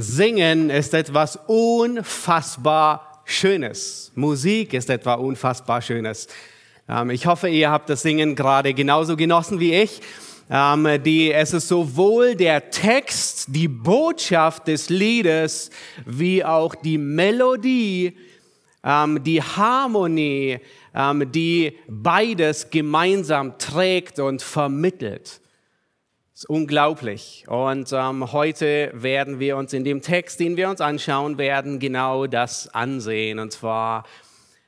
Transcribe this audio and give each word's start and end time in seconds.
Singen 0.00 0.70
ist 0.70 0.94
etwas 0.94 1.36
unfassbar 1.48 3.20
Schönes. 3.24 4.12
Musik 4.14 4.72
ist 4.72 4.90
etwas 4.90 5.18
unfassbar 5.18 5.82
Schönes. 5.82 6.28
Ähm, 6.88 7.10
ich 7.10 7.26
hoffe, 7.26 7.48
ihr 7.48 7.68
habt 7.72 7.90
das 7.90 8.02
Singen 8.02 8.36
gerade 8.36 8.74
genauso 8.74 9.16
genossen 9.16 9.58
wie 9.58 9.74
ich. 9.74 10.00
Ähm, 10.48 11.02
die, 11.02 11.32
es 11.32 11.52
ist 11.52 11.66
sowohl 11.66 12.36
der 12.36 12.70
Text, 12.70 13.46
die 13.48 13.66
Botschaft 13.66 14.68
des 14.68 14.88
Liedes, 14.88 15.70
wie 16.06 16.44
auch 16.44 16.76
die 16.76 16.96
Melodie, 16.96 18.16
ähm, 18.84 19.24
die 19.24 19.42
Harmonie, 19.42 20.60
die 21.26 21.76
beides 21.88 22.70
gemeinsam 22.70 23.58
trägt 23.58 24.20
und 24.20 24.42
vermittelt. 24.42 25.40
Das 26.38 26.44
ist 26.44 26.50
unglaublich. 26.50 27.44
Und 27.48 27.92
ähm, 27.92 28.30
heute 28.30 28.92
werden 28.94 29.40
wir 29.40 29.56
uns 29.56 29.72
in 29.72 29.82
dem 29.82 30.02
Text, 30.02 30.38
den 30.38 30.56
wir 30.56 30.70
uns 30.70 30.80
anschauen 30.80 31.36
werden, 31.36 31.80
genau 31.80 32.28
das 32.28 32.72
ansehen. 32.72 33.40
Und 33.40 33.50
zwar, 33.50 34.04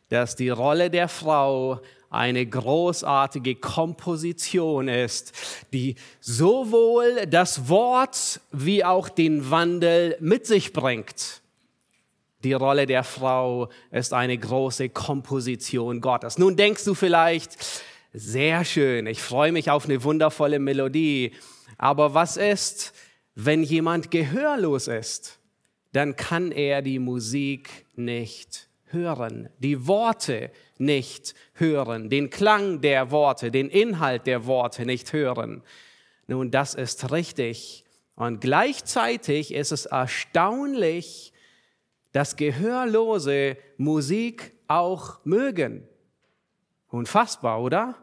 dass 0.08 0.34
die 0.34 0.48
Rolle 0.48 0.90
der 0.90 1.06
Frau 1.06 1.80
eine 2.10 2.44
großartige 2.44 3.54
Komposition 3.54 4.88
ist, 4.88 5.32
die 5.72 5.94
sowohl 6.18 7.26
das 7.28 7.68
Wort 7.68 8.40
wie 8.50 8.84
auch 8.84 9.08
den 9.08 9.52
Wandel 9.52 10.16
mit 10.18 10.48
sich 10.48 10.72
bringt. 10.72 11.40
Die 12.42 12.54
Rolle 12.54 12.86
der 12.86 13.04
Frau 13.04 13.68
ist 13.92 14.12
eine 14.12 14.36
große 14.36 14.88
Komposition 14.88 16.00
Gottes. 16.00 16.36
Nun 16.36 16.56
denkst 16.56 16.84
du 16.84 16.94
vielleicht, 16.94 17.56
sehr 18.12 18.64
schön, 18.64 19.06
ich 19.06 19.22
freue 19.22 19.52
mich 19.52 19.70
auf 19.70 19.84
eine 19.84 20.02
wundervolle 20.02 20.58
Melodie. 20.58 21.30
Aber 21.82 22.12
was 22.12 22.36
ist, 22.36 22.92
wenn 23.34 23.62
jemand 23.62 24.10
gehörlos 24.10 24.86
ist? 24.86 25.38
Dann 25.92 26.14
kann 26.14 26.52
er 26.52 26.82
die 26.82 26.98
Musik 26.98 27.86
nicht 27.94 28.68
hören, 28.84 29.48
die 29.60 29.86
Worte 29.86 30.50
nicht 30.76 31.34
hören, 31.54 32.10
den 32.10 32.28
Klang 32.28 32.82
der 32.82 33.10
Worte, 33.10 33.50
den 33.50 33.70
Inhalt 33.70 34.26
der 34.26 34.44
Worte 34.44 34.84
nicht 34.84 35.14
hören. 35.14 35.62
Nun, 36.26 36.50
das 36.50 36.74
ist 36.74 37.12
richtig. 37.12 37.86
Und 38.14 38.42
gleichzeitig 38.42 39.54
ist 39.54 39.72
es 39.72 39.86
erstaunlich, 39.86 41.32
dass 42.12 42.36
Gehörlose 42.36 43.56
Musik 43.78 44.52
auch 44.68 45.24
mögen. 45.24 45.88
Unfassbar, 46.88 47.62
oder? 47.62 47.94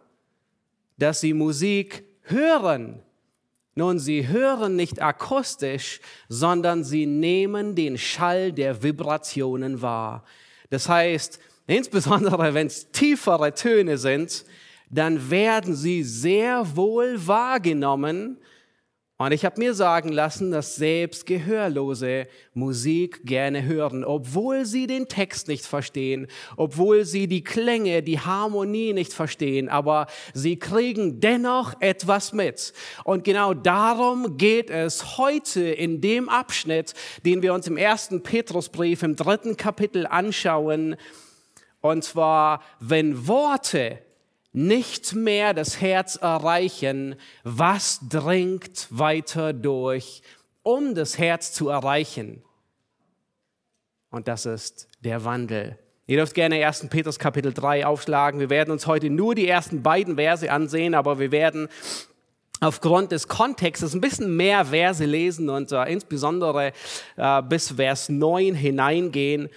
Dass 0.98 1.22
sie 1.22 1.34
Musik 1.36 2.06
hören, 2.24 3.04
nun, 3.78 4.00
sie 4.00 4.28
hören 4.28 4.76
nicht 4.76 5.02
akustisch, 5.02 6.00
sondern 6.28 6.84
sie 6.84 7.06
nehmen 7.06 7.76
den 7.76 7.98
Schall 7.98 8.52
der 8.52 8.82
Vibrationen 8.82 9.82
wahr. 9.82 10.24
Das 10.70 10.90
heißt, 10.90 11.40
insbesondere 11.68 12.54
wenn 12.54 12.68
es 12.68 12.92
tiefere 12.92 13.54
Töne 13.54 13.98
sind, 13.98 14.46
dann 14.90 15.30
werden 15.30 15.76
sie 15.76 16.04
sehr 16.04 16.76
wohl 16.76 17.28
wahrgenommen 17.28 18.38
und 19.20 19.32
ich 19.32 19.46
habe 19.46 19.60
mir 19.60 19.74
sagen 19.74 20.10
lassen, 20.12 20.52
dass 20.52 20.76
selbst 20.76 21.26
Gehörlose 21.26 22.28
Musik 22.54 23.26
gerne 23.26 23.66
hören, 23.66 24.04
obwohl 24.04 24.64
sie 24.64 24.86
den 24.86 25.08
Text 25.08 25.48
nicht 25.48 25.66
verstehen, 25.66 26.28
obwohl 26.56 27.04
sie 27.04 27.28
die 27.28 27.44
Klänge, 27.44 28.04
die 28.04 28.20
Harmonie 28.20 28.94
nicht 28.94 29.14
verstehen, 29.14 29.70
aber 29.70 30.06
sie 30.36 30.60
kriegen 30.60 31.20
dennoch 31.20 31.74
etwas 31.82 32.32
mit. 32.32 32.74
Und 33.06 33.24
genau 33.24 33.56
darum 33.56 34.38
geht 34.38 34.70
es 34.70 35.18
heute 35.18 35.64
in 35.64 36.00
dem 36.00 36.30
Abschnitt, 36.30 36.94
den 37.26 37.42
wir 37.42 37.56
uns 37.56 37.66
im 37.66 37.78
ersten 37.78 38.22
Petrusbrief 38.22 39.02
im 39.02 39.16
dritten 39.16 39.58
Kapitel 39.58 40.06
anschauen. 40.06 40.96
Und 41.82 42.04
zwar, 42.04 42.62
wenn 42.80 43.28
Worte 43.28 43.98
nicht 44.58 45.14
mehr 45.14 45.54
das 45.54 45.82
Herz 45.82 46.16
erreichen, 46.16 47.16
was 47.44 48.00
dringt 48.10 48.88
weiter 48.90 49.54
durch, 49.54 50.24
um 50.64 50.96
das 50.96 51.20
Herz 51.20 51.54
zu 51.54 51.70
erreichen? 51.70 52.42
Und 54.10 54.28
das 54.28 54.48
ist 54.48 54.88
der 55.04 55.24
Wandel. 55.24 55.78
Ihr 56.08 56.18
dürft 56.18 56.34
gerne 56.34 56.66
1. 56.66 56.88
Petrus 56.90 57.20
Kapitel 57.20 57.54
3 57.54 57.86
aufschlagen. 57.86 58.40
Wir 58.40 58.50
werden 58.50 58.72
uns 58.72 58.88
heute 58.88 59.12
nur 59.12 59.36
die 59.36 59.48
ersten 59.48 59.84
beiden 59.84 60.16
Verse 60.16 60.52
ansehen, 60.52 60.96
aber 60.96 61.20
wir 61.20 61.32
werden 61.32 61.68
aufgrund 62.60 63.12
des 63.12 63.28
Kontextes 63.28 63.94
ein 63.94 64.02
bisschen 64.02 64.36
mehr 64.36 64.66
Verse 64.66 65.06
lesen 65.06 65.50
und 65.50 65.72
uh, 65.72 65.84
insbesondere 65.84 66.74
uh, 67.16 67.44
bis 67.44 67.74
Vers 67.74 68.10
9 68.10 68.56
hineingehen. 68.56 69.50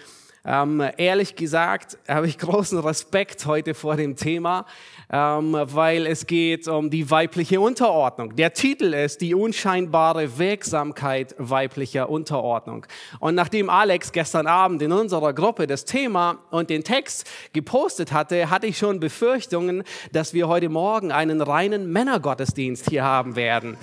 Ähm, 0.44 0.82
ehrlich 0.96 1.36
gesagt 1.36 1.98
habe 2.08 2.26
ich 2.26 2.38
großen 2.38 2.78
Respekt 2.78 3.44
heute 3.44 3.74
vor 3.74 3.96
dem 3.96 4.16
Thema, 4.16 4.64
ähm, 5.12 5.54
weil 5.54 6.06
es 6.06 6.26
geht 6.26 6.66
um 6.66 6.88
die 6.88 7.10
weibliche 7.10 7.60
Unterordnung. 7.60 8.36
Der 8.36 8.54
Titel 8.54 8.94
ist 8.94 9.20
die 9.20 9.34
unscheinbare 9.34 10.38
Wirksamkeit 10.38 11.34
weiblicher 11.36 12.08
Unterordnung. 12.08 12.86
Und 13.18 13.34
nachdem 13.34 13.68
Alex 13.68 14.12
gestern 14.12 14.46
Abend 14.46 14.80
in 14.80 14.92
unserer 14.92 15.34
Gruppe 15.34 15.66
das 15.66 15.84
Thema 15.84 16.38
und 16.50 16.70
den 16.70 16.84
Text 16.84 17.28
gepostet 17.52 18.12
hatte, 18.12 18.48
hatte 18.48 18.66
ich 18.66 18.78
schon 18.78 18.98
Befürchtungen, 18.98 19.84
dass 20.12 20.32
wir 20.32 20.48
heute 20.48 20.70
Morgen 20.70 21.12
einen 21.12 21.42
reinen 21.42 21.92
Männergottesdienst 21.92 22.88
hier 22.88 23.04
haben 23.04 23.36
werden 23.36 23.76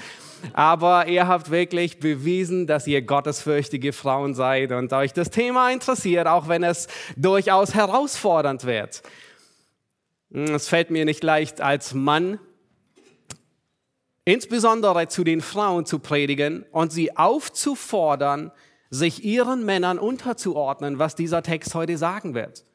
aber 0.54 1.08
ihr 1.08 1.28
habt 1.28 1.52
wirklich 1.52 2.00
bewiesen, 2.00 2.68
dass 2.68 2.88
ihr 2.88 3.02
gottesfürchtige 3.02 3.94
Frauen 3.94 4.34
seid 4.34 4.72
und 4.72 4.92
euch 4.94 5.14
das 5.14 5.30
Thema 5.30 5.72
interessiert, 5.72 6.28
auch 6.28 6.48
wenn 6.48 6.64
es 6.64 6.88
durchaus 7.16 7.74
herausfordernd 7.74 8.66
wird. 8.66 9.02
Es 10.30 10.68
fällt 10.68 10.92
mir 10.92 11.06
nicht 11.06 11.24
leicht 11.24 11.62
als 11.62 11.94
Mann, 11.94 12.40
insbesondere 14.26 15.08
zu 15.08 15.24
den 15.24 15.42
Frauen 15.42 15.86
zu 15.86 16.00
predigen 16.00 16.66
und 16.72 16.92
sie 16.92 17.16
aufzufordern, 17.16 18.52
sich 18.90 19.24
ihren 19.24 19.66
Männern 19.66 20.00
unterzuordnen, 20.00 21.00
was 21.00 21.16
dieser 21.16 21.44
Text 21.44 21.76
heute 21.76 21.98
sagen 21.98 22.34
wird. 22.34 22.66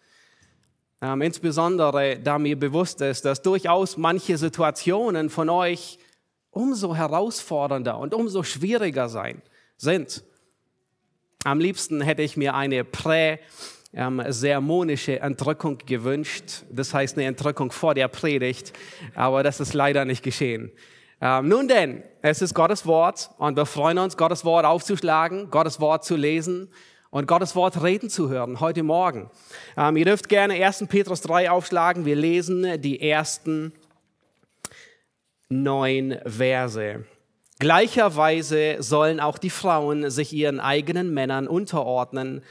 Ähm, 1.02 1.20
insbesondere 1.20 2.18
da 2.20 2.38
mir 2.38 2.58
bewusst 2.58 3.00
ist, 3.00 3.24
dass 3.24 3.42
durchaus 3.42 3.96
manche 3.96 4.38
Situationen 4.38 5.30
von 5.30 5.50
euch 5.50 5.98
umso 6.52 6.94
herausfordernder 6.94 7.98
und 7.98 8.14
umso 8.14 8.44
schwieriger 8.44 9.08
sein, 9.08 9.42
sind. 9.76 10.22
Am 11.44 11.58
liebsten 11.58 12.00
hätte 12.00 12.22
ich 12.22 12.36
mir 12.36 12.54
eine 12.54 12.84
prä-sermonische 12.84 15.18
Entrückung 15.18 15.78
gewünscht. 15.78 16.62
Das 16.70 16.94
heißt 16.94 17.16
eine 17.16 17.26
Entrückung 17.26 17.72
vor 17.72 17.94
der 17.94 18.06
Predigt, 18.06 18.72
aber 19.16 19.42
das 19.42 19.58
ist 19.58 19.74
leider 19.74 20.04
nicht 20.04 20.22
geschehen. 20.22 20.70
Ähm, 21.20 21.48
nun 21.48 21.66
denn, 21.68 22.02
es 22.20 22.42
ist 22.42 22.54
Gottes 22.54 22.86
Wort 22.86 23.30
und 23.38 23.56
wir 23.56 23.66
freuen 23.66 23.98
uns, 23.98 24.16
Gottes 24.16 24.44
Wort 24.44 24.64
aufzuschlagen, 24.64 25.50
Gottes 25.50 25.80
Wort 25.80 26.04
zu 26.04 26.16
lesen 26.16 26.68
und 27.10 27.26
Gottes 27.26 27.54
Wort 27.54 27.82
reden 27.82 28.08
zu 28.08 28.28
hören 28.28 28.60
heute 28.60 28.82
Morgen. 28.82 29.30
Ähm, 29.76 29.96
ihr 29.96 30.04
dürft 30.04 30.28
gerne 30.28 30.54
1. 30.54 30.86
Petrus 30.88 31.20
3 31.22 31.50
aufschlagen. 31.50 32.04
Wir 32.04 32.16
lesen 32.16 32.80
die 32.80 33.08
ersten 33.08 33.72
neun 35.52 36.18
Verse. 36.24 37.04
Gleicherweise 37.58 38.76
sollen 38.80 39.20
auch 39.20 39.38
die 39.38 39.50
Frauen 39.50 40.10
sich 40.10 40.32
ihren 40.32 40.58
eigenen 40.58 41.14
Männern 41.14 41.46
unterordnen, 41.46 42.42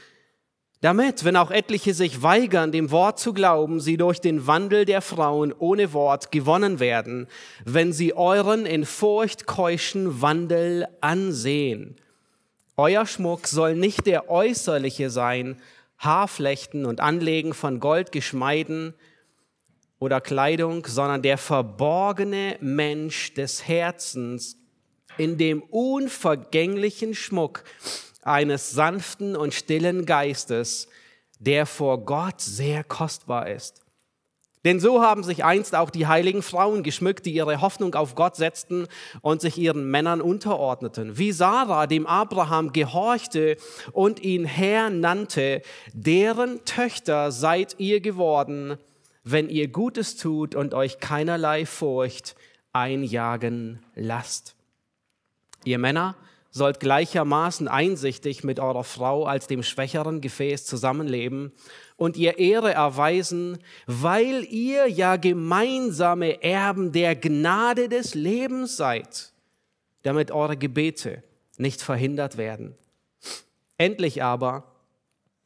damit, 0.80 1.24
wenn 1.24 1.36
auch 1.36 1.50
etliche 1.50 1.94
sich 1.94 2.22
weigern, 2.22 2.72
dem 2.72 2.90
Wort 2.90 3.18
zu 3.18 3.32
glauben, 3.32 3.78
sie 3.78 3.96
durch 3.96 4.20
den 4.20 4.46
Wandel 4.48 4.84
der 4.84 5.00
Frauen 5.00 5.52
ohne 5.56 5.92
Wort 5.92 6.32
gewonnen 6.32 6.80
werden, 6.80 7.28
wenn 7.64 7.92
sie 7.92 8.14
euren 8.14 8.66
in 8.66 8.84
Furcht 8.84 9.46
keuschen 9.46 10.22
Wandel 10.22 10.88
ansehen. 11.00 11.96
Euer 12.76 13.06
Schmuck 13.06 13.46
soll 13.46 13.76
nicht 13.76 14.06
der 14.06 14.28
äußerliche 14.28 15.10
sein, 15.10 15.60
Haarflechten 15.98 16.84
und 16.84 17.00
Anlegen 17.00 17.54
von 17.54 17.78
Goldgeschmeiden, 17.78 18.94
oder 20.02 20.20
Kleidung, 20.20 20.84
sondern 20.84 21.22
der 21.22 21.38
verborgene 21.38 22.56
Mensch 22.60 23.34
des 23.34 23.68
Herzens 23.68 24.56
in 25.16 25.38
dem 25.38 25.62
unvergänglichen 25.62 27.14
Schmuck 27.14 27.62
eines 28.22 28.72
sanften 28.72 29.36
und 29.36 29.54
stillen 29.54 30.04
Geistes, 30.04 30.88
der 31.38 31.66
vor 31.66 32.04
Gott 32.04 32.40
sehr 32.40 32.82
kostbar 32.82 33.48
ist. 33.48 33.82
Denn 34.64 34.80
so 34.80 35.02
haben 35.02 35.22
sich 35.22 35.44
einst 35.44 35.76
auch 35.76 35.90
die 35.90 36.08
heiligen 36.08 36.42
Frauen 36.42 36.82
geschmückt, 36.82 37.24
die 37.24 37.34
ihre 37.34 37.60
Hoffnung 37.60 37.94
auf 37.94 38.16
Gott 38.16 38.34
setzten 38.34 38.88
und 39.20 39.40
sich 39.40 39.56
ihren 39.56 39.88
Männern 39.88 40.20
unterordneten. 40.20 41.16
Wie 41.16 41.30
Sarah 41.30 41.86
dem 41.86 42.08
Abraham 42.08 42.72
gehorchte 42.72 43.56
und 43.92 44.18
ihn 44.20 44.46
Herr 44.46 44.90
nannte, 44.90 45.62
deren 45.92 46.64
Töchter 46.64 47.30
seid 47.30 47.76
ihr 47.78 48.00
geworden, 48.00 48.78
wenn 49.24 49.48
ihr 49.48 49.68
Gutes 49.68 50.16
tut 50.16 50.54
und 50.54 50.74
euch 50.74 50.98
keinerlei 50.98 51.66
Furcht 51.66 52.34
einjagen 52.72 53.80
lasst. 53.94 54.56
Ihr 55.64 55.78
Männer 55.78 56.16
sollt 56.50 56.80
gleichermaßen 56.80 57.66
einsichtig 57.66 58.44
mit 58.44 58.60
eurer 58.60 58.84
Frau 58.84 59.24
als 59.24 59.46
dem 59.46 59.62
schwächeren 59.62 60.20
Gefäß 60.20 60.66
zusammenleben 60.66 61.52
und 61.96 62.16
ihr 62.16 62.38
Ehre 62.38 62.72
erweisen, 62.72 63.58
weil 63.86 64.44
ihr 64.44 64.86
ja 64.86 65.16
gemeinsame 65.16 66.42
Erben 66.42 66.92
der 66.92 67.16
Gnade 67.16 67.88
des 67.88 68.14
Lebens 68.14 68.76
seid, 68.76 69.32
damit 70.02 70.30
eure 70.30 70.58
Gebete 70.58 71.22
nicht 71.56 71.80
verhindert 71.80 72.36
werden. 72.36 72.74
Endlich 73.78 74.22
aber 74.22 74.64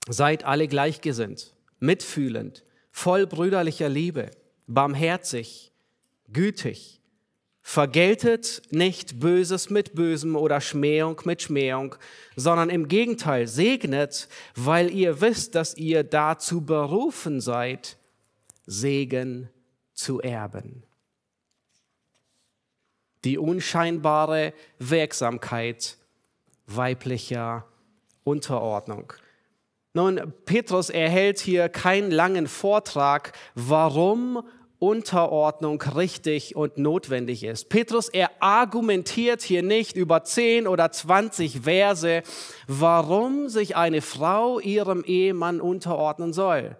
seid 0.08 0.44
alle 0.44 0.66
gleichgesinnt, 0.66 1.54
mitfühlend, 1.78 2.64
voll 2.96 3.26
brüderlicher 3.26 3.90
Liebe, 3.90 4.30
barmherzig, 4.66 5.70
gütig, 6.32 7.02
Vergeltet 7.68 8.62
nicht 8.70 9.18
Böses 9.18 9.70
mit 9.70 9.96
Bösem 9.96 10.36
oder 10.36 10.60
Schmähung 10.60 11.20
mit 11.24 11.42
Schmähung, 11.42 11.96
sondern 12.36 12.70
im 12.70 12.86
Gegenteil 12.86 13.48
segnet, 13.48 14.28
weil 14.54 14.88
ihr 14.88 15.20
wisst, 15.20 15.56
dass 15.56 15.76
ihr 15.76 16.04
dazu 16.04 16.60
berufen 16.60 17.40
seid, 17.40 17.98
Segen 18.66 19.50
zu 19.94 20.20
erben. 20.20 20.84
Die 23.24 23.36
unscheinbare 23.36 24.54
Wirksamkeit 24.78 25.98
weiblicher 26.66 27.66
Unterordnung. 28.22 29.12
Nun, 29.96 30.34
Petrus 30.44 30.90
erhält 30.90 31.38
hier 31.38 31.70
keinen 31.70 32.10
langen 32.10 32.48
Vortrag, 32.48 33.32
warum 33.54 34.42
Unterordnung 34.78 35.80
richtig 35.80 36.54
und 36.54 36.76
notwendig 36.76 37.42
ist. 37.42 37.70
Petrus, 37.70 38.10
er 38.10 38.30
argumentiert 38.40 39.40
hier 39.40 39.62
nicht 39.62 39.96
über 39.96 40.22
10 40.22 40.66
oder 40.66 40.92
20 40.92 41.62
Verse, 41.62 42.22
warum 42.66 43.48
sich 43.48 43.74
eine 43.74 44.02
Frau 44.02 44.60
ihrem 44.60 45.02
Ehemann 45.02 45.62
unterordnen 45.62 46.34
soll, 46.34 46.76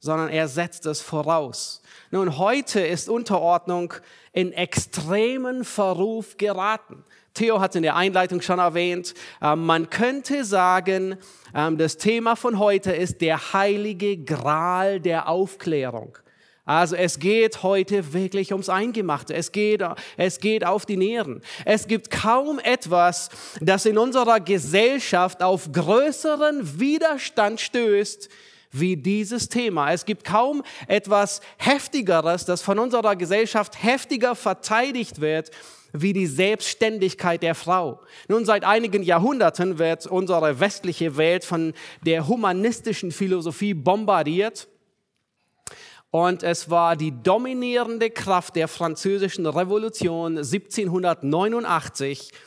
sondern 0.00 0.28
er 0.28 0.48
setzt 0.48 0.86
es 0.86 1.00
voraus. 1.00 1.82
Nun, 2.12 2.38
heute 2.38 2.80
ist 2.80 3.08
Unterordnung 3.08 3.92
in 4.32 4.52
extremen 4.52 5.64
Verruf 5.64 6.36
geraten. 6.36 7.04
Theo 7.34 7.60
hat 7.60 7.74
in 7.74 7.82
der 7.82 7.96
Einleitung 7.96 8.40
schon 8.42 8.60
erwähnt, 8.60 9.14
ähm, 9.42 9.66
man 9.66 9.90
könnte 9.90 10.44
sagen, 10.44 11.16
ähm, 11.52 11.78
das 11.78 11.96
Thema 11.96 12.36
von 12.36 12.60
heute 12.60 12.92
ist 12.92 13.20
der 13.20 13.52
heilige 13.52 14.18
Gral 14.18 15.00
der 15.00 15.28
Aufklärung. 15.28 16.16
Also 16.64 16.94
es 16.94 17.18
geht 17.18 17.64
heute 17.64 18.12
wirklich 18.12 18.52
ums 18.52 18.68
Eingemachte. 18.68 19.34
Es 19.34 19.50
geht, 19.50 19.84
es 20.16 20.40
geht 20.40 20.64
auf 20.64 20.86
die 20.86 20.96
Nieren. 20.96 21.42
Es 21.64 21.86
gibt 21.86 22.10
kaum 22.10 22.58
etwas, 22.60 23.30
das 23.60 23.84
in 23.84 23.98
unserer 23.98 24.40
Gesellschaft 24.40 25.42
auf 25.42 25.70
größeren 25.72 26.80
Widerstand 26.80 27.60
stößt, 27.60 28.28
wie 28.80 28.96
dieses 28.96 29.48
Thema. 29.48 29.92
Es 29.92 30.04
gibt 30.04 30.24
kaum 30.24 30.62
etwas 30.86 31.40
Heftigeres, 31.58 32.44
das 32.44 32.62
von 32.62 32.78
unserer 32.78 33.16
Gesellschaft 33.16 33.82
heftiger 33.82 34.34
verteidigt 34.34 35.20
wird, 35.20 35.50
wie 35.92 36.12
die 36.12 36.26
Selbstständigkeit 36.26 37.42
der 37.42 37.54
Frau. 37.54 38.00
Nun, 38.28 38.44
seit 38.44 38.64
einigen 38.64 39.02
Jahrhunderten 39.02 39.78
wird 39.78 40.06
unsere 40.06 40.60
westliche 40.60 41.16
Welt 41.16 41.44
von 41.44 41.72
der 42.04 42.28
humanistischen 42.28 43.12
Philosophie 43.12 43.74
bombardiert. 43.74 44.68
Und 46.10 46.42
es 46.42 46.70
war 46.70 46.96
die 46.96 47.12
dominierende 47.22 48.10
Kraft 48.10 48.56
der 48.56 48.68
französischen 48.68 49.46
Revolution 49.46 50.38
1789, 50.38 52.30
ähm, 52.32 52.38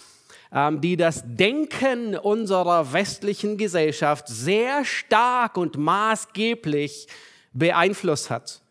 die 0.51 0.98
das 0.98 1.24
Denken 1.25 2.18
unserer 2.18 2.92
westlichen 2.92 3.57
Gesellschaft 3.57 4.28
sehr 4.28 4.84
stark 4.84 5.57
und 5.57 5.78
maßgeblich 5.78 7.07
beeinflusst 7.54 8.30
hat. 8.30 8.62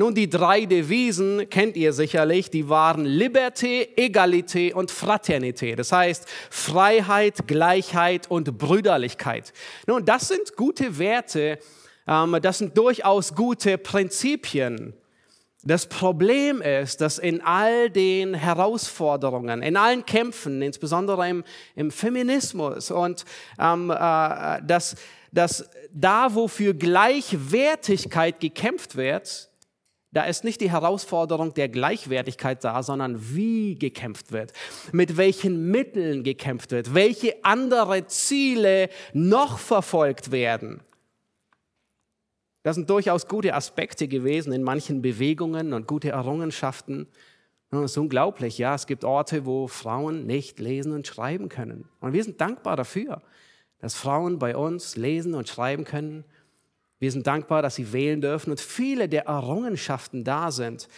Nun, 0.00 0.14
die 0.14 0.30
drei 0.30 0.64
Devisen 0.64 1.50
kennt 1.50 1.76
ihr 1.76 1.92
sicherlich, 1.92 2.50
die 2.50 2.68
waren 2.68 3.04
Liberté, 3.04 3.88
Egalité 3.96 4.72
und 4.72 4.92
Fraternité. 4.92 5.74
Das 5.74 5.90
heißt 5.90 6.24
Freiheit, 6.50 7.48
Gleichheit 7.48 8.30
und 8.30 8.58
Brüderlichkeit. 8.58 9.52
Nun, 9.88 10.04
das 10.04 10.28
sind 10.28 10.54
gute 10.54 11.00
Werte, 11.00 11.58
ähm, 12.06 12.38
das 12.40 12.58
sind 12.58 12.78
durchaus 12.78 13.34
gute 13.34 13.76
Prinzipien. 13.76 14.94
Das 15.64 15.86
Problem 15.86 16.62
ist, 16.62 17.00
dass 17.00 17.18
in 17.18 17.40
all 17.40 17.90
den 17.90 18.34
Herausforderungen, 18.34 19.60
in 19.62 19.76
allen 19.76 20.06
Kämpfen, 20.06 20.62
insbesondere 20.62 21.28
im, 21.28 21.44
im 21.74 21.90
Feminismus 21.90 22.92
und 22.92 23.24
ähm, 23.58 23.90
äh, 23.90 24.62
dass, 24.62 24.94
dass 25.32 25.68
da, 25.92 26.34
wo 26.34 26.46
für 26.46 26.74
Gleichwertigkeit 26.74 28.38
gekämpft 28.38 28.94
wird, 28.94 29.50
da 30.12 30.24
ist 30.24 30.44
nicht 30.44 30.60
die 30.60 30.70
Herausforderung 30.70 31.52
der 31.54 31.68
Gleichwertigkeit 31.68 32.62
da, 32.62 32.82
sondern 32.82 33.34
wie 33.34 33.74
gekämpft 33.74 34.32
wird, 34.32 34.52
mit 34.92 35.16
welchen 35.16 35.70
Mitteln 35.70 36.22
gekämpft 36.22 36.70
wird, 36.70 36.94
welche 36.94 37.44
andere 37.44 38.06
Ziele 38.06 38.88
noch 39.12 39.58
verfolgt 39.58 40.30
werden. 40.30 40.80
Das 42.62 42.74
sind 42.74 42.90
durchaus 42.90 43.28
gute 43.28 43.54
Aspekte 43.54 44.08
gewesen 44.08 44.52
in 44.52 44.62
manchen 44.62 45.00
Bewegungen 45.00 45.72
und 45.72 45.86
gute 45.86 46.10
Errungenschaften. 46.10 47.06
Und 47.70 47.84
es 47.84 47.92
ist 47.92 47.98
unglaublich, 47.98 48.58
ja, 48.58 48.74
es 48.74 48.86
gibt 48.86 49.04
Orte, 49.04 49.44
wo 49.44 49.68
Frauen 49.68 50.26
nicht 50.26 50.58
lesen 50.58 50.92
und 50.92 51.06
schreiben 51.06 51.48
können. 51.48 51.88
Und 52.00 52.12
wir 52.12 52.24
sind 52.24 52.40
dankbar 52.40 52.76
dafür, 52.76 53.22
dass 53.78 53.94
Frauen 53.94 54.38
bei 54.38 54.56
uns 54.56 54.96
lesen 54.96 55.34
und 55.34 55.48
schreiben 55.48 55.84
können. 55.84 56.24
Wir 56.98 57.12
sind 57.12 57.26
dankbar, 57.26 57.62
dass 57.62 57.76
sie 57.76 57.92
wählen 57.92 58.20
dürfen 58.20 58.50
und 58.50 58.60
viele 58.60 59.08
der 59.08 59.26
Errungenschaften 59.26 60.24
da 60.24 60.50
sind. 60.50 60.88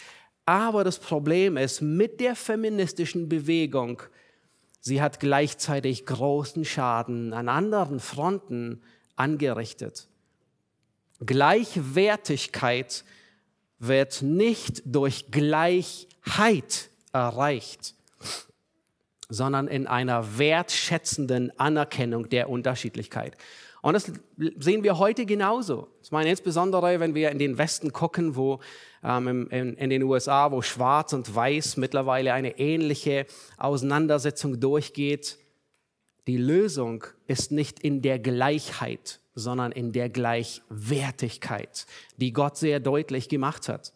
Aber 0.45 0.83
das 0.83 0.97
Problem 0.97 1.57
ist, 1.57 1.81
mit 1.81 2.19
der 2.19 2.35
feministischen 2.35 3.29
Bewegung, 3.29 4.01
sie 4.79 5.01
hat 5.01 5.19
gleichzeitig 5.19 6.05
großen 6.05 6.65
Schaden 6.65 7.33
an 7.33 7.49
anderen 7.49 7.99
Fronten 7.99 8.81
angerichtet. 9.15 10.07
Gleichwertigkeit 11.25 13.03
wird 13.79 14.21
nicht 14.21 14.83
durch 14.85 15.31
Gleichheit 15.31 16.89
erreicht, 17.13 17.95
sondern 19.29 19.67
in 19.67 19.87
einer 19.87 20.37
wertschätzenden 20.37 21.57
Anerkennung 21.59 22.29
der 22.29 22.49
Unterschiedlichkeit. 22.49 23.35
Und 23.81 23.93
das 23.93 24.11
sehen 24.59 24.83
wir 24.83 24.99
heute 24.99 25.25
genauso. 25.25 25.87
Ich 26.03 26.11
meine 26.11 26.29
insbesondere, 26.29 26.99
wenn 26.99 27.15
wir 27.15 27.31
in 27.31 27.39
den 27.39 27.57
Westen 27.57 27.91
gucken, 27.91 28.35
wo 28.35 28.59
ähm, 29.03 29.47
in, 29.49 29.75
in 29.75 29.89
den 29.89 30.03
USA, 30.03 30.51
wo 30.51 30.61
Schwarz 30.61 31.13
und 31.13 31.33
Weiß 31.33 31.77
mittlerweile 31.77 32.33
eine 32.33 32.59
ähnliche 32.59 33.25
Auseinandersetzung 33.57 34.59
durchgeht. 34.59 35.39
Die 36.27 36.37
Lösung 36.37 37.05
ist 37.25 37.51
nicht 37.51 37.79
in 37.79 38.03
der 38.03 38.19
Gleichheit, 38.19 39.20
sondern 39.35 39.71
in 39.71 39.91
der 39.91 40.09
Gleichwertigkeit, 40.09 41.85
die 42.17 42.33
Gott 42.33 42.57
sehr 42.57 42.79
deutlich 42.79 43.29
gemacht 43.29 43.69
hat. 43.69 43.93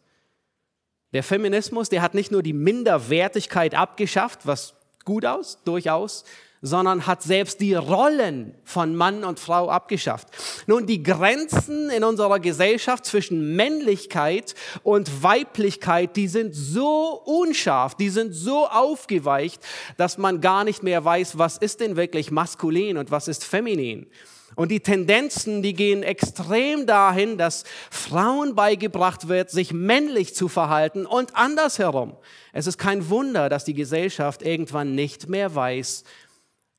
Der 1.14 1.24
Feminismus, 1.24 1.90
der 1.90 2.02
hat 2.02 2.14
nicht 2.14 2.32
nur 2.32 2.44
die 2.44 2.54
Minderwertigkeit 2.54 3.76
abgeschafft, 3.76 4.46
was 4.46 4.74
gut 5.06 5.26
aus, 5.26 5.60
durchaus, 5.64 6.26
sondern 6.62 7.06
hat 7.06 7.22
selbst 7.22 7.62
die 7.62 7.76
Rollen 7.76 8.56
von 8.64 8.96
Mann 8.96 9.24
und 9.24 9.40
Frau 9.40 9.70
abgeschafft. 9.70 10.28
Nun, 10.66 10.88
die 10.88 11.04
Grenzen 11.04 11.92
in 11.92 12.04
unserer 12.04 12.40
Gesellschaft 12.40 13.06
zwischen 13.06 13.56
Männlichkeit 13.56 14.56
und 14.82 15.22
Weiblichkeit, 15.22 16.16
die 16.16 16.28
sind 16.28 16.56
so 16.56 17.22
unscharf, 17.24 17.94
die 17.96 18.10
sind 18.10 18.34
so 18.34 18.66
aufgeweicht, 18.68 19.62
dass 19.98 20.18
man 20.18 20.42
gar 20.42 20.64
nicht 20.64 20.82
mehr 20.82 21.06
weiß, 21.06 21.38
was 21.38 21.58
ist 21.58 21.82
denn 21.82 21.98
wirklich 21.98 22.32
maskulin 22.32 22.98
und 22.98 23.12
was 23.12 23.28
ist 23.28 23.44
feminin. 23.44 24.08
Und 24.56 24.72
die 24.72 24.80
Tendenzen, 24.80 25.62
die 25.62 25.74
gehen 25.74 26.02
extrem 26.02 26.86
dahin, 26.86 27.38
dass 27.38 27.66
Frauen 27.92 28.56
beigebracht 28.56 29.28
wird, 29.28 29.50
sich 29.50 29.74
männlich 29.74 30.34
zu 30.34 30.48
verhalten 30.48 31.06
und 31.06 31.36
andersherum. 31.36 32.16
Es 32.54 32.68
ist 32.68 32.78
kein 32.78 33.10
Wunder, 33.10 33.50
dass 33.50 33.66
die 33.66 33.74
Gesellschaft 33.74 34.42
irgendwann 34.42 34.96
nicht 34.96 35.28
mehr 35.28 35.54
weiß, 35.54 36.06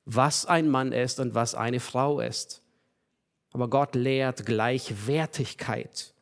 was 0.07 0.47
ein 0.47 0.69
Mann 0.69 0.93
ist 0.93 1.21
und 1.21 1.35
was 1.35 1.55
eine 1.55 1.81
Frau 1.81 2.21
ist. 2.21 2.63
Aber 3.53 3.69
Gott 3.69 3.95
lehrt 3.95 4.47
Gleichwertigkeit 4.47 6.15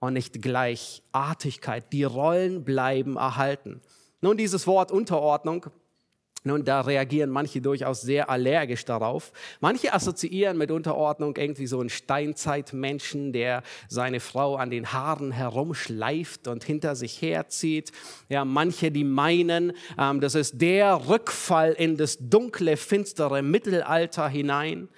und 0.00 0.14
nicht 0.14 0.40
Gleichartigkeit. 0.40 1.92
Die 1.92 2.04
Rollen 2.04 2.64
bleiben 2.64 3.16
erhalten. 3.16 3.82
Nun, 4.20 4.36
dieses 4.36 4.66
Wort 4.66 4.90
Unterordnung 4.90 5.66
nun, 6.46 6.62
da 6.62 6.82
reagieren 6.82 7.30
manche 7.30 7.62
durchaus 7.62 8.02
sehr 8.02 8.28
allergisch 8.28 8.84
darauf. 8.84 9.32
Manche 9.60 9.94
assoziieren 9.94 10.58
mit 10.58 10.70
Unterordnung 10.70 11.34
irgendwie 11.38 11.66
so 11.66 11.80
einen 11.80 11.88
Steinzeitmenschen, 11.88 13.32
der 13.32 13.62
seine 13.88 14.20
Frau 14.20 14.56
an 14.56 14.68
den 14.68 14.92
Haaren 14.92 15.32
herumschleift 15.32 16.46
und 16.46 16.62
hinter 16.62 16.96
sich 16.96 17.22
herzieht. 17.22 17.92
Ja, 18.28 18.44
manche, 18.44 18.90
die 18.90 19.04
meinen, 19.04 19.72
ähm, 19.98 20.20
das 20.20 20.34
ist 20.34 20.60
der 20.60 21.08
Rückfall 21.08 21.72
in 21.72 21.96
das 21.96 22.18
dunkle, 22.20 22.76
finstere 22.76 23.40
Mittelalter 23.40 24.28
hinein. 24.28 24.90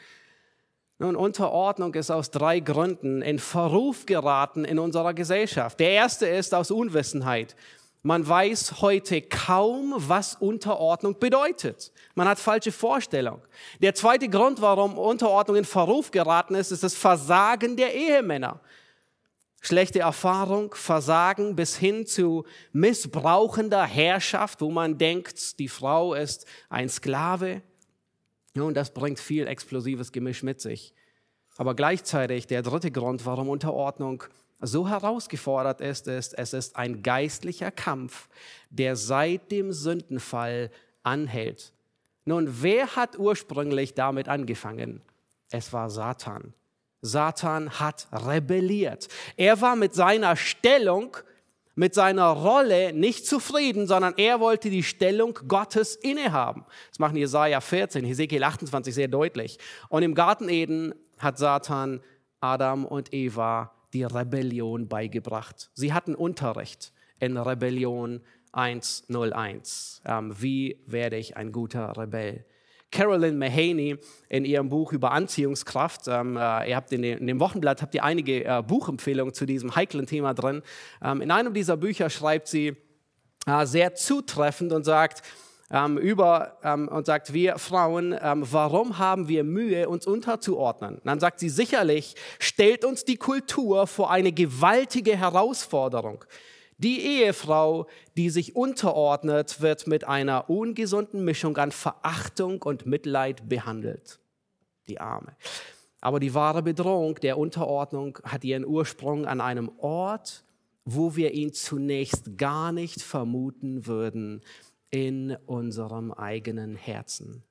Nun, 0.98 1.14
Unterordnung 1.14 1.94
ist 1.94 2.10
aus 2.10 2.30
drei 2.30 2.58
Gründen 2.58 3.20
in 3.20 3.38
Verruf 3.38 4.06
geraten 4.06 4.64
in 4.64 4.78
unserer 4.78 5.12
Gesellschaft. 5.12 5.78
Der 5.78 5.90
erste 5.90 6.26
ist 6.26 6.54
aus 6.54 6.70
Unwissenheit. 6.70 7.54
Man 8.06 8.28
weiß 8.28 8.82
heute 8.82 9.20
kaum, 9.20 9.92
was 9.96 10.36
Unterordnung 10.36 11.18
bedeutet. 11.18 11.90
Man 12.14 12.28
hat 12.28 12.38
falsche 12.38 12.70
Vorstellungen. 12.70 13.42
Der 13.82 13.96
zweite 13.96 14.28
Grund, 14.28 14.60
warum 14.60 14.96
Unterordnung 14.96 15.56
in 15.56 15.64
Verruf 15.64 16.12
geraten 16.12 16.54
ist, 16.54 16.70
ist 16.70 16.84
das 16.84 16.94
Versagen 16.94 17.76
der 17.76 17.92
Ehemänner. 17.96 18.60
Schlechte 19.60 19.98
Erfahrung, 19.98 20.72
Versagen 20.72 21.56
bis 21.56 21.76
hin 21.76 22.06
zu 22.06 22.44
missbrauchender 22.72 23.82
Herrschaft, 23.82 24.60
wo 24.60 24.70
man 24.70 24.98
denkt, 24.98 25.58
die 25.58 25.66
Frau 25.66 26.14
ist 26.14 26.46
ein 26.68 26.88
Sklave. 26.88 27.60
Und 28.54 28.74
das 28.74 28.94
bringt 28.94 29.18
viel 29.18 29.48
explosives 29.48 30.12
Gemisch 30.12 30.44
mit 30.44 30.60
sich. 30.60 30.94
Aber 31.56 31.74
gleichzeitig 31.74 32.46
der 32.46 32.62
dritte 32.62 32.92
Grund, 32.92 33.26
warum 33.26 33.48
Unterordnung 33.48 34.22
so 34.60 34.88
herausgefordert 34.88 35.80
ist, 35.80 36.08
ist, 36.08 36.34
es 36.34 36.52
ist 36.52 36.76
ein 36.76 37.02
geistlicher 37.02 37.70
Kampf, 37.70 38.28
der 38.70 38.96
seit 38.96 39.50
dem 39.50 39.72
Sündenfall 39.72 40.70
anhält. 41.02 41.72
Nun, 42.24 42.62
wer 42.62 42.96
hat 42.96 43.18
ursprünglich 43.18 43.94
damit 43.94 44.28
angefangen? 44.28 45.02
Es 45.50 45.72
war 45.72 45.90
Satan. 45.90 46.54
Satan 47.02 47.78
hat 47.78 48.08
rebelliert. 48.10 49.08
Er 49.36 49.60
war 49.60 49.76
mit 49.76 49.94
seiner 49.94 50.34
Stellung, 50.34 51.16
mit 51.76 51.94
seiner 51.94 52.28
Rolle 52.28 52.92
nicht 52.92 53.26
zufrieden, 53.26 53.86
sondern 53.86 54.14
er 54.16 54.40
wollte 54.40 54.70
die 54.70 54.82
Stellung 54.82 55.38
Gottes 55.46 55.94
innehaben. 55.94 56.64
Das 56.88 56.98
machen 56.98 57.16
Jesaja 57.16 57.60
14, 57.60 58.04
Hesekiel 58.04 58.42
28 58.42 58.94
sehr 58.94 59.08
deutlich. 59.08 59.58
Und 59.88 60.02
im 60.02 60.14
Garten 60.14 60.48
Eden 60.48 60.94
hat 61.18 61.38
Satan 61.38 62.00
Adam 62.40 62.84
und 62.84 63.12
Eva 63.12 63.75
die 63.92 64.04
Rebellion 64.04 64.88
beigebracht. 64.88 65.70
Sie 65.74 65.92
hatten 65.92 66.14
Unterricht 66.14 66.92
in 67.18 67.36
Rebellion 67.36 68.20
101. 68.52 70.02
Ähm, 70.04 70.34
wie 70.40 70.82
werde 70.86 71.16
ich 71.16 71.36
ein 71.36 71.52
guter 71.52 71.96
Rebell? 71.96 72.44
Carolyn 72.90 73.36
Mahaney 73.36 73.98
in 74.28 74.44
ihrem 74.44 74.68
Buch 74.68 74.92
über 74.92 75.12
Anziehungskraft. 75.12 76.08
Ähm, 76.08 76.36
äh, 76.36 76.70
ihr 76.70 76.76
habt 76.76 76.92
in, 76.92 77.02
den, 77.02 77.18
in, 77.18 77.26
dem 77.26 77.40
Wochenblatt 77.40 77.82
habt 77.82 77.94
ihr 77.94 78.04
einige 78.04 78.44
äh, 78.44 78.62
Buchempfehlungen 78.62 79.34
zu 79.34 79.44
diesem 79.44 79.74
heiklen 79.74 80.06
Thema 80.06 80.34
drin. 80.34 80.62
Ähm, 81.02 81.20
in 81.20 81.30
einem 81.30 81.52
dieser 81.52 81.76
Bücher 81.76 82.08
schreibt 82.08 82.48
sie 82.48 82.76
äh, 83.46 83.66
sehr 83.66 83.94
zutreffend 83.94 84.72
und 84.72 84.84
sagt, 84.84 85.22
ähm, 85.70 85.98
über 85.98 86.58
ähm, 86.62 86.88
und 86.88 87.06
sagt, 87.06 87.32
wir 87.32 87.58
Frauen, 87.58 88.14
ähm, 88.20 88.44
warum 88.50 88.98
haben 88.98 89.28
wir 89.28 89.44
Mühe, 89.44 89.88
uns 89.88 90.06
unterzuordnen? 90.06 90.96
Und 90.96 91.06
dann 91.06 91.20
sagt 91.20 91.40
sie, 91.40 91.48
sicherlich 91.48 92.14
stellt 92.38 92.84
uns 92.84 93.04
die 93.04 93.16
Kultur 93.16 93.86
vor 93.86 94.10
eine 94.10 94.32
gewaltige 94.32 95.16
Herausforderung. 95.16 96.24
Die 96.78 97.00
Ehefrau, 97.00 97.86
die 98.16 98.28
sich 98.28 98.54
unterordnet, 98.54 99.62
wird 99.62 99.86
mit 99.86 100.04
einer 100.04 100.50
ungesunden 100.50 101.24
Mischung 101.24 101.56
an 101.56 101.72
Verachtung 101.72 102.62
und 102.62 102.84
Mitleid 102.84 103.48
behandelt. 103.48 104.20
Die 104.88 105.00
Arme. 105.00 105.34
Aber 106.02 106.20
die 106.20 106.34
wahre 106.34 106.62
Bedrohung 106.62 107.14
der 107.16 107.38
Unterordnung 107.38 108.18
hat 108.22 108.44
ihren 108.44 108.66
Ursprung 108.66 109.24
an 109.24 109.40
einem 109.40 109.70
Ort, 109.78 110.44
wo 110.84 111.16
wir 111.16 111.32
ihn 111.32 111.52
zunächst 111.52 112.36
gar 112.36 112.72
nicht 112.72 113.02
vermuten 113.02 113.86
würden, 113.86 114.42
in 114.96 115.36
unserem 115.44 116.10
eigenen 116.10 116.74
Herzen. 116.74 117.42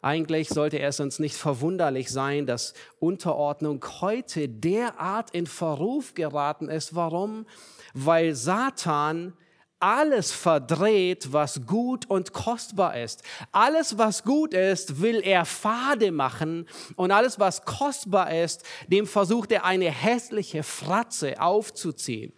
Eigentlich 0.00 0.48
sollte 0.48 0.78
es 0.78 1.00
uns 1.00 1.18
nicht 1.18 1.34
verwunderlich 1.34 2.10
sein, 2.10 2.46
dass 2.46 2.74
Unterordnung 3.00 3.84
heute 4.00 4.48
derart 4.48 5.32
in 5.32 5.48
Verruf 5.48 6.14
geraten 6.14 6.68
ist. 6.68 6.94
Warum? 6.94 7.44
Weil 7.92 8.36
Satan 8.36 9.32
alles 9.80 10.30
verdreht, 10.30 11.32
was 11.32 11.66
gut 11.66 12.08
und 12.08 12.32
kostbar 12.32 12.96
ist. 12.96 13.24
Alles, 13.50 13.98
was 13.98 14.22
gut 14.22 14.54
ist, 14.54 15.00
will 15.00 15.20
er 15.20 15.44
fade 15.44 16.12
machen 16.12 16.68
und 16.94 17.10
alles, 17.10 17.40
was 17.40 17.64
kostbar 17.64 18.32
ist, 18.32 18.62
dem 18.86 19.08
versucht 19.08 19.50
er 19.50 19.64
eine 19.64 19.90
hässliche 19.90 20.62
Fratze 20.62 21.40
aufzuziehen. 21.40 22.32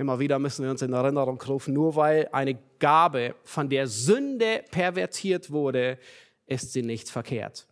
Immer 0.00 0.18
wieder 0.18 0.38
müssen 0.38 0.64
wir 0.64 0.70
uns 0.70 0.80
in 0.80 0.94
Erinnerung 0.94 1.38
rufen, 1.42 1.74
nur 1.74 1.94
weil 1.94 2.26
eine 2.32 2.58
Gabe 2.78 3.34
von 3.44 3.68
der 3.68 3.86
Sünde 3.86 4.64
pervertiert 4.70 5.50
wurde, 5.50 5.98
ist 6.46 6.72
sie 6.72 6.80
nicht 6.80 7.10
verkehrt. 7.10 7.66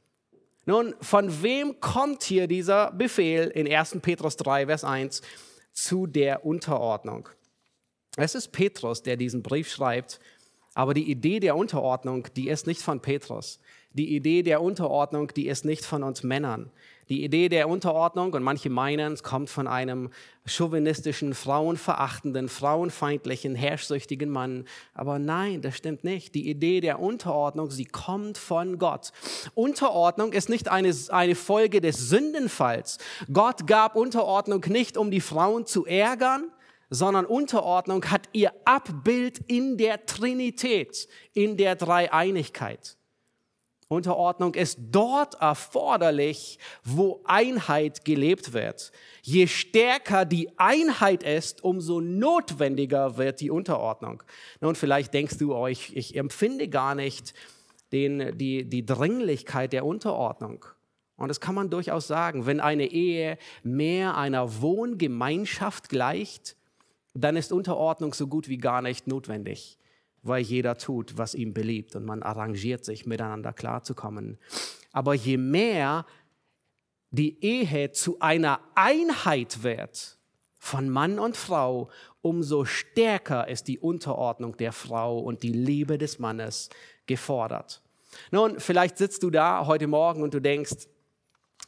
Nun, 0.66 0.94
von 1.00 1.42
wem 1.42 1.80
kommt 1.80 2.22
hier 2.22 2.46
dieser 2.46 2.92
Befehl 2.92 3.46
in 3.48 3.66
1. 3.66 4.00
Petrus 4.02 4.36
3, 4.36 4.66
Vers 4.66 4.84
1 4.84 5.22
zu 5.72 6.06
der 6.06 6.44
Unterordnung? 6.44 7.30
Es 8.18 8.34
ist 8.34 8.48
Petrus, 8.48 9.02
der 9.02 9.16
diesen 9.16 9.42
Brief 9.42 9.70
schreibt, 9.70 10.20
aber 10.74 10.92
die 10.92 11.10
Idee 11.10 11.40
der 11.40 11.56
Unterordnung, 11.56 12.26
die 12.36 12.50
ist 12.50 12.66
nicht 12.66 12.82
von 12.82 13.00
Petrus. 13.00 13.58
Die 13.98 14.14
Idee 14.14 14.44
der 14.44 14.62
Unterordnung, 14.62 15.32
die 15.34 15.48
ist 15.48 15.64
nicht 15.64 15.84
von 15.84 16.04
uns 16.04 16.22
Männern. 16.22 16.70
Die 17.08 17.24
Idee 17.24 17.48
der 17.48 17.68
Unterordnung, 17.68 18.32
und 18.32 18.44
manche 18.44 18.70
meinen, 18.70 19.14
es 19.14 19.24
kommt 19.24 19.50
von 19.50 19.66
einem 19.66 20.10
chauvinistischen, 20.46 21.34
frauenverachtenden, 21.34 22.48
frauenfeindlichen, 22.48 23.56
herrschsüchtigen 23.56 24.30
Mann. 24.30 24.66
Aber 24.94 25.18
nein, 25.18 25.62
das 25.62 25.76
stimmt 25.76 26.04
nicht. 26.04 26.36
Die 26.36 26.48
Idee 26.48 26.80
der 26.80 27.00
Unterordnung, 27.00 27.72
sie 27.72 27.86
kommt 27.86 28.38
von 28.38 28.78
Gott. 28.78 29.10
Unterordnung 29.56 30.32
ist 30.32 30.48
nicht 30.48 30.68
eine, 30.68 30.94
eine 31.08 31.34
Folge 31.34 31.80
des 31.80 32.08
Sündenfalls. 32.08 32.98
Gott 33.32 33.66
gab 33.66 33.96
Unterordnung 33.96 34.64
nicht, 34.68 34.96
um 34.96 35.10
die 35.10 35.20
Frauen 35.20 35.66
zu 35.66 35.86
ärgern, 35.86 36.52
sondern 36.88 37.26
Unterordnung 37.26 38.04
hat 38.04 38.28
ihr 38.32 38.52
Abbild 38.64 39.40
in 39.48 39.76
der 39.76 40.06
Trinität, 40.06 41.08
in 41.34 41.56
der 41.56 41.74
Dreieinigkeit. 41.74 42.97
Unterordnung 43.88 44.54
ist 44.54 44.78
dort 44.90 45.40
erforderlich, 45.40 46.58
wo 46.84 47.22
Einheit 47.24 48.04
gelebt 48.04 48.52
wird. 48.52 48.92
Je 49.22 49.46
stärker 49.46 50.26
die 50.26 50.50
Einheit 50.58 51.22
ist, 51.22 51.64
umso 51.64 52.00
notwendiger 52.00 53.16
wird 53.16 53.40
die 53.40 53.50
Unterordnung. 53.50 54.22
Nun, 54.60 54.74
vielleicht 54.74 55.14
denkst 55.14 55.38
du 55.38 55.54
euch, 55.54 55.92
ich 55.94 56.16
empfinde 56.16 56.68
gar 56.68 56.94
nicht 56.94 57.32
den, 57.92 58.36
die, 58.36 58.68
die 58.68 58.84
Dringlichkeit 58.84 59.72
der 59.72 59.86
Unterordnung. 59.86 60.66
Und 61.16 61.28
das 61.28 61.40
kann 61.40 61.54
man 61.54 61.70
durchaus 61.70 62.06
sagen. 62.06 62.44
Wenn 62.44 62.60
eine 62.60 62.86
Ehe 62.86 63.38
mehr 63.62 64.18
einer 64.18 64.60
Wohngemeinschaft 64.60 65.88
gleicht, 65.88 66.56
dann 67.14 67.36
ist 67.36 67.52
Unterordnung 67.52 68.12
so 68.12 68.26
gut 68.26 68.48
wie 68.48 68.58
gar 68.58 68.82
nicht 68.82 69.06
notwendig 69.06 69.78
weil 70.22 70.42
jeder 70.42 70.76
tut, 70.76 71.16
was 71.16 71.34
ihm 71.34 71.54
beliebt 71.54 71.96
und 71.96 72.04
man 72.04 72.22
arrangiert 72.22 72.84
sich, 72.84 73.06
miteinander 73.06 73.52
klarzukommen. 73.52 74.38
Aber 74.92 75.14
je 75.14 75.36
mehr 75.36 76.06
die 77.10 77.42
Ehe 77.42 77.92
zu 77.92 78.20
einer 78.20 78.60
Einheit 78.74 79.62
wird 79.62 80.18
von 80.58 80.88
Mann 80.88 81.18
und 81.18 81.36
Frau, 81.36 81.88
umso 82.20 82.64
stärker 82.64 83.48
ist 83.48 83.68
die 83.68 83.78
Unterordnung 83.78 84.56
der 84.56 84.72
Frau 84.72 85.18
und 85.18 85.42
die 85.42 85.52
Liebe 85.52 85.98
des 85.98 86.18
Mannes 86.18 86.68
gefordert. 87.06 87.82
Nun, 88.30 88.58
vielleicht 88.58 88.98
sitzt 88.98 89.22
du 89.22 89.30
da 89.30 89.66
heute 89.66 89.86
Morgen 89.86 90.22
und 90.22 90.34
du 90.34 90.40
denkst, 90.40 90.88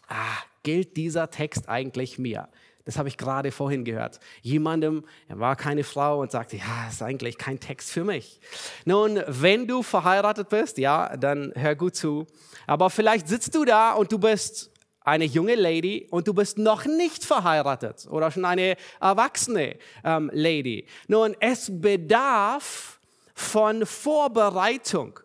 ah, 0.08 0.36
gilt 0.62 0.96
dieser 0.96 1.30
Text 1.30 1.68
eigentlich 1.68 2.18
mir? 2.18 2.48
Das 2.84 2.98
habe 2.98 3.08
ich 3.08 3.16
gerade 3.16 3.52
vorhin 3.52 3.84
gehört. 3.84 4.20
Jemandem, 4.42 5.04
er 5.28 5.38
war 5.38 5.56
keine 5.56 5.84
Frau 5.84 6.20
und 6.20 6.30
sagte, 6.30 6.56
ja, 6.56 6.88
ist 6.88 7.02
eigentlich 7.02 7.36
kein 7.38 7.60
Text 7.60 7.90
für 7.90 8.04
mich. 8.04 8.40
Nun, 8.84 9.22
wenn 9.26 9.66
du 9.66 9.82
verheiratet 9.82 10.48
bist, 10.48 10.78
ja, 10.78 11.16
dann 11.16 11.52
hör 11.54 11.74
gut 11.74 11.94
zu. 11.94 12.26
Aber 12.66 12.90
vielleicht 12.90 13.28
sitzt 13.28 13.54
du 13.54 13.64
da 13.64 13.92
und 13.92 14.10
du 14.12 14.18
bist 14.18 14.70
eine 15.02 15.24
junge 15.24 15.54
Lady 15.54 16.06
und 16.10 16.28
du 16.28 16.34
bist 16.34 16.58
noch 16.58 16.84
nicht 16.84 17.24
verheiratet 17.24 18.06
oder 18.10 18.30
schon 18.30 18.44
eine 18.44 18.76
erwachsene 19.00 19.76
ähm, 20.04 20.30
Lady. 20.32 20.86
Nun, 21.08 21.36
es 21.40 21.70
bedarf 21.70 23.00
von 23.34 23.86
Vorbereitung. 23.86 25.18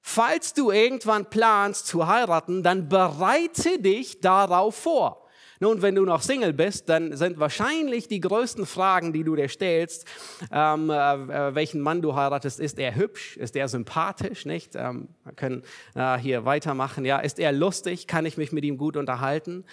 Falls 0.00 0.52
du 0.52 0.70
irgendwann 0.70 1.30
planst 1.30 1.86
zu 1.86 2.06
heiraten, 2.06 2.62
dann 2.62 2.88
bereite 2.88 3.78
dich 3.80 4.20
darauf 4.20 4.74
vor. 4.74 5.23
Nun, 5.60 5.82
wenn 5.82 5.94
du 5.94 6.04
noch 6.04 6.22
Single 6.22 6.52
bist, 6.52 6.88
dann 6.88 7.16
sind 7.16 7.38
wahrscheinlich 7.38 8.08
die 8.08 8.20
größten 8.20 8.66
Fragen, 8.66 9.12
die 9.12 9.24
du 9.24 9.36
dir 9.36 9.48
stellst, 9.48 10.06
ähm, 10.50 10.90
äh, 10.90 11.54
welchen 11.54 11.80
Mann 11.80 12.02
du 12.02 12.14
heiratest. 12.14 12.60
Ist 12.60 12.78
er 12.78 12.94
hübsch? 12.96 13.36
Ist 13.36 13.56
er 13.56 13.68
sympathisch? 13.68 14.46
Nicht? 14.46 14.74
Ähm, 14.74 15.08
wir 15.24 15.32
können 15.32 15.62
äh, 15.94 16.18
hier 16.18 16.44
weitermachen. 16.44 17.04
Ja, 17.04 17.18
ist 17.18 17.38
er 17.38 17.52
lustig? 17.52 18.06
Kann 18.06 18.26
ich 18.26 18.36
mich 18.36 18.52
mit 18.52 18.64
ihm 18.64 18.76
gut 18.76 18.96
unterhalten? 18.96 19.64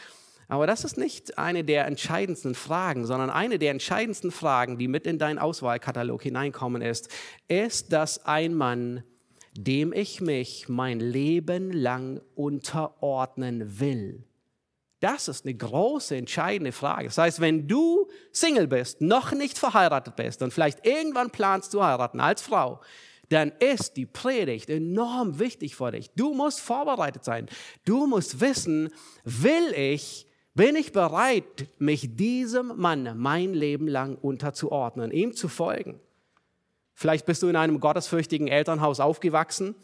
Aber 0.52 0.68
das 0.68 0.84
ist 0.84 0.98
nicht 0.98 1.38
eine 1.38 1.64
der 1.64 1.88
entscheidendsten 1.88 2.56
Fragen, 2.56 3.06
sondern 3.06 3.30
eine 3.30 3.58
der 3.58 3.72
entscheidendsten 3.72 4.32
Fragen, 4.32 4.78
die 4.78 4.90
mit 4.90 5.08
in 5.08 5.18
deinen 5.18 5.40
Auswahlkatalog 5.40 6.22
hineinkommen, 6.22 6.82
ist, 6.82 7.08
ist 7.48 7.94
das 7.94 8.26
ein 8.26 8.54
Mann, 8.54 9.04
dem 9.58 9.94
ich 9.94 10.20
mich 10.20 10.68
mein 10.68 11.00
Leben 11.00 11.72
lang 11.72 12.20
unterordnen 12.36 13.80
will? 13.80 14.26
Das 15.02 15.28
ist 15.28 15.46
eine 15.46 15.56
große, 15.56 16.16
entscheidende 16.16 16.72
Frage. 16.72 17.08
Das 17.08 17.18
heißt, 17.18 17.42
wenn 17.42 17.68
du 17.68 18.08
Single 18.32 18.68
bist, 18.68 19.02
noch 19.02 19.34
nicht 19.34 19.58
verheiratet 19.58 20.16
bist 20.16 20.42
und 20.42 20.54
vielleicht 20.54 20.86
irgendwann 20.86 21.32
planst 21.32 21.72
zu 21.72 21.84
heiraten 21.84 22.20
als 22.20 22.42
Frau, 22.42 22.80
dann 23.30 23.52
ist 23.60 23.98
die 23.98 24.06
Predigt 24.06 24.70
enorm 24.70 25.40
wichtig 25.40 25.76
für 25.76 25.92
dich. 25.92 26.12
Du 26.16 26.34
musst 26.34 26.62
vorbereitet 26.62 27.24
sein. 27.24 27.48
Du 27.84 28.06
musst 28.08 28.40
wissen, 28.40 28.90
will 29.26 29.74
ich 29.76 30.28
bin 30.54 30.76
ich 30.76 30.92
bereit, 30.92 31.68
mich 31.80 32.18
diesem 32.18 32.74
Mann 32.76 33.18
mein 33.18 33.54
Leben 33.54 33.88
lang 33.88 34.18
unterzuordnen, 34.18 35.12
ihm 35.12 35.34
zu 35.34 35.48
folgen? 35.48 36.00
Vielleicht 36.94 37.26
bist 37.26 37.42
du 37.42 37.48
in 37.48 37.56
einem 37.56 37.80
gottesfürchtigen 37.80 38.50
Elternhaus 38.50 39.00
aufgewachsen 39.00 39.76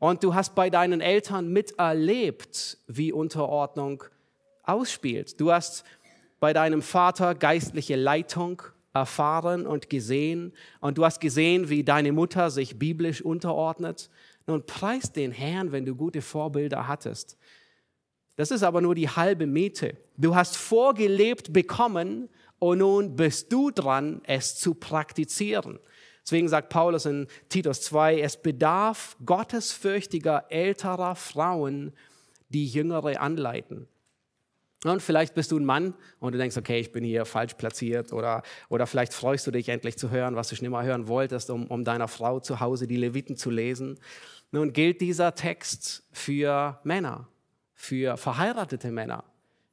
und 0.00 0.24
du 0.24 0.34
hast 0.34 0.56
bei 0.56 0.68
deinen 0.68 1.00
Eltern 1.00 1.52
miterlebt, 1.52 2.78
wie 2.88 3.12
Unterordnung 3.12 4.02
ausspielt. 4.62 5.40
Du 5.40 5.52
hast 5.52 5.84
bei 6.40 6.52
deinem 6.52 6.82
Vater 6.82 7.34
geistliche 7.34 7.96
Leitung 7.96 8.62
erfahren 8.92 9.66
und 9.66 9.88
gesehen 9.88 10.52
und 10.80 10.98
du 10.98 11.04
hast 11.04 11.20
gesehen, 11.20 11.68
wie 11.68 11.84
deine 11.84 12.12
Mutter 12.12 12.50
sich 12.50 12.78
biblisch 12.78 13.22
unterordnet. 13.22 14.10
Nun 14.46 14.66
preist 14.66 15.16
den 15.16 15.32
Herrn, 15.32 15.70
wenn 15.70 15.84
du 15.84 15.94
gute 15.94 16.22
Vorbilder 16.22 16.88
hattest. 16.88 17.36
Das 18.36 18.50
ist 18.50 18.62
aber 18.62 18.80
nur 18.80 18.94
die 18.94 19.08
halbe 19.08 19.46
Miete. 19.46 19.96
Du 20.16 20.34
hast 20.34 20.56
vorgelebt 20.56 21.52
bekommen 21.52 22.28
und 22.58 22.78
nun 22.78 23.14
bist 23.16 23.52
du 23.52 23.70
dran, 23.70 24.22
es 24.24 24.56
zu 24.56 24.74
praktizieren. 24.74 25.78
Deswegen 26.22 26.48
sagt 26.48 26.68
Paulus 26.68 27.06
in 27.06 27.26
Titus 27.48 27.82
2, 27.82 28.20
es 28.20 28.36
bedarf 28.36 29.16
gottesfürchtiger 29.24 30.46
älterer 30.48 31.16
Frauen, 31.16 31.92
die 32.48 32.66
Jüngere 32.66 33.20
anleiten. 33.20 33.88
Und 34.84 35.02
vielleicht 35.02 35.34
bist 35.34 35.52
du 35.52 35.58
ein 35.58 35.64
Mann 35.64 35.94
und 36.20 36.32
du 36.32 36.38
denkst, 36.38 36.56
okay, 36.56 36.80
ich 36.80 36.90
bin 36.90 37.04
hier 37.04 37.26
falsch 37.26 37.54
platziert 37.54 38.12
oder, 38.12 38.42
oder 38.70 38.86
vielleicht 38.86 39.12
freust 39.12 39.46
du 39.46 39.50
dich 39.50 39.68
endlich 39.68 39.98
zu 39.98 40.10
hören, 40.10 40.36
was 40.36 40.48
du 40.48 40.56
schon 40.56 40.66
immer 40.66 40.82
hören 40.82 41.06
wolltest, 41.06 41.50
um, 41.50 41.66
um 41.66 41.84
deiner 41.84 42.08
Frau 42.08 42.40
zu 42.40 42.60
Hause 42.60 42.86
die 42.86 42.96
Leviten 42.96 43.36
zu 43.36 43.50
lesen. 43.50 43.98
Nun 44.52 44.72
gilt 44.72 45.00
dieser 45.00 45.34
Text 45.34 46.04
für 46.12 46.80
Männer 46.82 47.28
für 47.80 48.18
verheiratete 48.18 48.90
Männer? 48.90 49.24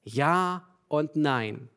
Ja 0.04 0.64
und 0.88 1.18
nein. 1.18 1.70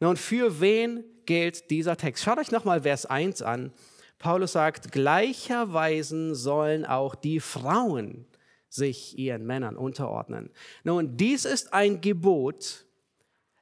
Nun, 0.00 0.18
für 0.18 0.60
wen 0.60 1.02
gilt 1.24 1.70
dieser 1.70 1.96
Text? 1.96 2.22
Schaut 2.22 2.38
euch 2.38 2.50
nochmal 2.50 2.82
Vers 2.82 3.06
1 3.06 3.40
an. 3.40 3.72
Paulus 4.18 4.52
sagt, 4.52 4.92
gleicherweise 4.92 6.34
sollen 6.34 6.84
auch 6.84 7.14
die 7.14 7.40
Frauen 7.40 8.26
sich 8.72 9.18
ihren 9.18 9.44
Männern 9.44 9.76
unterordnen. 9.76 10.50
Nun, 10.82 11.16
dies 11.16 11.44
ist 11.44 11.74
ein 11.74 12.00
Gebot 12.00 12.86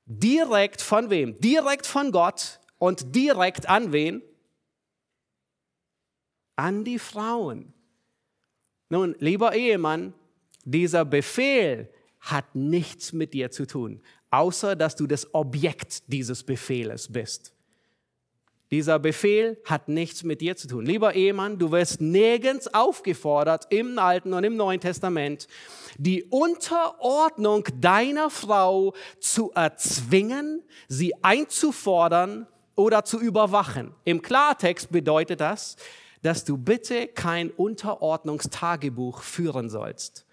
direkt 0.06 0.80
von 0.80 1.10
wem? 1.10 1.38
Direkt 1.40 1.86
von 1.86 2.12
Gott 2.12 2.60
und 2.78 3.14
direkt 3.14 3.68
an 3.68 3.92
wen? 3.92 4.22
An 6.56 6.84
die 6.84 6.98
Frauen. 6.98 7.72
Nun, 8.88 9.16
lieber 9.18 9.54
Ehemann, 9.54 10.14
dieser 10.64 11.04
Befehl 11.04 11.90
hat 12.20 12.54
nichts 12.54 13.12
mit 13.12 13.34
dir 13.34 13.50
zu 13.50 13.66
tun, 13.66 14.02
außer 14.30 14.76
dass 14.76 14.94
du 14.94 15.06
das 15.06 15.34
Objekt 15.34 16.12
dieses 16.12 16.44
Befehles 16.44 17.10
bist. 17.10 17.52
Dieser 18.70 19.00
Befehl 19.00 19.60
hat 19.64 19.88
nichts 19.88 20.22
mit 20.22 20.40
dir 20.40 20.56
zu 20.56 20.68
tun. 20.68 20.86
Lieber 20.86 21.14
Ehemann, 21.14 21.58
du 21.58 21.72
wirst 21.72 22.00
nirgends 22.00 22.72
aufgefordert 22.72 23.66
im 23.70 23.98
Alten 23.98 24.32
und 24.32 24.44
im 24.44 24.56
Neuen 24.56 24.80
Testament, 24.80 25.48
die 25.98 26.22
Unterordnung 26.24 27.64
deiner 27.80 28.30
Frau 28.30 28.94
zu 29.18 29.50
erzwingen, 29.52 30.62
sie 30.86 31.12
einzufordern 31.22 32.46
oder 32.76 33.04
zu 33.04 33.20
überwachen. 33.20 33.92
Im 34.04 34.22
Klartext 34.22 34.92
bedeutet 34.92 35.40
das, 35.40 35.76
dass 36.22 36.44
du 36.44 36.56
bitte 36.56 37.08
kein 37.08 37.50
Unterordnungstagebuch 37.50 39.22
führen 39.22 39.68
sollst 39.68 40.26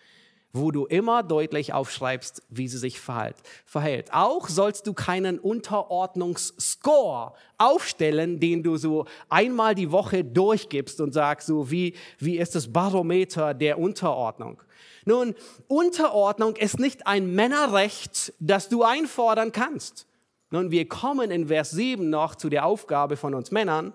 wo 0.58 0.72
du 0.72 0.86
immer 0.86 1.24
deutlich 1.24 1.74
aufschreibst, 1.74 2.44
wie 2.50 2.68
sie 2.68 2.78
sich 2.78 3.00
verhält. 3.00 4.14
Auch 4.14 4.50
sollst 4.50 4.88
du 4.88 4.94
keinen 4.94 5.40
Unterordnungsscore 5.40 7.34
aufstellen, 7.58 8.40
den 8.40 8.64
du 8.64 8.78
so 8.78 9.06
einmal 9.30 9.76
die 9.76 9.92
Woche 9.92 10.24
durchgibst 10.24 11.02
und 11.02 11.14
sagst, 11.14 11.48
so 11.48 11.72
wie, 11.72 11.96
wie 12.20 12.38
ist 12.38 12.56
das 12.56 12.72
Barometer 12.72 13.54
der 13.54 13.80
Unterordnung? 13.80 14.62
Nun, 15.06 15.36
Unterordnung 15.68 16.56
ist 16.58 16.80
nicht 16.80 17.08
ein 17.08 17.34
Männerrecht, 17.34 18.34
das 18.40 18.68
du 18.68 18.84
einfordern 18.84 19.54
kannst. 19.54 20.06
Nun, 20.50 20.72
wir 20.72 20.88
kommen 20.88 21.32
in 21.32 21.48
Vers 21.48 21.72
7 21.72 22.10
noch 22.10 22.36
zu 22.36 22.50
der 22.50 22.66
Aufgabe 22.66 23.18
von 23.18 23.34
uns 23.34 23.52
Männern, 23.52 23.94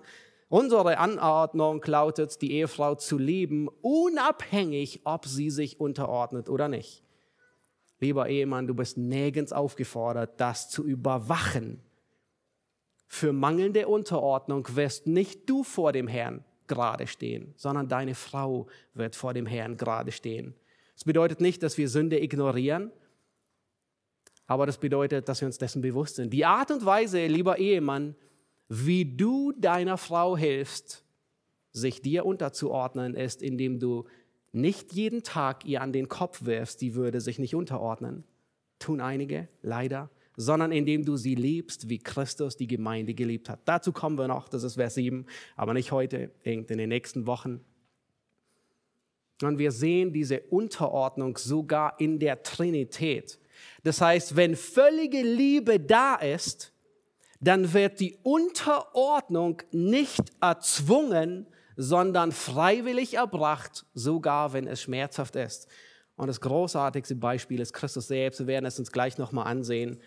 Unsere 0.53 0.99
Anordnung 0.99 1.83
lautet, 1.83 2.39
die 2.43 2.51
Ehefrau 2.51 2.93
zu 2.93 3.17
lieben, 3.17 3.69
unabhängig, 3.81 5.01
ob 5.03 5.25
sie 5.25 5.49
sich 5.49 5.79
unterordnet 5.79 6.47
oder 6.47 6.67
nicht. 6.67 7.01
Lieber 7.99 8.29
Ehemann, 8.29 8.67
du 8.67 8.75
bist 8.75 8.95
nirgends 8.95 9.51
aufgefordert, 9.51 10.39
das 10.39 10.69
zu 10.69 10.83
überwachen. 10.85 11.81
Für 13.07 13.33
mangelnde 13.33 13.87
Unterordnung 13.87 14.67
wirst 14.75 15.07
nicht 15.07 15.49
du 15.49 15.63
vor 15.63 15.91
dem 15.91 16.07
Herrn 16.07 16.45
gerade 16.67 17.07
stehen, 17.07 17.55
sondern 17.57 17.87
deine 17.87 18.13
Frau 18.13 18.67
wird 18.93 19.15
vor 19.15 19.33
dem 19.33 19.47
Herrn 19.47 19.75
gerade 19.75 20.11
stehen. 20.11 20.53
Das 20.93 21.03
bedeutet 21.03 21.41
nicht, 21.41 21.63
dass 21.63 21.79
wir 21.79 21.89
Sünde 21.89 22.21
ignorieren, 22.21 22.91
aber 24.45 24.67
das 24.67 24.77
bedeutet, 24.77 25.27
dass 25.27 25.41
wir 25.41 25.47
uns 25.47 25.57
dessen 25.57 25.81
bewusst 25.81 26.17
sind. 26.17 26.31
Die 26.31 26.45
Art 26.45 26.69
und 26.69 26.85
Weise, 26.85 27.25
lieber 27.25 27.57
Ehemann, 27.57 28.15
wie 28.75 29.05
du 29.05 29.51
deiner 29.51 29.97
Frau 29.97 30.35
hilfst, 30.35 31.03
sich 31.71 32.01
dir 32.01 32.25
unterzuordnen, 32.25 33.13
ist, 33.13 33.43
indem 33.43 33.79
du 33.79 34.05
nicht 34.51 34.93
jeden 34.93 35.21
Tag 35.21 35.65
ihr 35.65 35.81
an 35.81 35.93
den 35.93 36.07
Kopf 36.07 36.45
wirfst, 36.45 36.81
die 36.81 36.95
würde 36.95 37.21
sich 37.21 37.37
nicht 37.37 37.53
unterordnen. 37.53 38.23
Tun 38.79 38.99
einige, 38.99 39.47
leider. 39.61 40.09
Sondern 40.35 40.71
indem 40.71 41.05
du 41.05 41.17
sie 41.17 41.35
liebst, 41.35 41.89
wie 41.89 41.99
Christus 41.99 42.57
die 42.57 42.65
Gemeinde 42.65 43.13
geliebt 43.13 43.47
hat. 43.47 43.59
Dazu 43.65 43.91
kommen 43.91 44.17
wir 44.17 44.27
noch, 44.27 44.49
das 44.49 44.63
ist 44.63 44.75
Vers 44.75 44.95
7, 44.95 45.27
aber 45.55 45.75
nicht 45.75 45.91
heute, 45.91 46.31
in 46.41 46.65
den 46.65 46.89
nächsten 46.89 47.27
Wochen. 47.27 47.61
Und 49.43 49.59
wir 49.59 49.71
sehen 49.71 50.13
diese 50.13 50.41
Unterordnung 50.41 51.37
sogar 51.37 51.99
in 51.99 52.17
der 52.17 52.41
Trinität. 52.41 53.39
Das 53.83 54.01
heißt, 54.01 54.35
wenn 54.35 54.55
völlige 54.55 55.21
Liebe 55.21 55.79
da 55.79 56.15
ist, 56.15 56.72
dann 57.43 57.73
wird 57.73 57.99
die 57.99 58.17
Unterordnung 58.23 59.61
nicht 59.71 60.21
erzwungen, 60.39 61.45
sondern 61.75 62.31
freiwillig 62.31 63.15
erbracht, 63.15 63.85
sogar 63.93 64.53
wenn 64.53 64.65
es 64.65 64.81
schmerzhaft 64.81 65.35
ist. 65.35 65.67
Und 66.15 66.27
das 66.27 66.39
großartigste 66.39 67.15
Beispiel 67.15 67.59
ist 67.59 67.73
Christus 67.73 68.07
selbst. 68.07 68.39
Wir 68.39 68.47
werden 68.47 68.65
es 68.65 68.79
uns 68.79 68.91
gleich 68.91 69.17
nochmal 69.17 69.47
ansehen. 69.47 69.99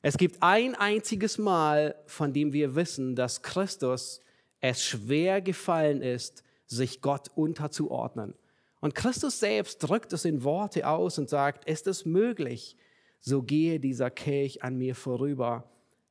Es 0.00 0.16
gibt 0.16 0.42
ein 0.42 0.76
einziges 0.76 1.36
Mal, 1.36 1.94
von 2.06 2.32
dem 2.32 2.52
wir 2.52 2.74
wissen, 2.74 3.16
dass 3.16 3.42
Christus 3.42 4.20
es 4.60 4.82
schwer 4.82 5.42
gefallen 5.42 6.00
ist, 6.00 6.42
sich 6.66 7.02
Gott 7.02 7.28
unterzuordnen. 7.34 8.34
Und 8.80 8.94
Christus 8.94 9.40
selbst 9.40 9.78
drückt 9.78 10.12
es 10.12 10.24
in 10.24 10.44
Worte 10.44 10.88
aus 10.88 11.18
und 11.18 11.28
sagt, 11.28 11.68
ist 11.68 11.86
es 11.86 12.06
möglich, 12.06 12.76
so 13.20 13.42
gehe 13.42 13.80
dieser 13.80 14.10
Kelch 14.10 14.62
an 14.62 14.76
mir 14.76 14.94
vorüber 14.94 15.68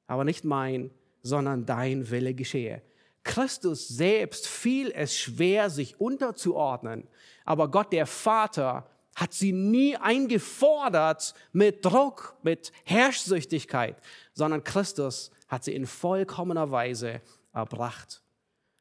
aber 0.08 0.24
nicht 0.24 0.46
mein, 0.46 0.92
sondern 1.22 1.66
dein 1.66 2.10
Wille 2.10 2.34
geschehe. 2.34 2.82
Christus 3.24 3.88
selbst 3.88 4.48
fiel 4.48 4.92
es 4.96 5.18
schwer, 5.18 5.70
sich 5.70 6.00
unterzuordnen, 6.00 7.08
aber 7.46 7.70
Gott 7.70 7.92
der 7.92 8.06
Vater 8.06 8.90
hat 9.16 9.34
sie 9.34 9.52
nie 9.52 9.98
eingefordert 9.98 11.34
mit 11.52 11.84
Druck, 11.84 12.36
mit 12.44 12.72
Herrschsüchtigkeit, 12.86 13.98
sondern 14.34 14.64
Christus 14.64 15.32
hat 15.48 15.64
sie 15.64 15.74
in 15.74 15.88
vollkommener 15.88 16.72
Weise 16.72 17.22
erbracht. 17.52 18.22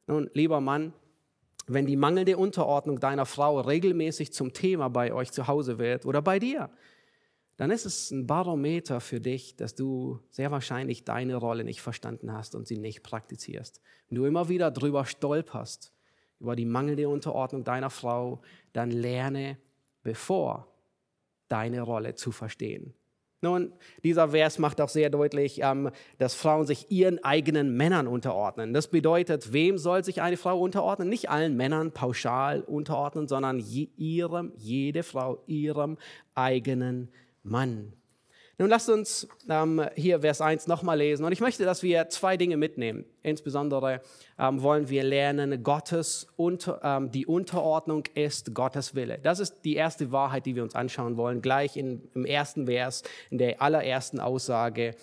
Nun, 0.07 0.31
lieber 0.35 0.61
Mann, 0.61 0.93
wenn 1.67 1.87
die 1.87 1.97
mangelnde 1.97 2.37
Unterordnung 2.37 3.01
deiner 3.01 3.27
Frau 3.27 3.61
regelmäßig 3.61 4.33
zum 4.33 4.53
Thema 4.53 4.89
bei 4.89 5.13
euch 5.13 5.33
zu 5.33 5.49
Hause 5.49 5.79
wird 5.79 6.07
oder 6.07 6.23
bei 6.23 6.39
dir, 6.39 6.71
dann 7.57 7.71
ist 7.71 7.87
es 7.87 8.11
ein 8.11 8.27
Barometer 8.27 9.01
für 9.01 9.21
dich, 9.21 9.57
dass 9.57 9.75
du 9.75 10.21
sehr 10.31 10.51
wahrscheinlich 10.51 11.05
deine 11.05 11.37
Rolle 11.37 11.65
nicht 11.65 11.81
verstanden 11.81 12.33
hast 12.33 12.55
und 12.55 12.67
sie 12.67 12.77
nicht 12.77 13.03
praktizierst. 13.03 13.81
Wenn 14.09 14.17
du 14.17 14.25
immer 14.27 14.49
wieder 14.49 14.71
drüber 14.71 15.07
stolperst, 15.07 15.93
über 16.39 16.55
die 16.55 16.67
mangelnde 16.67 17.09
Unterordnung 17.09 17.65
deiner 17.65 17.89
Frau, 17.89 18.43
dann 18.75 18.91
lerne, 18.91 19.57
bevor 20.03 20.69
deine 21.49 21.81
Rolle 21.81 22.15
zu 22.15 22.31
verstehen. 22.31 22.93
Nun, 23.43 23.73
dieser 24.03 24.31
Vers 24.31 24.59
macht 24.59 24.81
auch 24.81 24.89
sehr 24.89 25.11
deutlich, 25.11 25.61
ähm, 25.63 25.91
dass 26.19 26.35
Frauen 26.35 26.67
sich 26.67 26.91
ihren 26.91 27.23
eigenen 27.23 27.77
Männern 27.77 28.07
unterordnen. 28.07 28.73
Das 28.73 28.89
bedeutet, 28.89 29.53
wem 29.53 29.79
soll 29.79 30.03
sich 30.05 30.23
eine 30.23 30.37
Frau 30.37 30.59
unterordnen? 30.59 31.09
Nicht 31.09 31.31
allen 31.31 31.57
Männern 31.57 31.93
pauschal 31.93 32.63
unterordnen, 32.63 33.29
sondern 33.29 33.63
ihrem, 33.97 34.53
jede 34.57 35.03
Frau 35.03 35.43
ihrem 35.47 35.99
eigenen 36.35 37.11
Mann. 37.47 37.93
Nun 38.59 38.71
lasst 38.71 38.89
uns 38.89 39.29
ähm, 39.51 39.87
hier 39.97 40.21
Vers 40.21 40.41
1 40.41 40.67
nochmal 40.67 40.97
lesen. 40.97 41.25
Und 41.25 41.33
ich 41.33 41.41
möchte, 41.41 41.67
dass 41.67 41.83
wir 41.83 42.09
zwei 42.09 42.39
Dinge 42.39 42.57
mitnehmen. 42.57 43.05
Insbesondere 43.23 44.01
ähm, 44.39 44.63
wollen 44.63 44.89
wir 44.89 45.05
lernen, 45.05 45.63
Gottes 45.63 46.27
unter, 46.37 46.81
ähm, 46.83 47.11
die 47.11 47.27
Unterordnung 47.27 48.05
ist 48.15 48.55
Gottes 48.55 48.95
Wille. 48.95 49.19
Das 49.23 49.41
ist 49.41 49.61
die 49.67 49.77
erste 49.77 50.11
Wahrheit, 50.11 50.47
die 50.47 50.57
wir 50.57 50.63
uns 50.63 50.75
anschauen 50.75 51.19
wollen. 51.19 51.43
Gleich 51.43 51.77
in, 51.77 52.09
im 52.15 52.25
ersten 52.25 52.67
Vers, 52.67 53.03
in 53.31 53.37
der 53.37 53.61
allerersten 53.61 54.21
Aussage. 54.21 54.95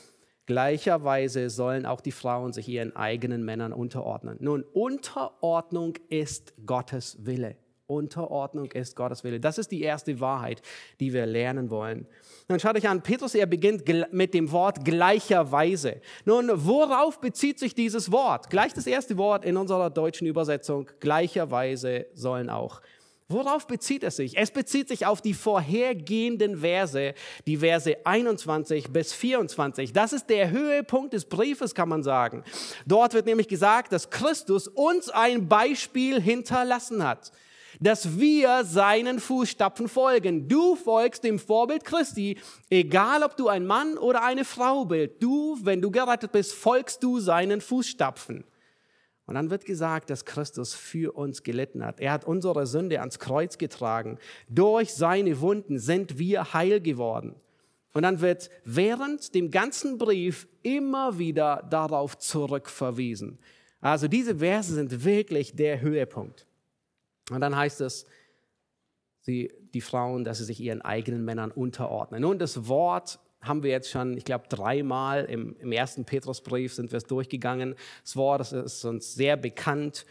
Gleicherweise 0.47 1.51
sollen 1.51 1.85
auch 1.85 2.01
die 2.01 2.11
Frauen 2.11 2.53
sich 2.53 2.67
ihren 2.67 2.95
eigenen 2.95 3.45
Männern 3.45 3.71
unterordnen. 3.71 4.37
Nun, 4.39 4.63
Unterordnung 4.63 5.93
ist 6.09 6.53
Gottes 6.65 7.23
Wille. 7.23 7.55
Unterordnung 7.85 8.71
ist 8.71 8.95
Gottes 8.95 9.23
Wille. 9.23 9.39
Das 9.39 9.57
ist 9.57 9.71
die 9.71 9.83
erste 9.83 10.19
Wahrheit, 10.19 10.61
die 10.99 11.13
wir 11.13 11.25
lernen 11.25 11.69
wollen. 11.69 12.07
Nun 12.49 12.59
schaut 12.59 12.75
euch 12.75 12.87
an, 12.87 13.01
Petrus, 13.01 13.35
er 13.35 13.45
beginnt 13.45 13.83
mit 14.11 14.33
dem 14.33 14.51
Wort 14.51 14.83
gleicherweise. 14.83 16.01
Nun, 16.25 16.51
worauf 16.53 17.19
bezieht 17.21 17.59
sich 17.59 17.73
dieses 17.73 18.11
Wort? 18.11 18.49
Gleich 18.49 18.73
das 18.73 18.85
erste 18.85 19.17
Wort 19.17 19.45
in 19.45 19.55
unserer 19.55 19.89
deutschen 19.89 20.27
Übersetzung, 20.27 20.89
gleicherweise 20.99 22.07
sollen 22.13 22.49
auch. 22.49 22.81
Worauf 23.29 23.65
bezieht 23.65 24.03
es 24.03 24.17
sich? 24.17 24.37
Es 24.37 24.51
bezieht 24.51 24.89
sich 24.89 25.05
auf 25.05 25.21
die 25.21 25.33
vorhergehenden 25.33 26.57
Verse, 26.57 27.13
die 27.47 27.57
Verse 27.57 27.95
21 28.05 28.91
bis 28.91 29.13
24. 29.13 29.93
Das 29.93 30.11
ist 30.11 30.29
der 30.29 30.51
Höhepunkt 30.51 31.13
des 31.13 31.25
Briefes, 31.25 31.73
kann 31.73 31.87
man 31.87 32.03
sagen. 32.03 32.43
Dort 32.85 33.13
wird 33.13 33.25
nämlich 33.25 33.47
gesagt, 33.47 33.93
dass 33.93 34.09
Christus 34.09 34.67
uns 34.67 35.09
ein 35.09 35.47
Beispiel 35.47 36.21
hinterlassen 36.21 37.07
hat 37.07 37.31
dass 37.83 38.17
wir 38.17 38.63
seinen 38.63 39.19
Fußstapfen 39.19 39.89
folgen. 39.89 40.47
Du 40.47 40.75
folgst 40.75 41.23
dem 41.23 41.37
Vorbild 41.37 41.83
Christi, 41.83 42.37
egal 42.69 43.23
ob 43.23 43.35
du 43.35 43.49
ein 43.49 43.65
Mann 43.65 43.97
oder 43.97 44.23
eine 44.23 44.45
Frau 44.45 44.85
bist. 44.85 45.15
Du, 45.19 45.57
wenn 45.63 45.81
du 45.81 45.91
gerettet 45.91 46.31
bist, 46.31 46.53
folgst 46.53 47.03
du 47.03 47.19
seinen 47.19 47.59
Fußstapfen. 47.59 48.45
Und 49.25 49.35
dann 49.35 49.49
wird 49.49 49.65
gesagt, 49.65 50.09
dass 50.09 50.25
Christus 50.25 50.73
für 50.73 51.15
uns 51.15 51.43
gelitten 51.43 51.85
hat. 51.85 51.99
Er 51.99 52.13
hat 52.13 52.25
unsere 52.25 52.67
Sünde 52.67 52.99
ans 52.99 53.19
Kreuz 53.19 53.57
getragen. 53.57 54.17
Durch 54.49 54.93
seine 54.93 55.41
Wunden 55.41 55.77
sind 55.77 56.17
wir 56.17 56.53
heil 56.53 56.79
geworden. 56.79 57.35
Und 57.93 58.03
dann 58.03 58.21
wird 58.21 58.49
während 58.63 59.35
dem 59.35 59.51
ganzen 59.51 59.97
Brief 59.97 60.47
immer 60.61 61.17
wieder 61.19 61.65
darauf 61.69 62.17
zurückverwiesen. 62.17 63.39
Also 63.81 64.07
diese 64.07 64.37
Verse 64.37 64.73
sind 64.73 65.03
wirklich 65.03 65.55
der 65.55 65.81
Höhepunkt. 65.81 66.47
Und 67.29 67.41
dann 67.41 67.55
heißt 67.55 67.81
es, 67.81 68.05
sie, 69.21 69.51
die 69.73 69.81
Frauen, 69.81 70.23
dass 70.23 70.39
sie 70.39 70.45
sich 70.45 70.59
ihren 70.59 70.81
eigenen 70.81 71.23
Männern 71.23 71.51
unterordnen. 71.51 72.21
Nun, 72.21 72.39
das 72.39 72.67
Wort 72.67 73.19
haben 73.41 73.63
wir 73.63 73.71
jetzt 73.71 73.89
schon, 73.89 74.17
ich 74.17 74.25
glaube, 74.25 74.45
dreimal 74.49 75.25
im, 75.25 75.55
im 75.59 75.71
ersten 75.71 76.05
Petrusbrief 76.05 76.73
sind 76.73 76.91
wir 76.91 76.97
es 76.97 77.05
durchgegangen. 77.05 77.75
Das 78.03 78.15
Wort 78.15 78.39
das 78.41 78.53
ist 78.53 78.85
uns 78.85 79.13
sehr 79.15 79.37
bekannt. 79.37 80.05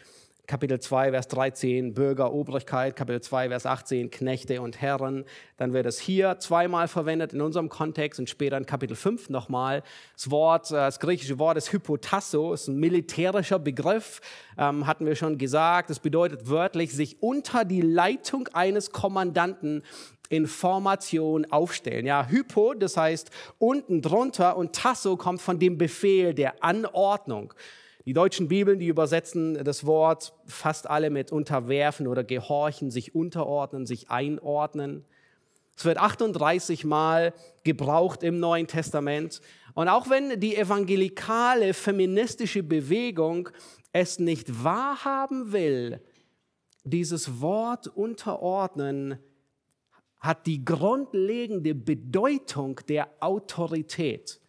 Kapitel 0.45 0.77
2, 0.77 1.11
Vers 1.11 1.29
13, 1.29 1.93
Bürger, 1.93 2.33
Obrigkeit, 2.33 2.97
Kapitel 2.97 3.21
2, 3.21 3.47
Vers 3.47 3.65
18, 3.65 4.11
Knechte 4.11 4.61
und 4.61 4.81
Herren. 4.81 5.23
Dann 5.55 5.71
wird 5.71 5.85
es 5.85 5.99
hier 5.99 6.37
zweimal 6.39 6.89
verwendet 6.89 7.31
in 7.31 7.39
unserem 7.39 7.69
Kontext 7.69 8.19
und 8.19 8.29
später 8.29 8.57
in 8.57 8.65
Kapitel 8.65 8.97
5 8.97 9.29
nochmal. 9.29 9.83
Das 10.15 10.29
Wort, 10.31 10.69
äh, 10.71 10.73
das 10.73 10.99
griechische 10.99 11.39
Wort 11.39 11.57
ist 11.57 11.71
Hypotasso, 11.71 12.51
ist 12.51 12.67
ein 12.67 12.77
militärischer 12.77 13.57
Begriff, 13.57 14.19
ähm, 14.57 14.85
hatten 14.85 15.05
wir 15.05 15.15
schon 15.15 15.37
gesagt. 15.37 15.89
Das 15.89 15.99
bedeutet 15.99 16.49
wörtlich, 16.49 16.91
sich 16.91 17.23
unter 17.23 17.63
die 17.63 17.81
Leitung 17.81 18.49
eines 18.51 18.91
Kommandanten 18.91 19.81
in 20.27 20.47
Formation 20.47 21.45
aufstellen. 21.51 22.05
Ja, 22.05 22.27
Hypo, 22.27 22.73
das 22.73 22.97
heißt 22.97 23.31
unten 23.59 24.01
drunter 24.01 24.57
und 24.57 24.75
Tasso 24.75 25.15
kommt 25.15 25.41
von 25.41 25.57
dem 25.57 25.77
Befehl 25.77 26.33
der 26.33 26.61
Anordnung. 26.61 27.53
Die 28.05 28.13
deutschen 28.13 28.49
Bibeln, 28.49 28.79
die 28.79 28.87
übersetzen 28.87 29.63
das 29.63 29.85
Wort 29.85 30.33
fast 30.45 30.89
alle 30.89 31.09
mit 31.09 31.31
unterwerfen 31.31 32.07
oder 32.07 32.23
gehorchen, 32.23 32.91
sich 32.91 33.15
unterordnen, 33.15 33.85
sich 33.85 34.09
einordnen. 34.09 35.05
Es 35.77 35.85
wird 35.85 35.97
38 35.97 36.83
Mal 36.83 37.33
gebraucht 37.63 38.21
im 38.21 38.39
Neuen 38.39 38.67
Testament. 38.67 39.39
Und 39.73 39.87
auch 39.87 40.09
wenn 40.09 40.39
die 40.39 40.57
evangelikale 40.57 41.73
feministische 41.73 42.61
Bewegung 42.61 43.49
es 43.93 44.19
nicht 44.19 44.63
wahrhaben 44.63 45.53
will, 45.53 46.01
dieses 46.83 47.39
Wort 47.39 47.87
unterordnen 47.87 49.17
hat 50.19 50.45
die 50.45 50.63
grundlegende 50.63 51.73
Bedeutung 51.75 52.79
der 52.87 53.09
Autorität. 53.19 54.39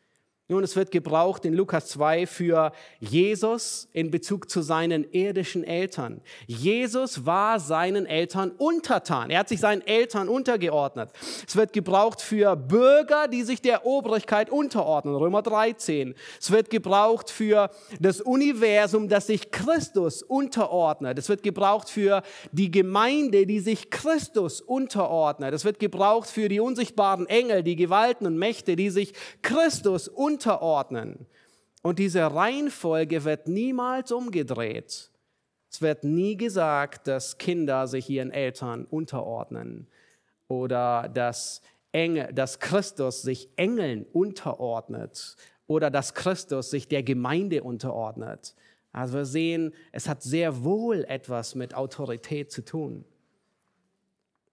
Nun, 0.46 0.62
es 0.62 0.76
wird 0.76 0.90
gebraucht 0.90 1.46
in 1.46 1.54
Lukas 1.54 1.86
2 1.86 2.26
für 2.26 2.72
Jesus 3.00 3.88
in 3.94 4.10
Bezug 4.10 4.50
zu 4.50 4.60
seinen 4.60 5.10
irdischen 5.10 5.64
Eltern. 5.64 6.20
Jesus 6.46 7.24
war 7.24 7.58
seinen 7.58 8.04
Eltern 8.04 8.50
untertan. 8.50 9.30
Er 9.30 9.38
hat 9.38 9.48
sich 9.48 9.60
seinen 9.60 9.80
Eltern 9.86 10.28
untergeordnet. 10.28 11.12
Es 11.48 11.56
wird 11.56 11.72
gebraucht 11.72 12.20
für 12.20 12.56
Bürger, 12.56 13.26
die 13.26 13.42
sich 13.42 13.62
der 13.62 13.86
Obrigkeit 13.86 14.50
unterordnen. 14.50 15.14
Römer 15.14 15.40
13. 15.40 16.14
Es 16.38 16.50
wird 16.50 16.68
gebraucht 16.68 17.30
für 17.30 17.70
das 17.98 18.20
Universum, 18.20 19.08
das 19.08 19.28
sich 19.28 19.50
Christus 19.50 20.22
unterordnet. 20.22 21.18
Es 21.18 21.30
wird 21.30 21.42
gebraucht 21.42 21.88
für 21.88 22.22
die 22.52 22.70
Gemeinde, 22.70 23.46
die 23.46 23.60
sich 23.60 23.88
Christus 23.88 24.60
unterordnet. 24.60 25.54
Es 25.54 25.64
wird 25.64 25.78
gebraucht 25.78 26.28
für 26.28 26.50
die 26.50 26.60
unsichtbaren 26.60 27.26
Engel, 27.28 27.62
die 27.62 27.76
Gewalten 27.76 28.26
und 28.26 28.36
Mächte, 28.36 28.76
die 28.76 28.90
sich 28.90 29.14
Christus 29.40 30.06
unterordnen 30.06 30.33
unterordnen. 30.34 31.26
Und 31.82 31.98
diese 31.98 32.22
Reihenfolge 32.22 33.24
wird 33.24 33.48
niemals 33.48 34.10
umgedreht. 34.10 35.10
Es 35.70 35.82
wird 35.82 36.04
nie 36.04 36.36
gesagt, 36.36 37.06
dass 37.08 37.38
Kinder 37.38 37.86
sich 37.86 38.08
ihren 38.08 38.30
Eltern 38.30 38.84
unterordnen 38.84 39.86
oder 40.48 41.08
dass, 41.08 41.62
Engel, 41.92 42.32
dass 42.32 42.60
Christus 42.60 43.22
sich 43.22 43.48
Engeln 43.56 44.06
unterordnet 44.12 45.36
oder 45.66 45.90
dass 45.90 46.14
Christus 46.14 46.70
sich 46.70 46.88
der 46.88 47.02
Gemeinde 47.02 47.62
unterordnet. 47.62 48.54
Also 48.92 49.14
wir 49.14 49.24
sehen, 49.24 49.74
es 49.92 50.08
hat 50.08 50.22
sehr 50.22 50.62
wohl 50.62 51.04
etwas 51.04 51.54
mit 51.54 51.74
Autorität 51.74 52.52
zu 52.52 52.64
tun. 52.64 53.04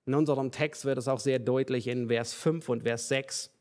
In 0.07 0.15
unserem 0.15 0.51
Text 0.51 0.85
wird 0.85 0.97
es 0.97 1.07
auch 1.07 1.19
sehr 1.19 1.37
deutlich 1.39 1.87
in 1.87 2.07
Vers 2.07 2.33
5 2.33 2.67
und 2.69 2.83
Vers 2.83 3.07
6 3.09 3.51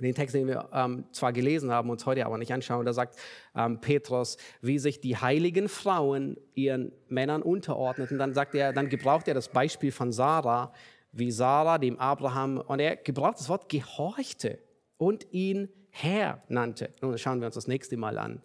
den 0.00 0.14
Text, 0.14 0.34
den 0.34 0.48
wir 0.48 0.68
ähm, 0.72 1.04
zwar 1.12 1.32
gelesen 1.32 1.70
haben, 1.70 1.88
uns 1.88 2.04
heute 2.04 2.26
aber 2.26 2.38
nicht 2.38 2.52
anschauen, 2.52 2.84
da 2.84 2.92
sagt 2.92 3.16
ähm, 3.54 3.80
Petrus, 3.80 4.36
wie 4.60 4.78
sich 4.78 5.00
die 5.00 5.16
heiligen 5.16 5.68
Frauen 5.68 6.36
ihren 6.54 6.92
Männern 7.08 7.42
unterordneten. 7.42 8.18
Dann 8.18 8.34
sagt 8.34 8.54
er, 8.54 8.72
dann 8.72 8.88
gebraucht 8.88 9.28
er 9.28 9.34
das 9.34 9.48
Beispiel 9.48 9.92
von 9.92 10.10
Sarah, 10.10 10.72
wie 11.12 11.30
Sarah 11.30 11.78
dem 11.78 11.98
Abraham, 11.98 12.58
und 12.58 12.80
er 12.80 12.96
gebraucht 12.96 13.38
das 13.38 13.48
Wort 13.48 13.68
gehorchte 13.68 14.58
und 14.96 15.32
ihn 15.32 15.68
Herr 15.90 16.42
nannte. 16.48 16.92
Nun 17.00 17.16
schauen 17.18 17.40
wir 17.40 17.46
uns 17.46 17.54
das 17.54 17.68
nächste 17.68 17.96
Mal 17.96 18.18
an. 18.18 18.42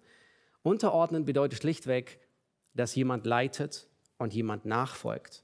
Unterordnen 0.62 1.26
bedeutet 1.26 1.60
schlichtweg, 1.60 2.20
dass 2.76 2.94
jemand 2.94 3.26
leitet 3.26 3.88
und 4.20 4.36
jemand 4.36 4.66
nachfolgt. 4.66 5.44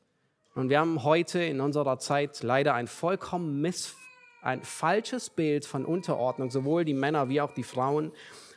Und 0.53 0.69
wir 0.69 0.79
haben 0.79 1.03
heute 1.03 1.39
in 1.39 1.61
unserer 1.61 1.97
Zeit 1.97 2.43
leider 2.43 2.75
ein 2.75 2.85
vollkommen 2.85 3.59
missverständnis 3.59 4.04
ein 4.45 4.61
falsches 4.61 5.29
Bild 5.29 5.65
von 5.65 5.85
Unterordnung, 5.85 6.51
sowohl 6.51 6.85
die 6.85 6.93
Männer 6.93 7.29
wie 7.29 7.41
auch 7.41 7.51
die 7.51 7.63
Frauen. 7.63 8.11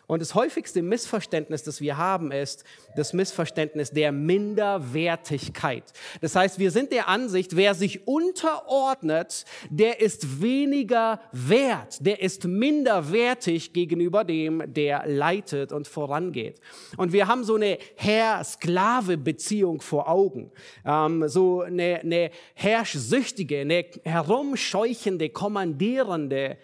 Und 0.09 0.23
das 0.23 0.35
häufigste 0.35 0.81
Missverständnis, 0.81 1.63
das 1.65 1.83
wir 1.83 1.99
haben, 1.99 2.33
ist 2.33 2.65
das 2.97 3.13
Missverständnis 3.13 3.91
der 3.91 4.11
Minderwertigkeit. 4.11 5.85
Das 6.23 6.35
heißt, 6.35 6.59
wir 6.59 6.71
sind 6.71 6.93
der 6.93 7.09
Ansicht, 7.09 7.55
wer 7.57 7.75
sich 7.75 8.09
unterordnet, 8.09 9.45
der 9.69 10.01
ist 10.01 10.41
weniger 10.41 11.21
wert, 11.33 11.99
der 12.01 12.23
ist 12.23 12.47
minderwertig 12.47 13.75
gegenüber 13.75 14.25
dem, 14.25 14.63
der 14.73 15.07
leitet 15.07 15.73
und 15.73 15.87
vorangeht. 15.87 16.59
Und 16.97 17.13
wir 17.13 17.29
haben 17.29 17.45
so 17.45 17.57
eine 17.57 17.77
Herr-Sklave-Beziehung 17.97 19.83
vor 19.83 20.09
Augen, 20.09 20.51
ähm, 20.87 21.29
so 21.29 21.61
eine, 21.61 22.01
eine 22.01 22.31
herrschsüchtige, 22.55 23.61
eine 23.61 23.85
herumscheuchende, 24.05 25.29
kommandierende 25.29 26.57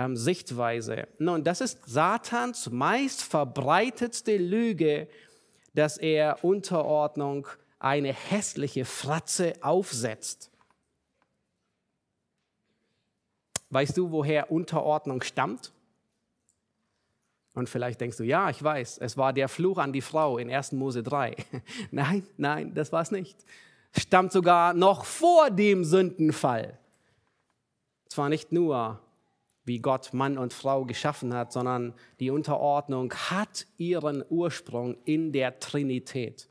ähm, 0.00 0.16
Sichtweise. 0.16 1.08
Nun, 1.18 1.44
das 1.44 1.60
ist 1.60 1.78
Satans 1.86 2.70
meist 2.70 3.22
verbreitetste 3.22 4.38
Lüge, 4.38 5.08
dass 5.74 5.98
er 5.98 6.42
Unterordnung 6.42 7.46
eine 7.78 8.12
hässliche 8.12 8.86
Fratze 8.86 9.52
aufsetzt. 9.60 10.50
Weißt 13.68 13.96
du, 13.96 14.10
woher 14.10 14.50
Unterordnung 14.50 15.22
stammt? 15.22 15.70
Und 17.54 17.68
vielleicht 17.68 18.00
denkst 18.00 18.16
du, 18.16 18.24
ja, 18.24 18.48
ich 18.48 18.62
weiß, 18.62 18.98
es 18.98 19.18
war 19.18 19.34
der 19.34 19.48
Fluch 19.48 19.76
an 19.76 19.92
die 19.92 20.00
Frau 20.00 20.38
in 20.38 20.50
1. 20.50 20.72
Mose 20.72 21.02
3. 21.02 21.36
nein, 21.90 22.26
nein, 22.38 22.74
das 22.74 22.90
war 22.90 23.02
es 23.02 23.10
nicht. 23.10 23.36
Stammt 23.96 24.32
sogar 24.32 24.72
noch 24.72 25.04
vor 25.04 25.50
dem 25.50 25.84
Sündenfall. 25.84 26.78
Zwar 28.08 28.28
nicht 28.28 28.50
nur 28.50 29.00
wie 29.64 29.78
Gott 29.78 30.12
Mann 30.12 30.38
und 30.38 30.52
Frau 30.52 30.84
geschaffen 30.84 31.34
hat, 31.34 31.52
sondern 31.52 31.94
die 32.18 32.30
Unterordnung 32.30 33.12
hat 33.12 33.66
ihren 33.76 34.24
Ursprung 34.28 34.96
in 35.04 35.32
der 35.32 35.58
Trinität. 35.60 36.48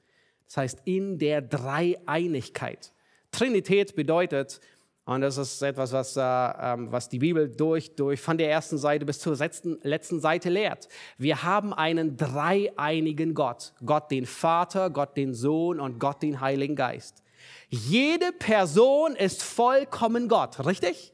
Das 0.48 0.58
heißt, 0.58 0.82
in 0.86 1.18
der 1.18 1.42
Dreieinigkeit. 1.42 2.92
Trinität 3.32 3.96
bedeutet, 3.96 4.60
und 5.06 5.22
das 5.22 5.38
ist 5.38 5.62
etwas, 5.64 5.92
was, 5.92 6.16
äh, 6.18 6.22
ähm, 6.22 6.92
was 6.92 7.10
die 7.10 7.18
Bibel 7.18 7.50
durch, 7.50 7.96
durch 7.96 8.22
von 8.22 8.38
der 8.38 8.52
ersten 8.52 8.78
Seite 8.78 9.06
bis 9.06 9.20
zur 9.20 9.36
letzten, 9.36 9.80
letzten 9.82 10.20
Seite 10.20 10.50
lehrt. 10.50 10.88
Wir 11.18 11.42
haben 11.42 11.74
einen 11.74 12.16
dreieinigen 12.16 13.34
Gott. 13.34 13.74
Gott 13.84 14.12
den 14.12 14.28
Vater, 14.28 14.92
Gott 14.92 15.18
den 15.18 15.34
Sohn 15.34 15.80
und 15.80 16.00
Gott 16.00 16.22
den 16.22 16.42
Heiligen 16.42 16.76
Geist. 16.76 17.24
Jede 17.70 18.32
Person 18.34 19.16
ist 19.16 19.42
vollkommen 19.42 20.28
Gott, 20.28 20.64
richtig? 20.66 21.12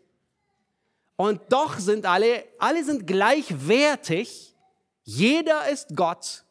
Und 1.15 1.41
doch 1.49 1.79
sind 1.79 2.05
alle, 2.05 2.43
alle 2.57 2.83
sind 2.83 3.07
gleichwertig. 3.07 4.53
Jeder 5.03 5.69
ist 5.69 5.95
Gott. 5.95 6.43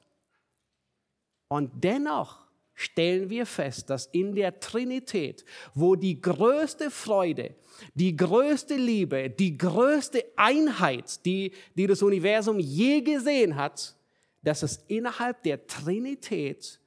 Und 1.48 1.70
dennoch 1.84 2.44
stellen 2.74 3.30
wir 3.30 3.46
fest, 3.46 3.90
dass 3.90 4.06
in 4.06 4.34
der 4.34 4.58
Trinität, 4.58 5.44
wo 5.74 5.94
die 5.94 6.20
größte 6.20 6.90
Freude, 6.90 7.54
die 7.94 8.16
größte 8.16 8.74
Liebe, 8.74 9.30
die 9.30 9.56
größte 9.56 10.24
Einheit, 10.36 11.24
die, 11.24 11.52
die 11.74 11.86
das 11.86 12.02
Universum 12.02 12.58
je 12.58 13.00
gesehen 13.00 13.56
hat, 13.56 13.96
dass 14.42 14.62
es 14.62 14.84
innerhalb 14.88 15.42
der 15.42 15.66
Trinität 15.66 16.80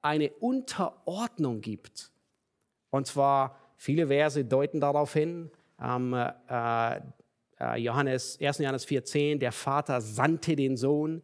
eine 0.00 0.30
Unterordnung 0.30 1.60
gibt. 1.60 2.10
Und 2.90 3.06
zwar, 3.06 3.58
viele 3.76 4.06
Verse 4.06 4.44
deuten 4.44 4.80
darauf 4.80 5.12
hin, 5.12 5.50
ähm, 5.80 6.14
äh, 6.14 7.00
Johannes, 7.76 8.38
1. 8.40 8.58
Johannes 8.58 8.86
4,10, 8.86 9.38
der 9.38 9.52
Vater 9.52 10.00
sandte 10.00 10.56
den 10.56 10.76
Sohn, 10.76 11.22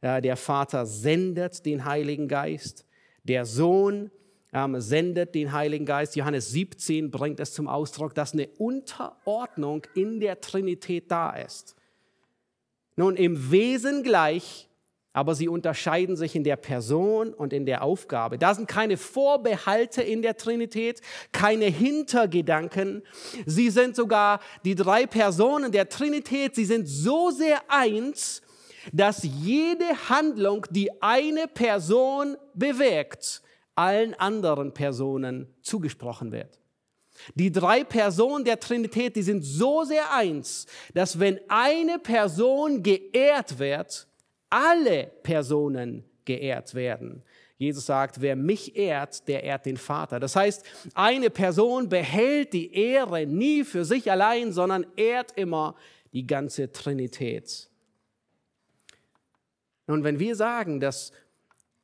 äh, 0.00 0.22
der 0.22 0.36
Vater 0.36 0.86
sendet 0.86 1.66
den 1.66 1.84
Heiligen 1.84 2.28
Geist, 2.28 2.86
der 3.24 3.44
Sohn 3.44 4.10
ähm, 4.52 4.80
sendet 4.80 5.34
den 5.34 5.52
Heiligen 5.52 5.84
Geist. 5.84 6.16
Johannes 6.16 6.50
17 6.50 7.10
bringt 7.10 7.40
es 7.40 7.52
zum 7.52 7.68
Ausdruck, 7.68 8.14
dass 8.14 8.32
eine 8.32 8.48
Unterordnung 8.58 9.82
in 9.94 10.20
der 10.20 10.40
Trinität 10.40 11.10
da 11.10 11.30
ist. 11.30 11.76
Nun, 12.96 13.16
im 13.16 13.50
Wesen 13.50 14.02
gleich 14.02 14.65
aber 15.16 15.34
sie 15.34 15.48
unterscheiden 15.48 16.14
sich 16.14 16.36
in 16.36 16.44
der 16.44 16.56
Person 16.56 17.32
und 17.32 17.54
in 17.54 17.64
der 17.64 17.82
Aufgabe. 17.82 18.36
Da 18.36 18.54
sind 18.54 18.68
keine 18.68 18.98
Vorbehalte 18.98 20.02
in 20.02 20.20
der 20.20 20.36
Trinität, 20.36 21.00
keine 21.32 21.64
Hintergedanken. 21.64 23.02
Sie 23.46 23.70
sind 23.70 23.96
sogar 23.96 24.40
die 24.66 24.74
drei 24.74 25.06
Personen 25.06 25.72
der 25.72 25.88
Trinität, 25.88 26.54
sie 26.54 26.66
sind 26.66 26.86
so 26.86 27.30
sehr 27.30 27.62
eins, 27.68 28.42
dass 28.92 29.22
jede 29.22 29.86
Handlung, 30.10 30.66
die 30.68 30.90
eine 31.00 31.48
Person 31.48 32.36
bewirkt, 32.52 33.40
allen 33.74 34.12
anderen 34.12 34.74
Personen 34.74 35.46
zugesprochen 35.62 36.30
wird. 36.30 36.60
Die 37.36 37.50
drei 37.50 37.84
Personen 37.84 38.44
der 38.44 38.60
Trinität, 38.60 39.16
die 39.16 39.22
sind 39.22 39.40
so 39.40 39.84
sehr 39.84 40.12
eins, 40.12 40.66
dass 40.92 41.18
wenn 41.18 41.40
eine 41.48 41.98
Person 41.98 42.82
geehrt 42.82 43.58
wird, 43.58 44.06
alle 44.50 45.10
Personen 45.22 46.04
geehrt 46.24 46.74
werden. 46.74 47.22
Jesus 47.58 47.86
sagt, 47.86 48.20
wer 48.20 48.36
mich 48.36 48.76
ehrt, 48.76 49.26
der 49.28 49.42
ehrt 49.42 49.64
den 49.64 49.78
Vater. 49.78 50.20
Das 50.20 50.36
heißt, 50.36 50.64
eine 50.94 51.30
Person 51.30 51.88
behält 51.88 52.52
die 52.52 52.74
Ehre 52.74 53.26
nie 53.26 53.64
für 53.64 53.84
sich 53.84 54.10
allein, 54.10 54.52
sondern 54.52 54.86
ehrt 54.96 55.32
immer 55.36 55.74
die 56.12 56.26
ganze 56.26 56.70
Trinität. 56.70 57.70
Nun, 59.86 60.04
wenn 60.04 60.18
wir 60.18 60.36
sagen, 60.36 60.80
dass 60.80 61.12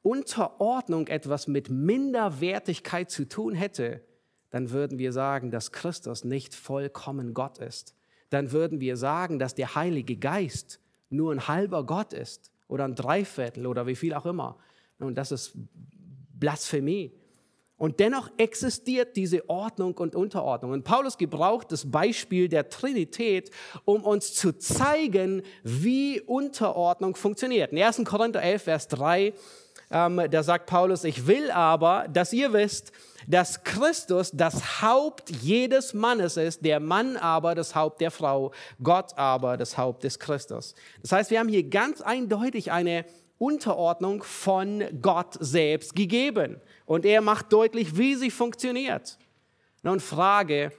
Unterordnung 0.02 1.06
etwas 1.06 1.46
mit 1.46 1.70
Minderwertigkeit 1.70 3.10
zu 3.10 3.26
tun 3.26 3.54
hätte, 3.54 4.02
dann 4.50 4.70
würden 4.70 4.98
wir 4.98 5.12
sagen, 5.12 5.50
dass 5.50 5.72
Christus 5.72 6.24
nicht 6.24 6.54
vollkommen 6.54 7.32
Gott 7.32 7.58
ist. 7.58 7.94
Dann 8.28 8.52
würden 8.52 8.80
wir 8.80 8.98
sagen, 8.98 9.38
dass 9.38 9.54
der 9.54 9.74
Heilige 9.74 10.16
Geist 10.16 10.80
nur 11.08 11.32
ein 11.32 11.48
halber 11.48 11.86
Gott 11.86 12.12
ist 12.12 12.51
oder 12.72 12.84
ein 12.84 12.94
Dreiviertel 12.94 13.66
oder 13.66 13.86
wie 13.86 13.94
viel 13.94 14.14
auch 14.14 14.24
immer. 14.24 14.56
Und 14.98 15.16
das 15.16 15.30
ist 15.30 15.52
Blasphemie. 16.38 17.12
Und 17.76 18.00
dennoch 18.00 18.30
existiert 18.38 19.16
diese 19.16 19.48
Ordnung 19.50 19.94
und 19.98 20.14
Unterordnung. 20.14 20.70
Und 20.70 20.84
Paulus 20.84 21.18
gebraucht 21.18 21.70
das 21.70 21.90
Beispiel 21.90 22.48
der 22.48 22.70
Trinität, 22.70 23.50
um 23.84 24.04
uns 24.04 24.32
zu 24.34 24.52
zeigen, 24.52 25.42
wie 25.64 26.20
Unterordnung 26.20 27.14
funktioniert. 27.14 27.72
In 27.72 27.82
1. 27.82 28.04
Korinther 28.04 28.40
11, 28.40 28.62
Vers 28.62 28.88
3 28.88 29.34
ähm, 29.92 30.22
da 30.30 30.42
sagt 30.42 30.66
Paulus, 30.66 31.04
ich 31.04 31.26
will 31.26 31.50
aber, 31.50 32.06
dass 32.12 32.32
ihr 32.32 32.52
wisst, 32.52 32.92
dass 33.26 33.62
Christus 33.62 34.30
das 34.32 34.82
Haupt 34.82 35.30
jedes 35.30 35.94
Mannes 35.94 36.36
ist, 36.36 36.64
der 36.64 36.80
Mann 36.80 37.16
aber 37.16 37.54
das 37.54 37.74
Haupt 37.74 38.00
der 38.00 38.10
Frau, 38.10 38.52
Gott 38.82 39.16
aber 39.16 39.56
das 39.56 39.78
Haupt 39.78 40.02
des 40.04 40.18
Christus. 40.18 40.74
Das 41.02 41.12
heißt, 41.12 41.30
wir 41.30 41.38
haben 41.38 41.48
hier 41.48 41.68
ganz 41.68 42.00
eindeutig 42.00 42.72
eine 42.72 43.04
Unterordnung 43.38 44.22
von 44.22 44.84
Gott 45.00 45.36
selbst 45.40 45.94
gegeben. 45.94 46.60
Und 46.86 47.04
er 47.04 47.20
macht 47.20 47.52
deutlich, 47.52 47.96
wie 47.96 48.14
sie 48.14 48.30
funktioniert. 48.30 49.18
Nun 49.82 50.00
Frage, 50.00 50.72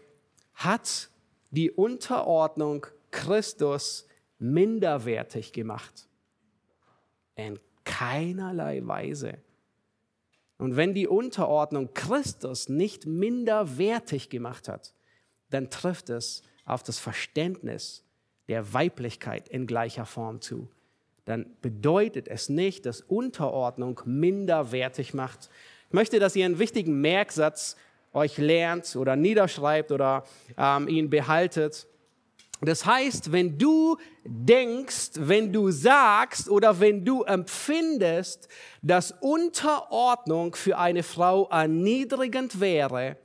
hat 0.53 1.09
die 1.51 1.71
Unterordnung 1.71 2.87
Christus 3.11 4.07
minderwertig 4.39 5.51
gemacht? 5.51 6.07
In 7.35 7.59
keinerlei 7.83 8.85
Weise. 8.85 9.37
Und 10.57 10.75
wenn 10.75 10.93
die 10.93 11.07
Unterordnung 11.07 11.93
Christus 11.93 12.69
nicht 12.69 13.05
minderwertig 13.05 14.29
gemacht 14.29 14.69
hat, 14.69 14.93
dann 15.49 15.69
trifft 15.69 16.09
es 16.09 16.41
auf 16.65 16.83
das 16.83 16.99
Verständnis 16.99 18.03
der 18.47 18.73
Weiblichkeit 18.73 19.49
in 19.49 19.67
gleicher 19.67 20.05
Form 20.05 20.41
zu. 20.41 20.69
Dann 21.25 21.55
bedeutet 21.61 22.27
es 22.27 22.49
nicht, 22.49 22.85
dass 22.85 23.01
Unterordnung 23.01 24.01
minderwertig 24.05 25.13
macht. 25.13 25.49
Ich 25.87 25.93
möchte, 25.93 26.19
dass 26.19 26.35
ihr 26.35 26.45
einen 26.45 26.59
wichtigen 26.59 26.99
Merksatz 27.01 27.77
euch 28.13 28.37
lernt 28.37 28.95
oder 28.95 29.15
niederschreibt 29.15 29.91
oder 29.91 30.23
ähm, 30.57 30.87
ihn 30.87 31.09
behaltet. 31.09 31.87
Das 32.65 32.85
heißt, 32.85 33.31
wenn 33.31 33.57
du 33.57 33.97
denkst, 34.23 35.11
wenn 35.15 35.51
du 35.51 35.71
sagst 35.71 36.49
oder 36.49 36.79
wenn 36.79 37.03
du 37.03 37.23
empfindest, 37.23 38.47
dass 38.81 39.11
Unterordnung 39.11 40.55
für 40.55 40.77
eine 40.77 41.03
Frau 41.03 41.47
erniedrigend 41.49 42.59
wäre, 42.59 43.17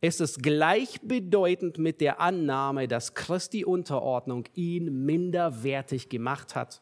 ist 0.00 0.20
es 0.20 0.38
gleichbedeutend 0.38 1.78
mit 1.78 2.00
der 2.00 2.20
Annahme, 2.20 2.88
dass 2.88 3.14
Christi 3.14 3.64
Unterordnung 3.64 4.44
ihn 4.54 5.04
minderwertig 5.04 6.08
gemacht 6.08 6.54
hat. 6.54 6.80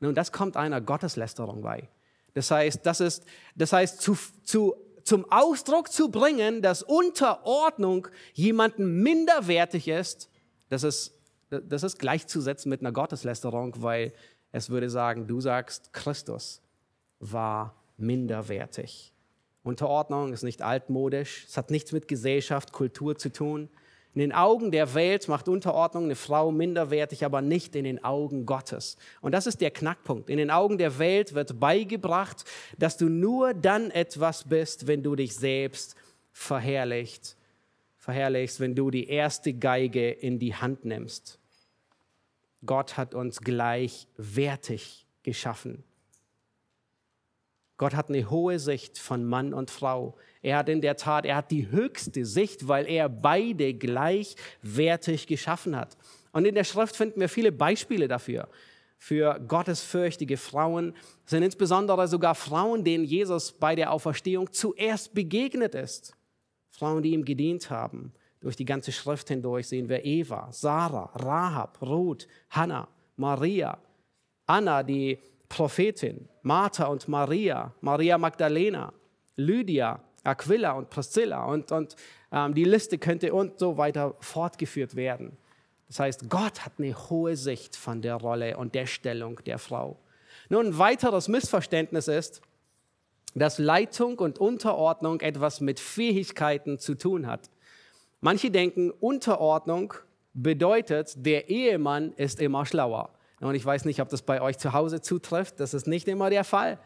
Nun, 0.00 0.14
das 0.14 0.32
kommt 0.32 0.56
einer 0.56 0.80
Gotteslästerung 0.80 1.62
bei. 1.62 1.88
Das 2.34 2.50
heißt, 2.50 2.84
das 2.84 3.00
ist, 3.00 3.24
das 3.54 3.72
heißt, 3.72 4.00
zu, 4.00 4.16
zu, 4.42 4.74
zum 5.04 5.30
Ausdruck 5.30 5.92
zu 5.92 6.10
bringen, 6.10 6.62
dass 6.62 6.82
Unterordnung 6.82 8.08
jemanden 8.32 9.02
minderwertig 9.02 9.86
ist, 9.86 10.28
das 10.72 10.82
ist, 10.84 11.14
das 11.50 11.82
ist 11.82 11.98
gleichzusetzen 11.98 12.70
mit 12.70 12.80
einer 12.80 12.92
Gotteslästerung, 12.92 13.74
weil 13.82 14.12
Es 14.52 14.68
würde 14.68 14.90
sagen, 14.90 15.26
du 15.26 15.40
sagst, 15.40 15.92
Christus 15.94 16.60
war 17.18 17.74
minderwertig. 17.96 19.12
Unterordnung 19.62 20.32
ist 20.32 20.42
nicht 20.42 20.60
altmodisch, 20.60 21.46
es 21.48 21.56
hat 21.56 21.70
nichts 21.70 21.92
mit 21.92 22.06
Gesellschaft, 22.06 22.72
Kultur 22.72 23.16
zu 23.16 23.32
tun. 23.32 23.70
In 24.14 24.20
den 24.20 24.32
Augen 24.32 24.70
der 24.70 24.92
Welt 24.92 25.26
macht 25.28 25.48
Unterordnung 25.48 26.04
eine 26.04 26.16
Frau 26.16 26.52
minderwertig, 26.52 27.24
aber 27.24 27.40
nicht 27.40 27.74
in 27.74 27.84
den 27.84 28.04
Augen 28.04 28.44
Gottes. 28.44 28.98
Und 29.22 29.32
das 29.32 29.46
ist 29.46 29.62
der 29.62 29.70
Knackpunkt. 29.70 30.28
In 30.28 30.36
den 30.36 30.50
Augen 30.50 30.76
der 30.76 30.98
Welt 30.98 31.32
wird 31.32 31.58
beigebracht, 31.58 32.44
dass 32.76 32.98
du 32.98 33.08
nur 33.08 33.54
dann 33.54 33.90
etwas 33.90 34.44
bist, 34.44 34.86
wenn 34.86 35.02
du 35.02 35.16
dich 35.16 35.34
selbst 35.34 35.96
verherrlicht, 36.30 37.36
verherrlichst, 38.02 38.58
wenn 38.58 38.74
du 38.74 38.90
die 38.90 39.06
erste 39.06 39.54
Geige 39.54 40.10
in 40.10 40.40
die 40.40 40.56
Hand 40.56 40.84
nimmst. 40.84 41.38
Gott 42.66 42.96
hat 42.96 43.14
uns 43.14 43.40
gleichwertig 43.40 45.06
geschaffen. 45.22 45.84
Gott 47.76 47.94
hat 47.94 48.08
eine 48.08 48.28
hohe 48.28 48.58
Sicht 48.58 48.98
von 48.98 49.24
Mann 49.24 49.54
und 49.54 49.70
Frau. 49.70 50.16
Er 50.42 50.56
hat 50.56 50.68
in 50.68 50.80
der 50.80 50.96
Tat, 50.96 51.24
er 51.24 51.36
hat 51.36 51.52
die 51.52 51.70
höchste 51.70 52.26
Sicht, 52.26 52.66
weil 52.66 52.88
er 52.88 53.08
beide 53.08 53.72
gleichwertig 53.72 55.28
geschaffen 55.28 55.76
hat. 55.76 55.96
Und 56.32 56.44
in 56.44 56.56
der 56.56 56.64
Schrift 56.64 56.96
finden 56.96 57.20
wir 57.20 57.28
viele 57.28 57.52
Beispiele 57.52 58.08
dafür. 58.08 58.48
Für 58.98 59.38
gottesfürchtige 59.38 60.38
Frauen 60.38 60.96
sind 61.24 61.44
insbesondere 61.44 62.08
sogar 62.08 62.34
Frauen, 62.34 62.82
denen 62.82 63.04
Jesus 63.04 63.52
bei 63.52 63.76
der 63.76 63.92
Auferstehung 63.92 64.52
zuerst 64.52 65.14
begegnet 65.14 65.76
ist. 65.76 66.16
Frauen, 66.82 67.00
die 67.00 67.12
ihm 67.12 67.24
gedient 67.24 67.70
haben. 67.70 68.12
Durch 68.40 68.56
die 68.56 68.64
ganze 68.64 68.90
Schrift 68.90 69.28
hindurch 69.28 69.68
sehen 69.68 69.88
wir 69.88 70.04
Eva, 70.04 70.48
Sarah, 70.50 71.12
Rahab, 71.14 71.80
Ruth, 71.80 72.26
Hannah, 72.50 72.88
Maria, 73.14 73.78
Anna, 74.46 74.82
die 74.82 75.20
Prophetin, 75.48 76.28
Martha 76.42 76.86
und 76.86 77.06
Maria, 77.06 77.72
Maria 77.82 78.18
Magdalena, 78.18 78.92
Lydia, 79.36 80.00
Aquila 80.24 80.72
und 80.72 80.90
Priscilla 80.90 81.44
und, 81.44 81.70
und 81.70 81.94
ähm, 82.32 82.52
die 82.52 82.64
Liste 82.64 82.98
könnte 82.98 83.32
und 83.32 83.60
so 83.60 83.78
weiter 83.78 84.16
fortgeführt 84.18 84.96
werden. 84.96 85.36
Das 85.86 86.00
heißt, 86.00 86.28
Gott 86.28 86.64
hat 86.64 86.72
eine 86.78 86.96
hohe 87.10 87.36
Sicht 87.36 87.76
von 87.76 88.02
der 88.02 88.16
Rolle 88.16 88.56
und 88.56 88.74
der 88.74 88.86
Stellung 88.86 89.38
der 89.46 89.60
Frau. 89.60 90.00
Nun, 90.48 90.66
ein 90.66 90.78
weiteres 90.78 91.28
Missverständnis 91.28 92.08
ist, 92.08 92.42
dass 93.34 93.58
Leitung 93.58 94.18
und 94.18 94.38
Unterordnung 94.38 95.20
etwas 95.20 95.60
mit 95.60 95.80
Fähigkeiten 95.80 96.78
zu 96.78 96.94
tun 96.94 97.26
hat. 97.26 97.50
Manche 98.20 98.50
denken, 98.50 98.90
Unterordnung 98.90 99.94
bedeutet, 100.34 101.14
der 101.16 101.48
Ehemann 101.48 102.12
ist 102.12 102.40
immer 102.40 102.66
schlauer. 102.66 103.10
Und 103.40 103.54
ich 103.54 103.64
weiß 103.64 103.84
nicht, 103.84 104.00
ob 104.00 104.08
das 104.08 104.22
bei 104.22 104.40
euch 104.40 104.58
zu 104.58 104.72
Hause 104.72 105.00
zutrifft. 105.00 105.58
Das 105.58 105.74
ist 105.74 105.86
nicht 105.86 106.06
immer 106.06 106.30
der 106.30 106.44
Fall. 106.44 106.78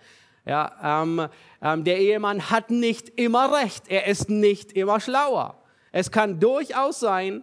Ja, 0.47 1.03
ähm, 1.03 1.29
ähm, 1.61 1.85
der 1.85 1.99
Ehemann 1.99 2.51
hat 2.51 2.71
nicht 2.71 3.09
immer 3.21 3.53
recht. 3.53 3.85
Er 3.89 4.07
ist 4.07 4.31
nicht 4.31 4.73
immer 4.73 5.01
schlauer. 5.01 5.57
Es 5.93 6.11
kann 6.11 6.41
durchaus 6.41 7.01
sein, 7.01 7.43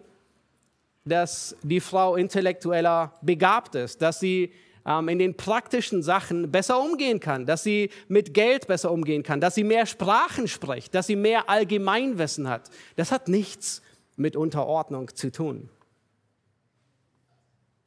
dass 1.04 1.56
die 1.62 1.80
Frau 1.80 2.16
intellektueller 2.16 3.12
begabt 3.20 3.74
ist, 3.74 4.00
dass 4.00 4.20
sie 4.20 4.52
ähm, 4.86 5.08
in 5.08 5.18
den 5.18 5.36
praktischen 5.36 6.02
Sachen 6.02 6.50
besser 6.50 6.80
umgehen 6.80 7.20
kann, 7.20 7.46
dass 7.46 7.62
sie 7.62 7.90
mit 8.08 8.34
Geld 8.34 8.66
besser 8.66 8.92
umgehen 8.92 9.22
kann, 9.22 9.40
dass 9.40 9.54
sie 9.54 9.64
mehr 9.64 9.86
Sprachen 9.86 10.48
spricht, 10.48 10.94
dass 10.94 11.06
sie 11.06 11.16
mehr 11.16 11.48
Allgemeinwissen 11.48 12.48
hat. 12.48 12.70
Das 12.96 13.10
hat 13.10 13.28
nichts 13.28 13.82
mit 14.16 14.36
Unterordnung 14.36 15.14
zu 15.14 15.32
tun. 15.32 15.70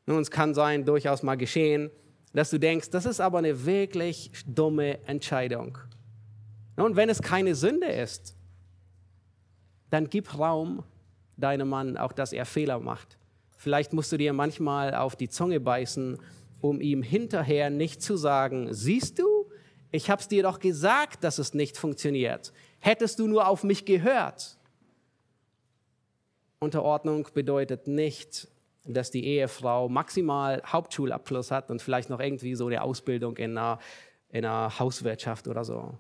Nun, 0.06 0.22
es 0.22 0.32
kann 0.32 0.54
sein, 0.54 0.86
durchaus 0.86 1.22
mal 1.22 1.36
geschehen, 1.36 1.92
dass 2.34 2.50
du 2.50 2.60
denkst, 2.60 2.90
das 2.90 3.06
ist 3.06 3.20
aber 3.20 3.40
eine 3.40 3.66
wirklich 3.66 4.32
dumme 4.46 5.06
Entscheidung. 5.06 5.78
Und 6.78 6.96
wenn 6.96 7.10
es 7.10 7.22
keine 7.22 7.56
Sünde 7.56 7.88
ist, 7.88 8.36
dann 9.90 10.10
gib 10.10 10.38
Raum 10.38 10.84
deinem 11.36 11.70
Mann, 11.70 11.98
auch 11.98 12.12
dass 12.12 12.34
er 12.34 12.46
Fehler 12.46 12.80
macht. 12.80 13.18
Vielleicht 13.58 13.94
musst 13.94 14.12
du 14.12 14.18
dir 14.18 14.34
manchmal 14.34 14.94
auf 14.94 15.16
die 15.16 15.30
Zunge 15.30 15.60
beißen, 15.60 16.20
um 16.62 16.82
ihm 16.82 17.04
hinterher 17.04 17.70
nicht 17.70 18.02
zu 18.02 18.18
sagen, 18.18 18.74
siehst 18.74 19.20
du, 19.20 19.50
ich 19.92 20.10
habe 20.10 20.22
es 20.22 20.28
dir 20.28 20.44
doch 20.44 20.60
gesagt, 20.60 21.24
dass 21.24 21.38
es 21.38 21.54
nicht 21.54 21.78
funktioniert. 21.78 22.52
Hättest 22.80 23.20
du 23.20 23.28
nur 23.28 23.48
auf 23.48 23.64
mich 23.64 23.86
gehört. 23.86 24.58
Unterordnung 26.60 27.28
bedeutet 27.34 27.88
nicht, 27.88 28.48
dass 28.84 29.12
die 29.12 29.26
Ehefrau 29.26 29.90
maximal 29.90 30.62
Hauptschulabschluss 30.66 31.52
hat 31.52 31.70
und 31.70 31.82
vielleicht 31.82 32.10
noch 32.10 32.20
irgendwie 32.20 32.56
so 32.56 32.68
eine 32.68 32.82
Ausbildung 32.82 33.38
in 33.38 33.58
einer, 33.58 33.80
in 34.30 34.46
einer 34.46 34.80
Hauswirtschaft 34.80 35.48
oder 35.48 35.64
so. 35.64 35.98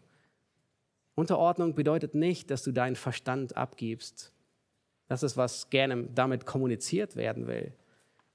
Unterordnung 1.15 1.75
bedeutet 1.75 2.15
nicht, 2.15 2.51
dass 2.51 2.63
du 2.63 2.71
deinen 2.71 2.95
Verstand 2.95 3.57
abgibst. 3.57 4.31
Das 5.07 5.23
ist, 5.23 5.37
was 5.37 5.69
gerne 5.69 6.03
damit 6.13 6.45
kommuniziert 6.45 7.15
werden 7.15 7.47
will. 7.47 7.73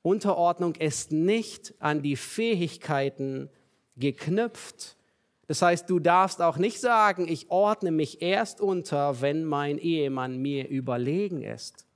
Unterordnung 0.03 0.75
ist 0.75 1.13
nicht 1.13 1.75
an 1.79 2.03
die 2.03 2.17
Fähigkeiten 2.17 3.49
geknüpft. 3.97 4.97
Das 5.47 5.63
heißt, 5.63 5.89
du 5.89 5.99
darfst 5.99 6.43
auch 6.43 6.59
nicht 6.59 6.81
sagen, 6.81 7.29
ich 7.29 7.51
ordne 7.51 7.91
mich 7.91 8.23
erst 8.23 8.61
unter, 8.61 9.21
wenn 9.21 9.45
mein 9.45 9.79
Ehemann 9.79 10.39
mir 10.39 10.69
überlegen 10.69 11.43
ist 11.43 11.87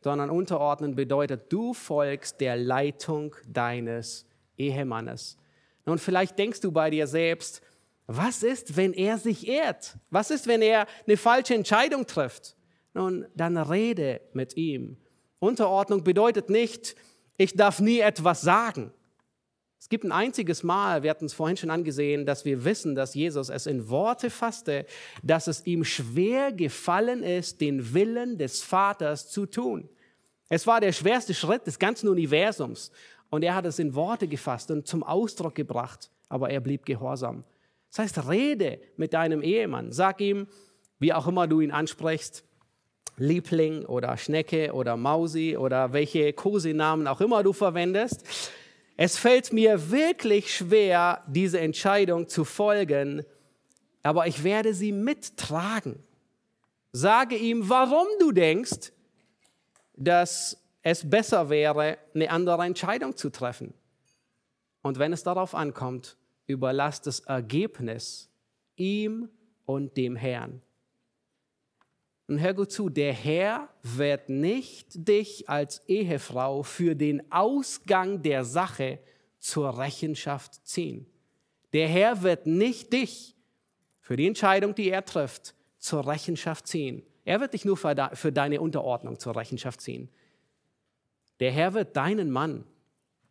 sondern 0.00 0.30
unterordnen 0.30 0.94
bedeutet, 0.94 1.52
du 1.52 1.74
folgst 1.74 2.40
der 2.40 2.56
Leitung 2.56 3.34
deines 3.46 4.26
Ehemannes. 4.56 5.36
Nun, 5.86 5.98
vielleicht 5.98 6.38
denkst 6.38 6.60
du 6.60 6.72
bei 6.72 6.90
dir 6.90 7.06
selbst, 7.06 7.62
was 8.06 8.42
ist, 8.42 8.76
wenn 8.76 8.92
er 8.92 9.18
sich 9.18 9.48
ehrt? 9.48 9.96
Was 10.10 10.30
ist, 10.30 10.46
wenn 10.46 10.62
er 10.62 10.86
eine 11.06 11.16
falsche 11.16 11.54
Entscheidung 11.54 12.06
trifft? 12.06 12.56
Nun, 12.94 13.26
dann 13.34 13.56
rede 13.56 14.20
mit 14.32 14.56
ihm. 14.56 14.96
Unterordnung 15.40 16.04
bedeutet 16.04 16.48
nicht, 16.48 16.96
ich 17.38 17.54
darf 17.54 17.80
nie 17.80 18.00
etwas 18.00 18.42
sagen. 18.42 18.92
Es 19.80 19.88
gibt 19.88 20.04
ein 20.04 20.12
einziges 20.12 20.64
Mal, 20.64 21.04
wir 21.04 21.10
hatten 21.10 21.26
es 21.26 21.32
vorhin 21.32 21.56
schon 21.56 21.70
angesehen, 21.70 22.26
dass 22.26 22.44
wir 22.44 22.64
wissen, 22.64 22.96
dass 22.96 23.14
Jesus 23.14 23.48
es 23.48 23.66
in 23.66 23.88
Worte 23.88 24.28
fasste, 24.28 24.84
dass 25.22 25.46
es 25.46 25.64
ihm 25.66 25.84
schwer 25.84 26.52
gefallen 26.52 27.22
ist, 27.22 27.60
den 27.60 27.94
Willen 27.94 28.38
des 28.38 28.60
Vaters 28.60 29.30
zu 29.30 29.46
tun. 29.46 29.88
Es 30.48 30.66
war 30.66 30.80
der 30.80 30.92
schwerste 30.92 31.32
Schritt 31.32 31.66
des 31.66 31.78
ganzen 31.78 32.08
Universums. 32.08 32.90
Und 33.30 33.44
er 33.44 33.54
hat 33.54 33.66
es 33.66 33.78
in 33.78 33.94
Worte 33.94 34.26
gefasst 34.26 34.70
und 34.70 34.86
zum 34.86 35.02
Ausdruck 35.02 35.54
gebracht, 35.54 36.10
aber 36.28 36.50
er 36.50 36.60
blieb 36.60 36.84
gehorsam. 36.84 37.44
Das 37.90 37.98
heißt, 38.00 38.28
rede 38.28 38.80
mit 38.96 39.12
deinem 39.12 39.42
Ehemann. 39.42 39.92
Sag 39.92 40.20
ihm, 40.20 40.48
wie 40.98 41.12
auch 41.12 41.26
immer 41.26 41.46
du 41.46 41.60
ihn 41.60 41.70
ansprichst, 41.70 42.44
Liebling 43.18 43.84
oder 43.84 44.16
Schnecke 44.16 44.72
oder 44.72 44.96
Mausi 44.96 45.56
oder 45.56 45.92
welche 45.92 46.32
Kosenamen 46.32 47.06
auch 47.06 47.20
immer 47.20 47.42
du 47.42 47.52
verwendest. 47.52 48.24
Es 48.96 49.16
fällt 49.16 49.52
mir 49.52 49.90
wirklich 49.90 50.54
schwer, 50.54 51.22
diese 51.28 51.60
Entscheidung 51.60 52.28
zu 52.28 52.44
folgen, 52.44 53.24
aber 54.02 54.26
ich 54.26 54.42
werde 54.42 54.74
sie 54.74 54.92
mittragen. 54.92 56.02
Sage 56.92 57.36
ihm, 57.36 57.68
warum 57.68 58.06
du 58.18 58.32
denkst, 58.32 58.92
dass 59.94 60.56
es 60.82 61.08
besser 61.08 61.50
wäre, 61.50 61.98
eine 62.14 62.30
andere 62.30 62.64
Entscheidung 62.64 63.16
zu 63.16 63.30
treffen. 63.30 63.74
Und 64.82 64.98
wenn 64.98 65.12
es 65.12 65.22
darauf 65.22 65.54
ankommt, 65.54 66.16
überlasst 66.46 67.06
das 67.06 67.20
Ergebnis 67.20 68.30
ihm 68.76 69.28
und 69.66 69.96
dem 69.96 70.16
Herrn. 70.16 70.62
Und 72.28 72.40
hör 72.40 72.52
gut 72.52 72.70
zu, 72.70 72.90
der 72.90 73.14
Herr 73.14 73.70
wird 73.82 74.28
nicht 74.28 75.08
dich 75.08 75.48
als 75.48 75.82
Ehefrau 75.88 76.62
für 76.62 76.94
den 76.94 77.32
Ausgang 77.32 78.22
der 78.22 78.44
Sache 78.44 78.98
zur 79.38 79.78
Rechenschaft 79.78 80.66
ziehen. 80.66 81.06
Der 81.72 81.88
Herr 81.88 82.22
wird 82.22 82.46
nicht 82.46 82.92
dich 82.92 83.34
für 84.00 84.16
die 84.16 84.26
Entscheidung, 84.26 84.74
die 84.74 84.90
er 84.90 85.04
trifft, 85.04 85.54
zur 85.78 86.06
Rechenschaft 86.06 86.66
ziehen. 86.66 87.02
Er 87.24 87.40
wird 87.40 87.54
dich 87.54 87.64
nur 87.64 87.76
für 87.76 88.32
deine 88.32 88.60
Unterordnung 88.60 89.18
zur 89.18 89.34
Rechenschaft 89.34 89.80
ziehen. 89.80 90.10
Der 91.40 91.50
Herr 91.50 91.72
wird 91.72 91.96
deinen 91.96 92.30
Mann 92.30 92.64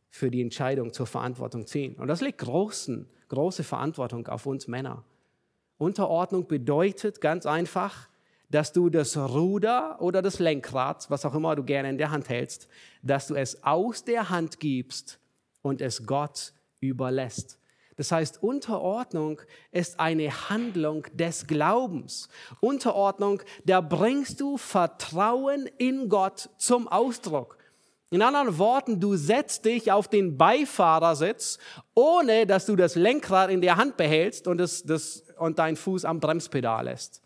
für 0.10 0.32
die 0.32 0.42
Entscheidung 0.42 0.92
zur 0.92 1.06
Verantwortung 1.06 1.68
ziehen. 1.68 1.96
Und 1.96 2.08
das 2.08 2.22
legt 2.22 2.40
großen, 2.40 3.08
große 3.30 3.64
Verantwortung 3.64 4.28
auf 4.28 4.48
uns 4.48 4.68
Männer. 4.68 5.04
Unterordnung 5.78 6.48
bedeutet 6.48 7.22
ganz 7.22 7.46
einfach, 7.46 8.08
dass 8.50 8.72
du 8.72 8.90
das 8.90 9.18
Ruder 9.18 10.02
oder 10.02 10.22
das 10.22 10.40
Lenkrad, 10.40 11.10
was 11.10 11.26
auch 11.26 11.36
immer 11.36 11.56
du 11.56 11.64
gerne 11.64 11.90
in 11.90 11.98
der 11.98 12.12
Hand 12.12 12.30
hältst, 12.30 12.68
dass 13.02 13.28
du 13.28 13.36
es 13.36 13.64
aus 13.64 14.04
der 14.04 14.30
Hand 14.30 14.60
gibst 14.60 15.20
und 15.62 15.82
es 15.82 16.06
Gott 16.06 16.54
überlässt. 16.80 17.60
Das 17.98 18.12
heißt, 18.12 18.44
Unterordnung 18.44 19.42
ist 19.72 20.00
eine 20.00 20.30
Handlung 20.50 21.08
des 21.14 21.48
Glaubens. 21.48 22.30
Unterordnung, 22.60 23.42
da 23.66 23.82
bringst 23.82 24.40
du 24.40 24.58
Vertrauen 24.58 25.68
in 25.78 26.08
Gott 26.08 26.50
zum 26.58 26.88
Ausdruck. 26.88 27.58
In 28.10 28.22
anderen 28.22 28.58
Worten, 28.58 29.00
du 29.02 29.18
setzt 29.18 29.66
dich 29.66 29.92
auf 29.92 30.08
den 30.08 30.38
Beifahrersitz, 30.38 31.58
ohne 31.94 32.46
dass 32.46 32.68
du 32.68 32.76
das 32.76 32.96
Lenkrad 32.96 33.50
in 33.50 33.62
der 33.62 33.76
Hand 33.76 33.98
behältst 33.98 34.48
und, 34.48 34.60
das, 34.60 34.84
das, 34.84 35.24
und 35.38 35.60
deinen 35.60 35.76
Fuß 35.76 36.06
am 36.06 36.20
Bremspedal 36.20 36.86
lässt. 36.86 37.22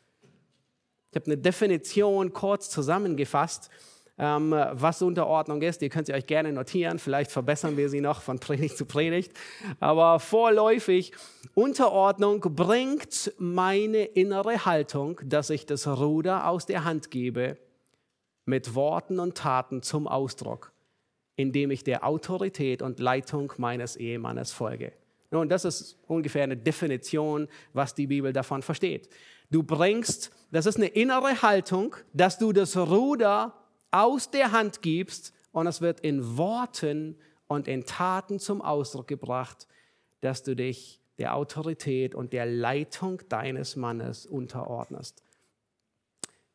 Ich 1.12 1.16
habe 1.16 1.26
eine 1.26 1.38
Definition 1.38 2.32
kurz 2.32 2.70
zusammengefasst, 2.70 3.70
ähm, 4.18 4.52
was 4.52 5.02
Unterordnung 5.02 5.62
ist. 5.62 5.82
Ihr 5.82 5.90
könnt 5.90 6.08
sie 6.08 6.14
euch 6.14 6.26
gerne 6.26 6.54
notieren. 6.54 7.00
Vielleicht 7.00 7.32
verbessern 7.32 7.76
wir 7.76 7.90
sie 7.90 8.00
noch 8.00 8.22
von 8.22 8.40
Predigt 8.40 8.78
zu 8.78 8.86
Predigt. 8.86 9.34
Aber 9.82 10.22
vorläufig, 10.22 11.12
Unterordnung 11.54 12.40
bringt 12.40 13.34
meine 13.38 14.06
innere 14.06 14.64
Haltung, 14.64 15.20
dass 15.26 15.50
ich 15.50 15.66
das 15.66 15.86
Ruder 15.86 16.48
aus 16.48 16.66
der 16.66 16.86
Hand 16.86 17.12
gebe 17.12 17.58
mit 18.46 18.74
Worten 18.74 19.20
und 19.20 19.38
Taten 19.38 19.82
zum 19.82 20.08
Ausdruck, 20.08 20.72
indem 21.36 21.72
ich 21.72 21.84
der 21.84 22.06
Autorität 22.06 22.82
und 22.82 23.00
Leitung 23.00 23.52
meines 23.58 23.98
Ehemannes 23.98 24.54
folge. 24.54 24.94
Nun, 25.30 25.50
das 25.50 25.66
ist 25.66 25.98
ungefähr 26.08 26.44
eine 26.44 26.58
Definition, 26.58 27.50
was 27.74 27.96
die 27.96 28.08
Bibel 28.08 28.32
davon 28.32 28.62
versteht. 28.62 29.10
Du 29.52 29.64
bringst, 29.64 30.32
das 30.52 30.66
ist 30.66 30.78
eine 30.78 30.88
innere 30.88 31.42
Haltung, 31.42 31.96
dass 32.14 32.40
du 32.40 32.54
das 32.54 32.78
Ruder 32.78 33.54
aus 33.92 34.32
der 34.32 34.54
Hand 34.54 34.82
gibst 34.82 35.34
und 35.52 35.68
es 35.68 35.82
wird 35.82 36.00
in 36.00 36.38
Worten 36.38 37.18
und 37.48 37.68
in 37.68 37.86
Taten 37.86 38.40
zum 38.40 38.62
Ausdruck 38.62 39.08
gebracht, 39.08 39.68
dass 40.22 40.42
du 40.44 40.56
dich 40.56 41.02
der 41.18 41.36
Autorität 41.36 42.16
und 42.16 42.32
der 42.32 42.46
Leitung 42.46 43.22
deines 43.28 43.76
Mannes 43.76 44.26
unterordnest. 44.26 45.22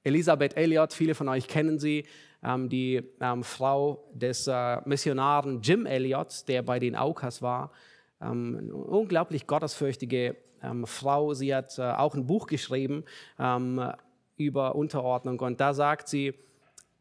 Elisabeth 0.03 0.57
Elliot, 0.57 0.95
viele 0.95 1.15
von 1.15 1.29
euch 1.29 1.49
kennen 1.49 1.79
sie, 1.79 2.07
ähm, 2.43 2.71
die 2.71 3.03
ähm, 3.21 3.45
Frau 3.45 4.09
des 4.15 4.47
äh, 4.47 4.79
Missionaren 4.87 5.61
Jim 5.61 5.85
Elliot, 5.85 6.49
der 6.49 6.63
bei 6.63 6.79
den 6.79 6.97
Aukas 6.97 7.43
war. 7.43 7.73
Ähm, 8.21 8.57
eine 8.59 8.75
unglaublich 8.75 9.47
gottesfürchtige 9.47 10.37
ähm, 10.63 10.87
Frau. 10.87 11.35
Sie 11.35 11.55
hat 11.55 11.79
äh, 11.79 11.83
auch 11.83 12.15
ein 12.15 12.27
Buch 12.27 12.47
geschrieben 12.47 13.05
ähm, 13.39 13.93
über 14.37 14.75
Unterordnung 14.75 15.41
und 15.41 15.61
da 15.61 15.75
sagt 15.75 16.09
sie, 16.09 16.35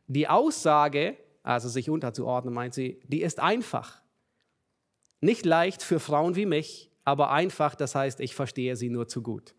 die 0.08 0.28
Aussage, 0.28 1.18
also 1.44 1.70
sich 1.70 1.90
unterzuordnen, 1.90 2.54
meint 2.54 2.74
sie, 2.74 3.02
die 3.08 3.22
ist 3.22 3.40
einfach. 3.40 4.02
Nicht 5.22 5.46
leicht 5.46 5.82
für 5.82 6.00
Frauen 6.00 6.36
wie 6.36 6.46
mich, 6.46 6.92
aber 7.04 7.32
einfach, 7.32 7.76
das 7.76 7.96
heißt, 7.96 8.20
ich 8.20 8.36
verstehe 8.36 8.76
sie 8.76 8.90
nur 8.90 9.08
zu 9.08 9.22
gut. 9.22 9.56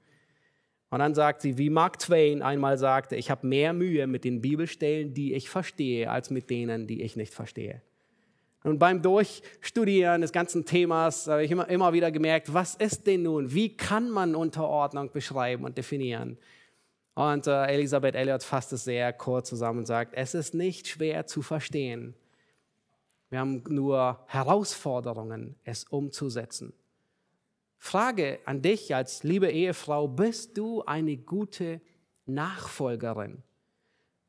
Und 0.90 1.00
dann 1.00 1.14
sagt 1.14 1.42
sie, 1.42 1.58
wie 1.58 1.70
Mark 1.70 1.98
Twain 1.98 2.42
einmal 2.42 2.78
sagte, 2.78 3.16
ich 3.16 3.30
habe 3.30 3.46
mehr 3.46 3.72
Mühe 3.72 4.06
mit 4.06 4.24
den 4.24 4.40
Bibelstellen, 4.40 5.14
die 5.14 5.34
ich 5.34 5.50
verstehe, 5.50 6.10
als 6.10 6.30
mit 6.30 6.48
denen, 6.48 6.86
die 6.86 7.02
ich 7.02 7.16
nicht 7.16 7.34
verstehe. 7.34 7.82
Und 8.66 8.80
beim 8.80 9.00
Durchstudieren 9.00 10.22
des 10.22 10.32
ganzen 10.32 10.64
Themas 10.64 11.28
habe 11.28 11.44
ich 11.44 11.52
immer, 11.52 11.68
immer 11.68 11.92
wieder 11.92 12.10
gemerkt, 12.10 12.52
was 12.52 12.74
ist 12.74 13.06
denn 13.06 13.22
nun? 13.22 13.54
Wie 13.54 13.76
kann 13.76 14.10
man 14.10 14.34
Unterordnung 14.34 15.12
beschreiben 15.12 15.64
und 15.64 15.78
definieren? 15.78 16.36
Und 17.14 17.46
äh, 17.46 17.66
Elisabeth 17.66 18.16
Elliot 18.16 18.42
fasst 18.42 18.72
es 18.72 18.82
sehr 18.82 19.12
kurz 19.12 19.50
zusammen 19.50 19.78
und 19.78 19.86
sagt, 19.86 20.14
es 20.14 20.34
ist 20.34 20.52
nicht 20.52 20.88
schwer 20.88 21.26
zu 21.26 21.42
verstehen. 21.42 22.16
Wir 23.30 23.38
haben 23.38 23.62
nur 23.68 24.24
Herausforderungen, 24.26 25.54
es 25.62 25.84
umzusetzen. 25.84 26.72
Frage 27.78 28.40
an 28.46 28.62
dich 28.62 28.96
als 28.96 29.22
liebe 29.22 29.48
Ehefrau, 29.48 30.08
bist 30.08 30.58
du 30.58 30.82
eine 30.82 31.16
gute 31.16 31.80
Nachfolgerin? 32.26 33.44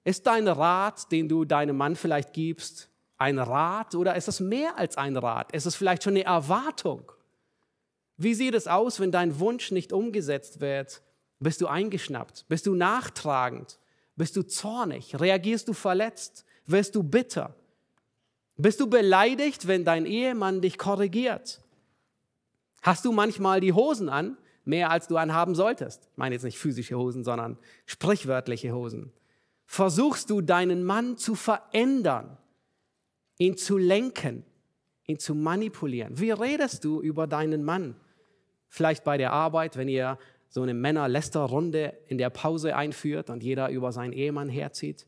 Ist 0.03 0.27
dein 0.27 0.47
Rat, 0.47 1.11
den 1.11 1.27
du 1.27 1.43
deinem 1.43 1.77
Mann 1.77 1.95
vielleicht 1.95 2.33
gibst, 2.33 2.91
ein 3.17 3.39
Rat 3.39 3.95
oder 3.95 4.15
ist 4.15 4.27
es 4.27 4.39
mehr 4.39 4.77
als 4.77 4.97
ein 4.97 5.17
Rat? 5.17 5.51
Ist 5.51 5.65
es 5.65 5.75
vielleicht 5.75 6.03
schon 6.03 6.13
eine 6.13 6.25
Erwartung? 6.25 7.11
Wie 8.17 8.33
sieht 8.33 8.53
es 8.53 8.67
aus, 8.67 8.99
wenn 8.99 9.11
dein 9.11 9.39
Wunsch 9.39 9.71
nicht 9.71 9.93
umgesetzt 9.93 10.59
wird? 10.59 11.01
Bist 11.39 11.61
du 11.61 11.67
eingeschnappt? 11.67 12.45
Bist 12.47 12.65
du 12.65 12.73
nachtragend? 12.73 13.79
Bist 14.15 14.35
du 14.35 14.41
zornig? 14.41 15.19
Reagierst 15.19 15.67
du 15.67 15.73
verletzt? 15.73 16.45
Wirst 16.65 16.95
du 16.95 17.03
bitter? 17.03 17.55
Bist 18.57 18.79
du 18.79 18.87
beleidigt, 18.87 19.67
wenn 19.67 19.85
dein 19.85 20.07
Ehemann 20.07 20.61
dich 20.61 20.79
korrigiert? 20.79 21.61
Hast 22.81 23.05
du 23.05 23.11
manchmal 23.11 23.61
die 23.61 23.73
Hosen 23.73 24.09
an, 24.09 24.37
mehr 24.65 24.89
als 24.89 25.07
du 25.07 25.17
anhaben 25.17 25.53
solltest? 25.53 26.09
Ich 26.11 26.17
meine 26.17 26.33
jetzt 26.33 26.43
nicht 26.43 26.57
physische 26.57 26.97
Hosen, 26.97 27.23
sondern 27.23 27.59
sprichwörtliche 27.85 28.73
Hosen. 28.73 29.13
Versuchst 29.67 30.29
du 30.31 30.41
deinen 30.41 30.83
Mann 30.83 31.17
zu 31.17 31.35
verändern, 31.35 32.37
ihn 33.37 33.57
zu 33.57 33.77
lenken, 33.77 34.43
ihn 35.05 35.19
zu 35.19 35.35
manipulieren? 35.35 36.19
Wie 36.19 36.31
redest 36.31 36.83
du 36.83 37.01
über 37.01 37.27
deinen 37.27 37.63
Mann? 37.63 37.95
Vielleicht 38.69 39.03
bei 39.03 39.17
der 39.17 39.31
Arbeit, 39.31 39.77
wenn 39.77 39.87
ihr 39.87 40.17
so 40.49 40.61
eine 40.61 40.73
Männer-Läster-Runde 40.73 41.93
in 42.07 42.17
der 42.17 42.29
Pause 42.29 42.75
einführt 42.75 43.29
und 43.29 43.43
jeder 43.43 43.69
über 43.69 43.91
seinen 43.91 44.13
Ehemann 44.13 44.49
herzieht. 44.49 45.07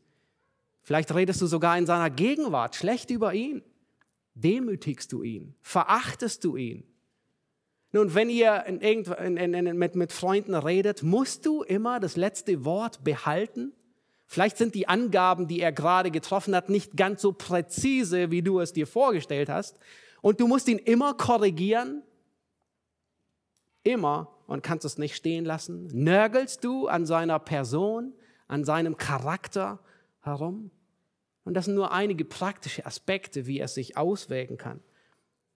Vielleicht 0.82 1.14
redest 1.14 1.40
du 1.40 1.46
sogar 1.46 1.76
in 1.78 1.86
seiner 1.86 2.10
Gegenwart 2.10 2.74
schlecht 2.74 3.10
über 3.10 3.34
ihn. 3.34 3.62
Demütigst 4.34 5.12
du 5.12 5.22
ihn? 5.22 5.54
Verachtest 5.60 6.44
du 6.44 6.56
ihn? 6.56 6.84
Nun, 7.92 8.14
wenn 8.14 8.30
ihr 8.30 8.64
in 8.66 8.80
in, 8.80 9.36
in, 9.36 9.76
mit, 9.76 9.96
mit 9.96 10.12
Freunden 10.12 10.54
redet, 10.54 11.02
musst 11.02 11.44
du 11.44 11.62
immer 11.62 11.98
das 11.98 12.16
letzte 12.16 12.64
Wort 12.64 13.02
behalten. 13.02 13.72
Vielleicht 14.32 14.58
sind 14.58 14.76
die 14.76 14.86
Angaben, 14.86 15.48
die 15.48 15.58
er 15.58 15.72
gerade 15.72 16.12
getroffen 16.12 16.54
hat, 16.54 16.68
nicht 16.68 16.96
ganz 16.96 17.20
so 17.20 17.32
präzise, 17.32 18.30
wie 18.30 18.42
du 18.42 18.60
es 18.60 18.72
dir 18.72 18.86
vorgestellt 18.86 19.48
hast. 19.48 19.76
Und 20.22 20.38
du 20.38 20.46
musst 20.46 20.68
ihn 20.68 20.78
immer 20.78 21.14
korrigieren. 21.14 22.04
Immer 23.82 24.30
und 24.46 24.62
kannst 24.62 24.84
es 24.84 24.98
nicht 24.98 25.16
stehen 25.16 25.44
lassen. 25.44 25.88
Nörgelst 25.92 26.62
du 26.62 26.86
an 26.86 27.06
seiner 27.06 27.40
Person, 27.40 28.12
an 28.46 28.62
seinem 28.62 28.96
Charakter 28.96 29.80
herum? 30.20 30.70
Und 31.42 31.54
das 31.54 31.64
sind 31.64 31.74
nur 31.74 31.90
einige 31.90 32.24
praktische 32.24 32.86
Aspekte, 32.86 33.46
wie 33.46 33.58
es 33.58 33.74
sich 33.74 33.96
auswägen 33.96 34.56
kann. 34.58 34.78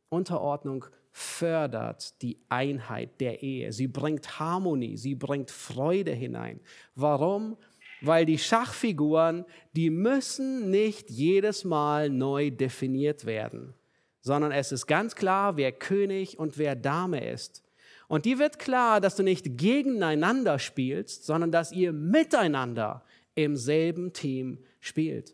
Unterordnung 0.09 0.87
fördert 1.13 2.21
die 2.23 2.41
Einheit 2.49 3.21
der 3.21 3.41
Ehe. 3.41 3.73
Sie 3.73 3.87
bringt 3.87 4.41
Harmonie, 4.41 4.97
sie 4.97 5.15
bringt 5.15 5.53
Freude 5.53 6.11
hinein. 6.11 6.59
Warum? 6.97 7.57
Weil 8.05 8.27
die 8.27 8.39
Schachfiguren, 8.39 9.45
die 9.75 9.89
müssen 9.89 10.71
nicht 10.71 11.11
jedes 11.11 11.65
Mal 11.65 12.11
neu 12.11 12.51
definiert 12.51 13.25
werden, 13.25 13.75
sondern 14.21 14.53
es 14.53 14.73
ist 14.73 14.87
ganz 14.87 15.15
klar, 15.15 15.57
wer 15.57 15.73
König 15.73 16.39
und 16.39 16.59
wer 16.59 16.77
Dame 16.77 17.31
ist. 17.31 17.63
Und 18.07 18.27
die 18.27 18.39
wird 18.39 18.59
klar, 18.59 19.01
dass 19.01 19.17
du 19.17 19.23
nicht 19.23 19.57
gegeneinander 19.57 20.59
spielst, 20.59 21.25
sondern 21.25 21.51
dass 21.51 21.73
ihr 21.73 21.93
miteinander 21.93 23.05
im 23.35 23.57
selben 23.57 24.13
Team 24.13 24.59
spielt. 24.81 25.33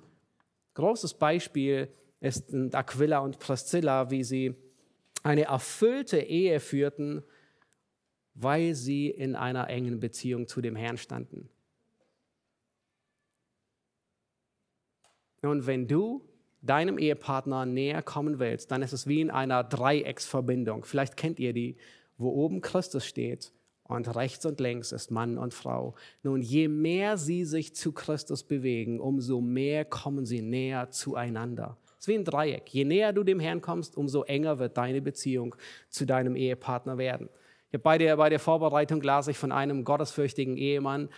Großes 0.74 1.14
Beispiel 1.14 1.88
ist 2.20 2.54
Aquila 2.72 3.18
und 3.18 3.38
Priscilla, 3.38 4.10
wie 4.10 4.22
sie 4.22 4.54
eine 5.22 5.44
erfüllte 5.44 6.18
Ehe 6.18 6.60
führten, 6.60 7.22
weil 8.34 8.74
sie 8.74 9.08
in 9.08 9.34
einer 9.34 9.68
engen 9.68 10.00
Beziehung 10.00 10.46
zu 10.46 10.60
dem 10.60 10.76
Herrn 10.76 10.96
standen. 10.96 11.50
Und 15.43 15.66
wenn 15.66 15.88
du 15.88 16.22
deinem 16.62 16.99
Ehepartner 16.99 17.64
näher 17.66 18.03
kommen 18.03 18.38
willst, 18.38 18.70
dann 18.70 18.82
ist 18.82 18.93
es 18.93 19.07
wie 19.07 19.20
in 19.20 19.30
einer 19.30 19.64
Dreiecksverbindung. 19.64 20.84
Vielleicht 20.84 21.16
kennt 21.16 21.41
ihr 21.41 21.53
die, 21.53 21.76
wo 22.18 22.28
oben 22.28 22.61
Christus 22.61 23.07
steht 23.07 23.53
und 23.84 24.14
rechts 24.14 24.45
und 24.45 24.61
links 24.61 24.93
ist 24.93 25.11
Mann 25.11 25.38
und 25.38 25.55
Frau. 25.55 25.95
Nun, 26.22 26.43
je 26.43 26.68
mehr 26.68 27.16
sie 27.16 27.45
sich 27.45 27.74
zu 27.74 27.93
Christus 27.93 28.45
bewegen, 28.45 29.01
umso 29.01 29.41
mehr 29.41 29.84
kommen 29.84 30.26
sie 30.26 30.43
näher 30.43 30.91
zueinander. 30.91 31.76
Es 31.99 32.07
ist 32.07 32.09
wie 32.09 32.14
ein 32.14 32.24
Dreieck. 32.24 32.68
Je 32.72 32.84
näher 32.84 33.12
du 33.12 33.24
dem 33.24 33.41
Herrn 33.41 33.61
kommst, 33.61 33.97
umso 33.97 34.22
enger 34.22 34.59
wird 34.59 34.76
deine 34.76 35.03
Beziehung 35.03 35.55
zu 35.88 36.07
deinem 36.07 36.36
Ehepartner 36.36 36.99
werden. 36.99 37.28
Bei 37.82 37.99
der, 37.99 38.16
bei 38.16 38.28
der 38.28 38.38
Vorbereitung 38.38 39.03
las 39.03 39.28
ich 39.28 39.38
von 39.38 39.53
einem 39.53 39.84
gottesfürchtigen 39.84 40.57
Ehemann, 40.57 41.09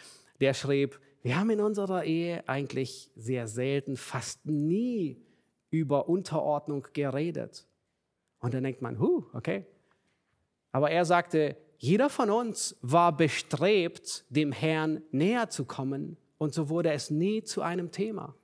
der 0.40 0.54
schrieb, 0.54 0.98
wir 1.22 1.38
haben 1.38 1.50
in 1.50 1.60
unserer 1.60 2.04
Ehe 2.04 2.46
eigentlich 2.48 3.10
sehr 3.14 3.46
selten, 3.46 3.96
fast 3.96 4.44
nie 4.46 5.22
über 5.70 6.08
Unterordnung 6.08 6.86
geredet. 6.92 7.66
Und 8.40 8.54
dann 8.54 8.64
denkt 8.64 8.82
man, 8.82 8.98
huh, 8.98 9.24
okay. 9.32 9.64
Aber 10.72 10.90
er 10.90 11.04
sagte, 11.04 11.56
jeder 11.78 12.10
von 12.10 12.30
uns 12.30 12.76
war 12.82 13.16
bestrebt, 13.16 14.24
dem 14.30 14.52
Herrn 14.52 15.02
näher 15.10 15.48
zu 15.48 15.64
kommen 15.64 16.16
und 16.38 16.54
so 16.54 16.68
wurde 16.68 16.92
es 16.92 17.10
nie 17.10 17.42
zu 17.42 17.62
einem 17.62 17.92
Thema. 17.92 18.34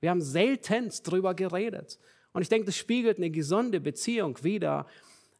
Wir 0.00 0.10
haben 0.10 0.20
seltenst 0.20 1.10
drüber 1.10 1.34
geredet. 1.34 1.98
Und 2.32 2.42
ich 2.42 2.50
denke, 2.50 2.66
das 2.66 2.76
spiegelt 2.76 3.16
eine 3.16 3.30
gesunde 3.30 3.80
Beziehung 3.80 4.42
wider. 4.42 4.86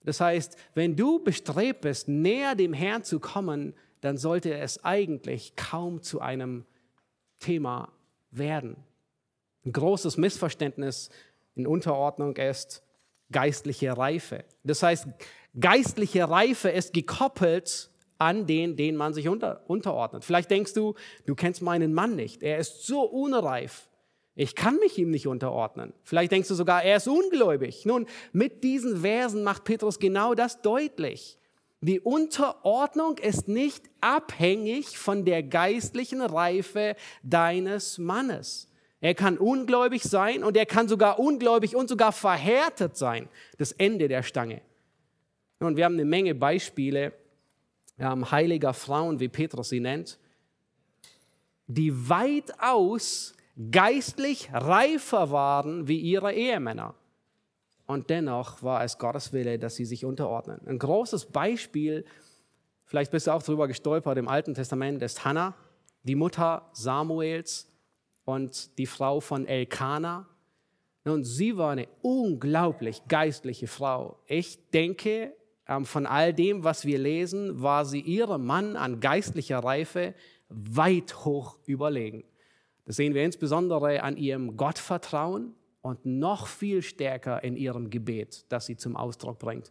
Das 0.03 0.21
heißt, 0.21 0.57
wenn 0.75 0.97
du 0.97 1.23
bestrebt 1.23 1.83
bist, 1.83 2.09
näher 2.09 2.55
dem 2.55 2.73
Herrn 2.73 3.05
zu 3.05 3.21
kommen, 3.21 3.75
dann 4.01 4.17
sollte 4.17 4.55
es 4.55 4.83
eigentlich 4.83 5.57
kaum 5.57 6.01
zu 6.01 6.21
einem 6.21 6.65
Thema 7.39 7.93
werden. 8.31 8.77
Ein 9.65 9.73
großes 9.73 10.17
Missverständnis 10.17 11.11
in 11.55 11.67
Unterordnung 11.67 12.37
ist 12.37 12.83
geistliche 13.33 13.97
Reife. 13.97 14.45
Das 14.63 14.83
heißt, 14.83 15.07
geistliche 15.59 16.29
Reife 16.29 16.69
ist 16.69 16.93
gekoppelt 16.93 17.91
an 18.19 18.47
den, 18.47 18.77
den 18.77 18.97
man 18.97 19.13
sich 19.13 19.29
unter, 19.29 19.69
unterordnet. 19.69 20.25
Vielleicht 20.25 20.51
denkst 20.51 20.75
du, 20.75 20.95
du 21.27 21.35
kennst 21.35 21.63
meinen 21.63 21.93
Mann 21.93 22.17
nicht. 22.17 22.43
Er 22.43 22.59
ist 22.59 22.87
so 22.87 23.03
unreif. 23.03 23.89
Ich 24.35 24.55
kann 24.55 24.77
mich 24.77 24.99
ihm 24.99 25.11
nicht 25.11 25.27
unterordnen. 25.27 25.95
Vielleicht 26.03 26.31
denkst 26.31 26.49
du 26.49 26.55
sogar, 26.55 26.83
er 26.83 26.99
ist 26.99 27.09
ungläubig. 27.09 27.87
Nun, 27.87 28.07
mit 28.33 28.63
diesen 28.65 29.01
Versen 29.01 29.43
macht 29.43 29.65
Petrus 29.65 29.99
genau 29.99 30.35
das 30.35 30.61
deutlich. 30.61 31.39
Die 31.87 32.01
Unterordnung 32.01 33.17
ist 33.19 33.47
nicht 33.47 33.85
abhängig 34.01 34.99
von 34.99 35.25
der 35.25 35.45
geistlichen 35.45 36.21
Reife 36.21 36.97
deines 37.23 37.99
Mannes. 37.99 38.69
Er 39.01 39.15
kann 39.15 39.39
ungläubig 39.39 40.03
sein 40.03 40.43
und 40.43 40.57
er 40.57 40.67
kann 40.67 40.89
sogar 40.89 41.21
ungläubig 41.21 41.77
und 41.77 41.89
sogar 41.89 42.11
verhärtet 42.11 42.97
sein. 42.97 43.29
Das 43.57 43.71
Ende 43.71 44.09
der 44.09 44.25
Stange. 44.25 44.63
Und 45.61 45.77
wir 45.77 45.85
haben 45.85 45.95
eine 45.95 46.05
Menge 46.05 46.35
Beispiele 46.35 47.13
ähm, 48.01 48.33
heiliger 48.33 48.75
Frauen, 48.75 49.21
wie 49.21 49.29
Petrus 49.29 49.69
sie 49.69 49.79
nennt, 49.79 50.19
die 51.69 52.09
weitaus 52.09 53.33
geistlich 53.71 54.49
reifer 54.53 55.31
waren 55.31 55.87
wie 55.87 56.01
ihre 56.01 56.33
Ehemänner. 56.33 56.97
Und 57.87 58.11
dennoch 58.11 58.63
war 58.63 58.83
es 58.83 58.99
Gottes 58.99 59.33
Wille, 59.33 59.59
dass 59.59 59.77
sie 59.77 59.85
sich 59.85 60.05
unterordnen. 60.05 60.61
Ein 60.67 60.79
großes 60.79 61.27
Beispiel, 61.27 62.05
vielleicht 62.85 63.13
bist 63.13 63.29
du 63.29 63.31
auch 63.31 63.43
darüber 63.43 63.69
gestolpert 63.69 64.19
im 64.19 64.29
Alten 64.29 64.55
Testament, 64.55 65.03
ist 65.03 65.25
Hannah, 65.25 65.55
die 66.03 66.17
Mutter 66.17 66.69
Samuels 66.73 67.69
und 68.25 68.77
die 68.79 68.87
Frau 68.87 69.21
von 69.21 69.47
Elkanah. 69.47 70.29
Und 71.05 71.25
sie 71.25 71.57
war 71.57 71.71
eine 71.71 71.87
unglaublich 72.03 73.03
geistliche 73.07 73.69
Frau. 73.69 74.19
Ich 74.27 74.59
denke, 74.71 75.33
ähm, 75.69 75.85
von 75.85 76.07
all 76.07 76.35
dem, 76.35 76.65
was 76.65 76.85
wir 76.85 76.99
lesen, 76.99 77.63
war 77.63 77.85
sie 77.85 78.01
ihrem 78.01 78.45
Mann 78.45 78.77
an 78.77 78.99
geistlicher 78.99 79.61
Reife 79.61 80.15
weit 80.49 81.25
hoch 81.25 81.59
überlegen. 81.67 82.25
Das 82.85 82.97
sehen 82.97 83.15
wir 83.15 83.25
insbesondere 83.25 84.03
an 84.03 84.17
ihrem 84.17 84.57
Gottvertrauen 84.57 85.55
und 85.87 86.05
noch 86.05 86.49
viel 86.49 86.83
stärker 86.83 87.45
in 87.45 87.57
ihrem 87.57 87.91
Gebet, 87.91 88.45
das 88.49 88.67
sie 88.67 88.77
zum 88.77 88.97
Ausdruck 88.97 89.39
bringt, 89.39 89.71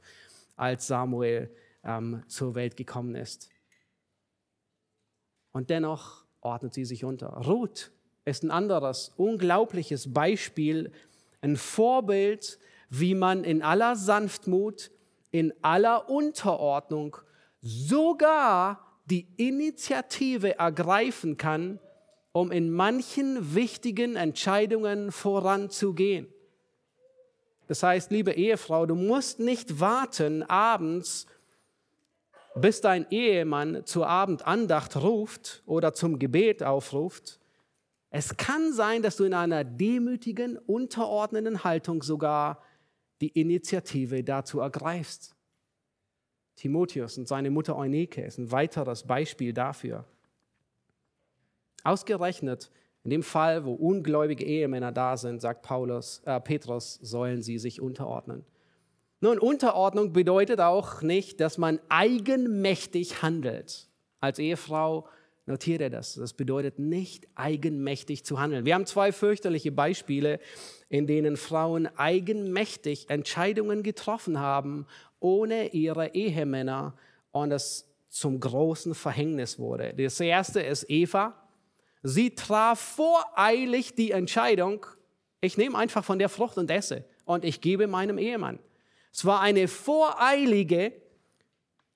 als 0.55 0.88
Samuel 0.88 1.53
ähm, 1.84 2.24
zur 2.30 2.55
Welt 2.55 2.78
gekommen 2.78 3.16
ist. 3.16 3.49
Und 5.51 5.70
dennoch 5.70 6.24
ordnet 6.39 6.74
sie 6.74 6.86
sich 6.86 7.03
unter. 7.03 7.28
Ruth 7.28 7.91
ist 8.24 8.43
ein 8.43 8.51
anderes 8.51 9.11
unglaubliches 9.18 10.13
Beispiel, 10.13 10.93
ein 11.41 11.57
Vorbild, 11.57 12.59
wie 12.89 13.13
man 13.13 13.43
in 13.43 13.61
aller 13.61 13.97
Sanftmut, 13.97 14.91
in 15.32 15.53
aller 15.63 16.09
Unterordnung 16.09 17.18
sogar 17.59 19.01
die 19.03 19.28
Initiative 19.36 20.57
ergreifen 20.59 21.36
kann, 21.36 21.82
um 22.36 22.52
in 22.52 22.70
manchen 22.70 23.56
wichtigen 23.56 24.18
Entscheidungen 24.18 25.14
voranzugehen. 25.14 26.28
Das 27.70 27.82
heißt, 27.82 28.12
liebe 28.12 28.34
Ehefrau, 28.34 28.86
du 28.86 28.94
musst 28.94 29.40
nicht 29.40 29.80
warten 29.80 30.44
abends, 30.44 31.28
bis 32.54 32.82
dein 32.82 33.10
Ehemann 33.10 33.86
zur 33.86 34.10
Abendandacht 34.10 34.98
ruft 34.98 35.64
oder 35.66 35.94
zum 35.94 36.20
Gebet 36.20 36.62
aufruft, 36.62 37.40
es 38.10 38.36
kann 38.36 38.74
sein, 38.74 39.02
dass 39.02 39.16
du 39.16 39.24
in 39.24 39.34
einer 39.34 39.64
demütigen, 39.64 40.58
unterordnenden 40.58 41.64
Haltung 41.64 42.04
sogar 42.04 42.62
die 43.22 43.30
Initiative 43.30 44.26
dazu 44.26 44.60
ergreifst. 44.60 45.38
Timotheus 46.58 47.18
und 47.18 47.30
seine 47.30 47.50
Mutter 47.50 47.78
Eunike 47.78 48.26
ist 48.26 48.40
ein 48.40 48.52
weiteres 48.52 49.04
Beispiel 49.04 49.54
dafür. 49.54 50.04
Ausgerechnet 51.86 52.70
in 53.04 53.12
dem 53.12 53.24
Fall, 53.24 53.66
wo 53.66 53.74
ungläubige 53.74 54.44
Ehemänner 54.44 54.92
da 54.92 55.16
sind, 55.16 55.40
sagt 55.40 55.62
Paulus, 55.62 56.22
äh, 56.26 56.40
Petrus, 56.42 56.96
sollen 57.02 57.42
sie 57.42 57.60
sich 57.60 57.80
unterordnen. 57.80 58.44
Nun, 59.22 59.40
Unterordnung 59.40 60.12
bedeutet 60.12 60.60
auch 60.60 61.02
nicht, 61.02 61.40
dass 61.40 61.58
man 61.58 61.80
eigenmächtig 61.88 63.22
handelt. 63.22 63.88
Als 64.20 64.40
Ehefrau 64.40 65.08
Notiere 65.48 65.92
das. 65.92 66.16
Das 66.16 66.34
bedeutet 66.34 66.80
nicht 66.80 67.28
eigenmächtig 67.36 68.26
zu 68.26 68.40
handeln. 68.40 68.66
Wir 68.66 68.74
haben 68.74 68.88
zwei 68.88 69.12
fürchterliche 69.12 69.72
Beispiele, 69.72 70.40
in 70.90 71.06
denen 71.06 71.38
Frauen 71.38 71.88
eigenmächtig 71.98 73.10
Entscheidungen 73.12 73.84
getroffen 73.84 74.40
haben, 74.40 74.88
ohne 75.20 75.68
ihre 75.68 76.16
Ehemänner 76.16 76.96
und 77.32 77.52
es 77.52 77.88
zum 78.10 78.40
großen 78.40 78.96
Verhängnis 78.96 79.60
wurde. 79.60 79.94
Das 79.96 80.20
erste 80.20 80.62
ist 80.62 80.90
Eva. 80.90 81.36
Sie 82.08 82.36
traf 82.36 82.80
voreilig 82.80 83.95
die 83.95 84.12
Entscheidung, 84.12 84.86
ich 85.41 85.58
nehme 85.58 85.76
einfach 85.76 86.06
von 86.06 86.20
der 86.20 86.30
Frucht 86.30 86.56
und 86.60 86.70
esse 86.70 87.03
und 87.26 87.43
ich 87.43 87.62
gebe 87.62 87.88
meinem 87.88 88.20
Ehemann. 88.20 88.60
Es 89.12 89.26
war 89.26 89.41
eine 89.41 89.68
voreilige, 89.68 90.93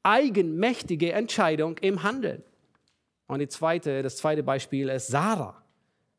eigenmächtige 0.02 1.12
Entscheidung 1.12 1.78
im 1.78 2.02
Handeln. 2.02 2.44
Und 3.28 3.52
zweite, 3.52 4.02
das 4.02 4.18
zweite 4.18 4.42
Beispiel 4.42 4.90
ist 4.90 5.08
Sarah. 5.08 5.62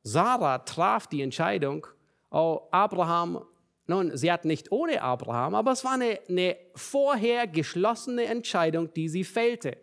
Sarah 0.05 0.59
traf 0.59 1.09
die 1.09 1.22
Entscheidung, 1.22 1.84
oh, 2.30 2.61
Abraham, 2.70 3.45
nun, 3.88 4.16
sie 4.16 4.30
hat 4.30 4.45
nicht 4.45 4.70
ohne 4.70 5.03
Abraham, 5.03 5.57
aber 5.57 5.72
es 5.72 5.84
war 5.84 5.95
eine, 5.95 6.20
eine 6.28 6.57
vorher 6.76 7.49
geschlossene 7.49 8.26
Entscheidung, 8.26 8.95
die 8.95 9.09
sie 9.09 9.24
fällte. 9.24 9.78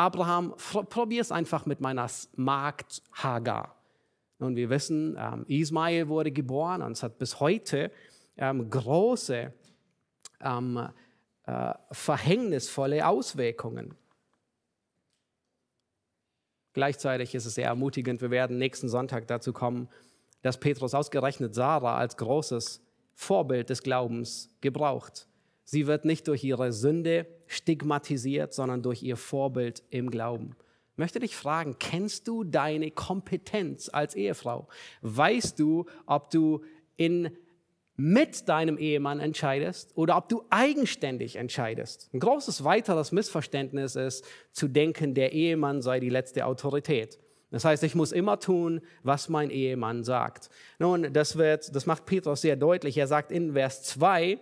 Abraham, 0.00 0.54
probier 0.88 1.20
es 1.20 1.30
einfach 1.30 1.66
mit 1.66 1.82
meiner 1.82 2.08
Magd 2.34 3.02
Hagar. 3.12 3.76
Nun, 4.38 4.56
wir 4.56 4.70
wissen, 4.70 5.14
ähm, 5.20 5.44
Ismael 5.46 6.08
wurde 6.08 6.32
geboren 6.32 6.80
und 6.80 6.92
es 6.92 7.02
hat 7.02 7.18
bis 7.18 7.38
heute 7.38 7.92
ähm, 8.38 8.70
große, 8.70 9.52
ähm, 10.40 10.88
äh, 11.44 11.74
verhängnisvolle 11.92 13.06
Auswirkungen. 13.06 13.94
Gleichzeitig 16.72 17.34
ist 17.34 17.44
es 17.44 17.56
sehr 17.56 17.66
ermutigend, 17.66 18.22
wir 18.22 18.30
werden 18.30 18.56
nächsten 18.56 18.88
Sonntag 18.88 19.26
dazu 19.26 19.52
kommen, 19.52 19.86
dass 20.40 20.58
Petrus 20.58 20.94
ausgerechnet 20.94 21.54
Sarah 21.54 21.98
als 21.98 22.16
großes 22.16 22.82
Vorbild 23.12 23.68
des 23.68 23.82
Glaubens 23.82 24.48
gebraucht. 24.62 25.26
Sie 25.70 25.86
wird 25.86 26.04
nicht 26.04 26.26
durch 26.26 26.42
ihre 26.42 26.72
Sünde 26.72 27.28
stigmatisiert, 27.46 28.52
sondern 28.52 28.82
durch 28.82 29.04
ihr 29.04 29.16
Vorbild 29.16 29.84
im 29.90 30.10
Glauben. 30.10 30.56
Ich 30.94 30.98
möchte 30.98 31.20
dich 31.20 31.36
fragen, 31.36 31.76
kennst 31.78 32.26
du 32.26 32.42
deine 32.42 32.90
Kompetenz 32.90 33.88
als 33.88 34.16
Ehefrau? 34.16 34.66
Weißt 35.02 35.60
du, 35.60 35.86
ob 36.06 36.32
du 36.32 36.64
in 36.96 37.30
mit 37.94 38.48
deinem 38.48 38.78
Ehemann 38.78 39.20
entscheidest 39.20 39.92
oder 39.94 40.16
ob 40.16 40.28
du 40.28 40.42
eigenständig 40.50 41.36
entscheidest. 41.36 42.08
Ein 42.12 42.18
großes 42.18 42.64
weiteres 42.64 43.12
Missverständnis 43.12 43.94
ist 43.94 44.24
zu 44.50 44.66
denken, 44.66 45.14
der 45.14 45.32
Ehemann 45.32 45.82
sei 45.82 46.00
die 46.00 46.08
letzte 46.08 46.46
Autorität. 46.46 47.20
Das 47.52 47.64
heißt, 47.64 47.84
ich 47.84 47.94
muss 47.94 48.10
immer 48.10 48.40
tun, 48.40 48.80
was 49.04 49.28
mein 49.28 49.50
Ehemann 49.50 50.02
sagt. 50.02 50.50
Nun, 50.80 51.12
das 51.12 51.36
wird, 51.36 51.76
das 51.76 51.86
macht 51.86 52.06
Petrus 52.06 52.40
sehr 52.40 52.56
deutlich. 52.56 52.96
Er 52.96 53.06
sagt 53.06 53.30
in 53.30 53.52
Vers 53.52 53.82
2, 53.82 54.40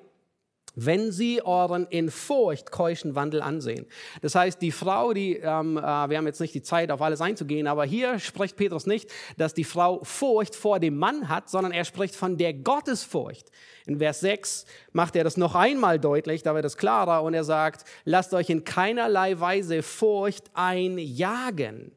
wenn 0.81 1.11
sie 1.11 1.43
euren 1.45 1.87
in 1.89 2.11
Furcht 2.11 2.71
keuschen 2.71 3.17
Wandel 3.17 3.43
ansehen. 3.43 3.87
Das 4.23 4.35
heißt, 4.37 4.63
die 4.63 4.71
Frau, 4.71 5.13
die, 5.13 5.35
ähm, 5.37 5.77
äh, 5.77 5.81
wir 5.81 6.17
haben 6.17 6.27
jetzt 6.27 6.41
nicht 6.41 6.55
die 6.55 6.63
Zeit, 6.63 6.93
auf 6.93 7.03
alles 7.03 7.21
einzugehen, 7.21 7.67
aber 7.67 7.85
hier 7.85 8.19
spricht 8.21 8.57
Petrus 8.57 8.87
nicht, 8.87 9.11
dass 9.37 9.55
die 9.55 9.65
Frau 9.65 10.01
Furcht 10.05 10.55
vor 10.55 10.79
dem 10.79 10.97
Mann 10.97 11.29
hat, 11.29 11.51
sondern 11.51 11.73
er 11.73 11.85
spricht 11.85 12.15
von 12.15 12.37
der 12.37 12.55
Gottesfurcht. 12.55 13.51
In 13.87 13.99
Vers 13.99 14.21
6 14.21 14.67
macht 14.93 15.17
er 15.17 15.25
das 15.25 15.37
noch 15.37 15.57
einmal 15.57 15.99
deutlich, 15.99 16.45
da 16.45 16.55
wird 16.55 16.65
es 16.65 16.77
klarer 16.77 17.25
und 17.25 17.35
er 17.35 17.45
sagt, 17.45 17.85
lasst 18.05 18.33
euch 18.33 18.49
in 18.49 18.63
keinerlei 18.63 19.41
Weise 19.41 19.83
Furcht 19.83 20.45
einjagen. 20.55 21.91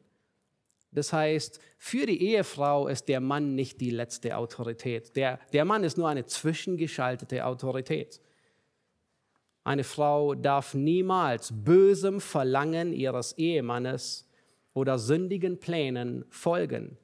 Das 0.91 1.13
heißt, 1.13 1.59
für 1.77 2.05
die 2.05 2.21
Ehefrau 2.21 2.87
ist 2.87 3.07
der 3.07 3.21
Mann 3.21 3.55
nicht 3.55 3.79
die 3.79 3.91
letzte 3.91 4.35
Autorität. 4.37 5.15
Der, 5.15 5.39
der 5.53 5.65
Mann 5.65 5.83
ist 5.83 5.97
nur 5.97 6.09
eine 6.09 6.25
zwischengeschaltete 6.25 7.45
Autorität. 7.45 8.19
Eine 9.63 9.83
Frau 9.83 10.33
darf 10.33 10.73
niemals 10.73 11.53
bösem 11.53 12.19
Verlangen 12.19 12.93
ihres 12.93 13.37
Ehemannes 13.37 14.27
oder 14.73 14.97
sündigen 14.97 15.59
Plänen 15.59 16.25
folgen. 16.29 16.97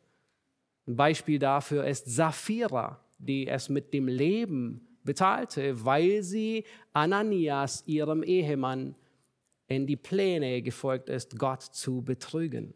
Ein 0.87 0.95
Beispiel 0.95 1.37
dafür 1.37 1.85
ist 1.85 2.07
Sapphira, 2.07 2.99
die 3.19 3.47
es 3.47 3.69
mit 3.69 3.93
dem 3.93 4.07
Leben 4.07 4.87
bezahlte, 5.03 5.85
weil 5.85 6.23
sie 6.23 6.63
Ananias, 6.93 7.83
ihrem 7.85 8.23
Ehemann, 8.23 8.95
in 9.67 9.85
die 9.85 9.97
Pläne 9.97 10.61
gefolgt 10.61 11.09
ist, 11.09 11.37
Gott 11.37 11.61
zu 11.61 12.01
betrügen. 12.01 12.73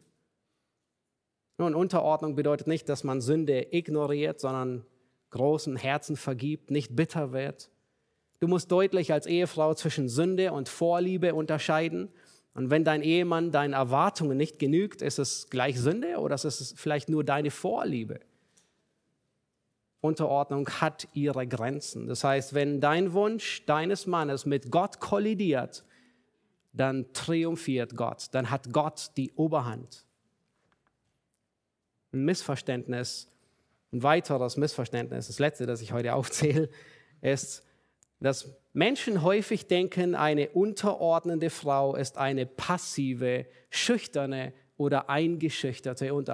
Nun, 1.57 1.73
Unterordnung 1.73 2.35
bedeutet 2.35 2.67
nicht, 2.67 2.89
dass 2.89 3.03
man 3.03 3.21
Sünde 3.21 3.67
ignoriert, 3.71 4.39
sondern 4.39 4.85
großen 5.29 5.77
Herzen 5.77 6.17
vergibt, 6.17 6.69
nicht 6.69 6.95
bitter 6.95 7.31
wird. 7.31 7.69
Du 8.41 8.47
musst 8.47 8.71
deutlich 8.71 9.13
als 9.13 9.27
Ehefrau 9.27 9.75
zwischen 9.75 10.09
Sünde 10.09 10.51
und 10.51 10.67
Vorliebe 10.67 11.35
unterscheiden. 11.35 12.09
Und 12.55 12.71
wenn 12.71 12.83
dein 12.83 13.03
Ehemann 13.03 13.51
deinen 13.51 13.73
Erwartungen 13.73 14.35
nicht 14.35 14.57
genügt, 14.57 15.03
ist 15.03 15.19
es 15.19 15.51
gleich 15.51 15.79
Sünde 15.79 16.17
oder 16.17 16.33
ist 16.33 16.45
es 16.45 16.73
vielleicht 16.75 17.07
nur 17.07 17.23
deine 17.23 17.51
Vorliebe? 17.51 18.19
Unterordnung 20.01 20.67
hat 20.67 21.07
ihre 21.13 21.45
Grenzen. 21.45 22.07
Das 22.07 22.23
heißt, 22.23 22.55
wenn 22.55 22.81
dein 22.81 23.13
Wunsch 23.13 23.63
deines 23.67 24.07
Mannes 24.07 24.47
mit 24.47 24.71
Gott 24.71 24.99
kollidiert, 24.99 25.85
dann 26.73 27.13
triumphiert 27.13 27.95
Gott, 27.95 28.29
dann 28.31 28.49
hat 28.49 28.73
Gott 28.73 29.11
die 29.17 29.31
Oberhand. 29.33 30.03
Ein 32.11 32.25
Missverständnis, 32.25 33.29
ein 33.93 34.01
weiteres 34.01 34.57
Missverständnis, 34.57 35.27
das 35.27 35.37
letzte, 35.37 35.67
das 35.67 35.81
ich 35.81 35.93
heute 35.93 36.15
aufzähle, 36.15 36.69
ist, 37.21 37.63
dass 38.21 38.55
Menschen 38.71 39.21
häufig 39.23 39.67
denken, 39.67 40.15
eine 40.15 40.49
unterordnende 40.49 41.49
Frau 41.49 41.95
ist 41.95 42.17
eine 42.17 42.45
passive, 42.45 43.45
schüchterne 43.69 44.53
oder 44.77 45.09
eingeschüchterte 45.09 46.13
und 46.13 46.29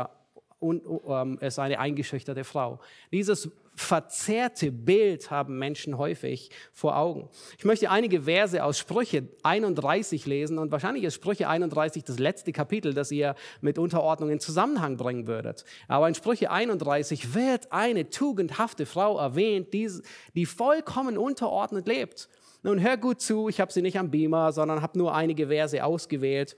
ist 1.42 1.60
eine 1.60 1.80
eingeschüchterte 1.80 2.44
Frau. 2.44 2.80
Dieses 3.12 3.50
verzerrte 3.78 4.72
Bild 4.72 5.30
haben 5.30 5.60
Menschen 5.60 6.00
häufig 6.00 6.50
vor 6.74 6.98
Augen. 6.98 7.30
Ich 7.60 7.64
möchte 7.64 7.92
einige 7.92 8.24
Verse 8.24 8.62
aus 8.64 8.80
Sprüche 8.80 9.28
31 9.44 10.26
lesen 10.26 10.58
und 10.58 10.72
wahrscheinlich 10.72 11.04
ist 11.04 11.14
Sprüche 11.14 11.48
31 11.48 12.04
das 12.04 12.18
letzte 12.18 12.52
Kapitel, 12.52 12.96
das 12.96 13.12
ihr 13.12 13.36
mit 13.62 13.78
Unterordnung 13.78 14.32
in 14.32 14.40
Zusammenhang 14.40 14.98
bringen 14.98 15.28
würdet. 15.28 15.64
Aber 15.88 16.08
in 16.08 16.16
Sprüche 16.16 16.50
31 16.50 17.36
wird 17.36 17.72
eine 17.72 18.10
tugendhafte 18.10 18.88
Frau 18.88 19.20
erwähnt, 19.20 19.74
die, 19.74 19.90
die 20.34 20.48
vollkommen 20.48 21.18
unterordnet 21.18 21.88
lebt. 21.88 22.30
Nun 22.64 22.82
hör 22.82 22.98
gut 22.98 23.22
zu, 23.22 23.48
ich 23.48 23.62
habe 23.62 23.72
sie 23.72 23.84
nicht 23.84 24.00
am 24.00 24.10
Beamer, 24.10 24.52
sondern 24.54 24.82
habe 24.82 24.98
nur 24.98 25.14
einige 25.14 25.48
Verse 25.48 25.86
ausgewählt 25.86 26.58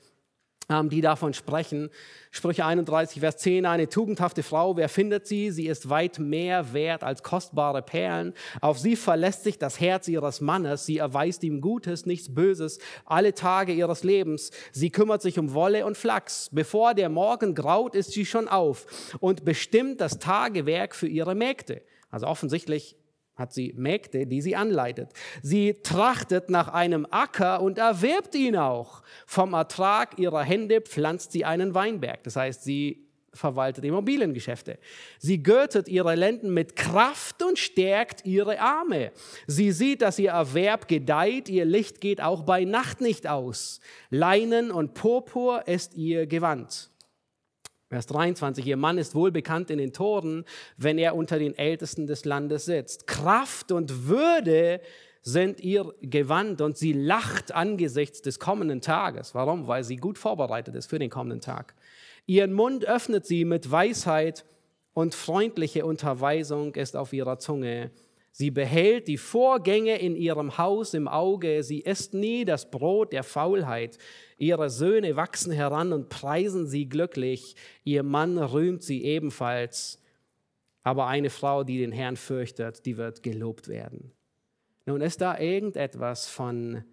die 0.69 1.01
davon 1.01 1.33
sprechen. 1.33 1.89
Sprüche 2.29 2.63
31, 2.63 3.21
Vers 3.21 3.37
10, 3.37 3.65
eine 3.65 3.89
tugendhafte 3.89 4.43
Frau, 4.43 4.77
wer 4.77 4.87
findet 4.87 5.25
sie? 5.25 5.49
Sie 5.49 5.65
ist 5.65 5.89
weit 5.89 6.19
mehr 6.19 6.73
wert 6.73 7.03
als 7.03 7.23
kostbare 7.23 7.81
Perlen. 7.81 8.35
Auf 8.61 8.77
sie 8.77 8.95
verlässt 8.95 9.43
sich 9.43 9.57
das 9.57 9.79
Herz 9.79 10.07
ihres 10.07 10.41
Mannes. 10.41 10.85
Sie 10.85 10.99
erweist 10.99 11.43
ihm 11.43 11.59
Gutes, 11.59 12.05
nichts 12.05 12.35
Böses, 12.35 12.77
alle 13.05 13.33
Tage 13.33 13.73
ihres 13.73 14.03
Lebens. 14.03 14.51
Sie 14.71 14.91
kümmert 14.91 15.23
sich 15.23 15.39
um 15.39 15.55
Wolle 15.55 15.87
und 15.87 15.97
Flachs. 15.97 16.49
Bevor 16.51 16.93
der 16.93 17.09
Morgen 17.09 17.55
graut, 17.55 17.95
ist 17.95 18.11
sie 18.11 18.27
schon 18.27 18.47
auf 18.47 18.85
und 19.19 19.45
bestimmt 19.45 19.99
das 20.01 20.19
Tagewerk 20.19 20.93
für 20.93 21.07
ihre 21.07 21.33
Mägde. 21.33 21.81
Also 22.11 22.27
offensichtlich 22.27 22.95
hat 23.39 23.53
sie 23.53 23.73
Mägde, 23.75 24.27
die 24.27 24.41
sie 24.41 24.55
anleitet. 24.55 25.11
Sie 25.41 25.77
trachtet 25.81 26.49
nach 26.49 26.67
einem 26.67 27.07
Acker 27.09 27.61
und 27.61 27.77
erwirbt 27.77 28.35
ihn 28.35 28.57
auch. 28.57 29.01
Vom 29.25 29.53
Ertrag 29.53 30.19
ihrer 30.19 30.43
Hände 30.43 30.81
pflanzt 30.81 31.31
sie 31.31 31.45
einen 31.45 31.73
Weinberg. 31.73 32.23
Das 32.23 32.35
heißt, 32.35 32.63
sie 32.63 33.09
verwaltet 33.33 33.85
Immobiliengeschäfte. 33.85 34.79
Sie 35.19 35.41
gürtet 35.41 35.87
ihre 35.87 36.15
Lenden 36.15 36.53
mit 36.53 36.75
Kraft 36.75 37.41
und 37.43 37.57
stärkt 37.57 38.25
ihre 38.25 38.59
Arme. 38.59 39.11
Sie 39.47 39.71
sieht, 39.71 40.01
dass 40.01 40.19
ihr 40.19 40.31
Erwerb 40.31 40.87
gedeiht, 40.87 41.49
ihr 41.49 41.65
Licht 41.65 42.01
geht 42.01 42.21
auch 42.21 42.43
bei 42.43 42.65
Nacht 42.65 43.01
nicht 43.01 43.27
aus. 43.27 43.79
Leinen 44.09 44.71
und 44.71 44.93
Purpur 44.93 45.67
ist 45.67 45.95
ihr 45.95 46.27
Gewand. 46.27 46.89
Vers 47.89 48.05
23, 48.05 48.67
ihr 48.67 48.77
Mann 48.77 48.99
ist 48.99 49.15
wohl 49.15 49.31
bekannt 49.31 49.71
in 49.71 49.79
den 49.79 49.93
Toren, 49.93 50.45
wenn 50.77 50.99
er 50.99 51.15
unter 51.15 51.39
den 51.39 51.57
Ältesten 51.57 52.05
des 52.05 52.23
Landes 52.23 52.65
sitzt. 52.65 53.07
Kraft 53.07 53.71
und 53.71 54.07
Würde 54.07 54.79
sind 55.23 55.59
ihr 55.59 55.91
Gewand 56.01 56.61
und 56.61 56.77
sie 56.77 56.93
lacht 56.93 57.51
angesichts 57.51 58.21
des 58.21 58.39
kommenden 58.39 58.81
Tages. 58.81 59.33
Warum? 59.33 59.67
Weil 59.67 59.83
sie 59.83 59.95
gut 59.95 60.19
vorbereitet 60.19 60.75
ist 60.75 60.85
für 60.85 60.99
den 60.99 61.09
kommenden 61.09 61.41
Tag. 61.41 61.73
Ihren 62.27 62.53
Mund 62.53 62.85
öffnet 62.85 63.25
sie 63.25 63.43
mit 63.43 63.71
Weisheit 63.71 64.45
und 64.93 65.15
freundliche 65.15 65.83
Unterweisung 65.83 66.75
ist 66.75 66.95
auf 66.95 67.11
ihrer 67.11 67.39
Zunge. 67.39 67.89
Sie 68.31 68.51
behält 68.51 69.07
die 69.07 69.17
Vorgänge 69.17 69.97
in 69.99 70.15
ihrem 70.15 70.57
Haus 70.57 70.93
im 70.93 71.07
Auge. 71.07 71.63
Sie 71.63 71.79
isst 71.79 72.13
nie 72.13 72.45
das 72.45 72.69
Brot 72.69 73.11
der 73.11 73.23
Faulheit. 73.23 73.97
Ihre 74.37 74.69
Söhne 74.69 75.15
wachsen 75.15 75.51
heran 75.51 75.91
und 75.91 76.09
preisen 76.09 76.67
sie 76.67 76.87
glücklich. 76.87 77.55
Ihr 77.83 78.03
Mann 78.03 78.37
rühmt 78.37 78.83
sie 78.83 79.03
ebenfalls. 79.03 80.01
Aber 80.83 81.07
eine 81.07 81.29
Frau, 81.29 81.63
die 81.63 81.79
den 81.79 81.91
Herrn 81.91 82.15
fürchtet, 82.15 82.85
die 82.85 82.97
wird 82.97 83.23
gelobt 83.23 83.67
werden. 83.67 84.11
Nun 84.85 85.01
ist 85.01 85.21
da 85.21 85.37
irgendetwas 85.37 86.27
von, 86.27 86.83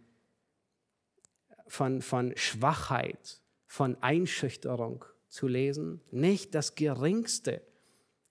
von, 1.67 2.03
von 2.03 2.33
Schwachheit, 2.37 3.41
von 3.67 3.97
Einschüchterung 4.03 5.05
zu 5.29 5.47
lesen? 5.47 6.01
Nicht 6.11 6.55
das 6.55 6.75
geringste. 6.75 7.63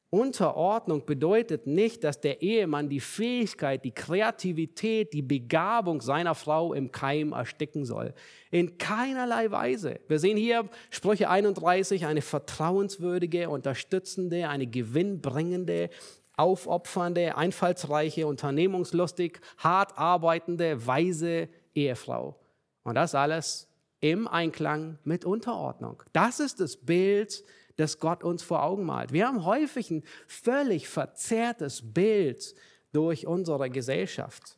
Unterordnung 0.09 1.05
bedeutet 1.05 1.67
nicht, 1.67 2.03
dass 2.03 2.21
der 2.21 2.41
Ehemann 2.41 2.89
die 2.89 2.99
Fähigkeit, 2.99 3.83
die 3.83 3.91
Kreativität, 3.91 5.13
die 5.13 5.21
Begabung 5.21 5.99
seiner 6.01 6.35
Frau 6.35 6.73
im 6.73 6.91
Keim 6.91 7.33
ersticken 7.33 7.85
soll. 7.85 8.13
In 8.51 8.77
keinerlei 8.77 9.51
Weise. 9.51 9.99
Wir 10.07 10.19
sehen 10.19 10.37
hier 10.37 10.69
Sprüche 10.89 11.29
31, 11.29 12.05
eine 12.05 12.21
vertrauenswürdige, 12.21 13.49
unterstützende, 13.49 14.47
eine 14.47 14.67
gewinnbringende, 14.67 15.89
aufopfernde, 16.37 17.35
einfallsreiche, 17.35 18.27
unternehmungslustig, 18.27 19.39
hart 19.57 19.97
arbeitende, 19.97 20.85
weise 20.85 21.49
Ehefrau. 21.73 22.39
Und 22.83 22.95
das 22.95 23.15
alles 23.15 23.67
im 23.99 24.27
Einklang 24.27 24.99
mit 25.03 25.25
Unterordnung. 25.25 26.03
Das 26.13 26.39
ist 26.39 26.59
das 26.59 26.77
Bild, 26.77 27.43
das 27.77 27.99
Gott 27.99 28.23
uns 28.23 28.43
vor 28.43 28.63
Augen 28.63 28.85
malt. 28.85 29.11
Wir 29.11 29.27
haben 29.27 29.45
häufig 29.45 29.91
ein 29.91 30.03
völlig 30.27 30.87
verzerrtes 30.87 31.93
Bild 31.93 32.55
durch 32.93 33.27
unsere 33.27 33.69
Gesellschaft. 33.69 34.57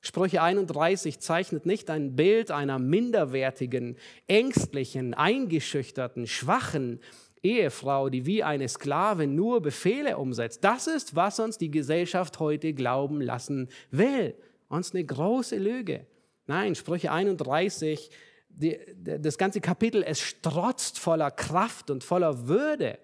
Sprüche 0.00 0.42
31 0.42 1.18
zeichnet 1.18 1.64
nicht 1.64 1.88
ein 1.88 2.14
Bild 2.14 2.50
einer 2.50 2.78
minderwertigen, 2.78 3.96
ängstlichen, 4.26 5.14
eingeschüchterten, 5.14 6.26
schwachen 6.26 7.00
Ehefrau, 7.42 8.10
die 8.10 8.26
wie 8.26 8.42
eine 8.42 8.68
Sklavin 8.68 9.34
nur 9.34 9.62
Befehle 9.62 10.18
umsetzt. 10.18 10.62
Das 10.62 10.86
ist, 10.86 11.16
was 11.16 11.40
uns 11.40 11.58
die 11.58 11.70
Gesellschaft 11.70 12.38
heute 12.38 12.74
glauben 12.74 13.20
lassen 13.20 13.68
will. 13.90 14.34
Uns 14.68 14.92
eine 14.92 15.04
große 15.04 15.56
Lüge. 15.56 16.06
Nein, 16.46 16.74
Sprüche 16.74 17.10
31 17.10 18.10
die, 18.56 18.78
das 18.96 19.38
ganze 19.38 19.60
Kapitel, 19.60 20.02
es 20.02 20.20
strotzt 20.20 20.98
voller 20.98 21.30
Kraft 21.30 21.90
und 21.90 22.04
voller 22.04 22.46
Würde. 22.46 22.98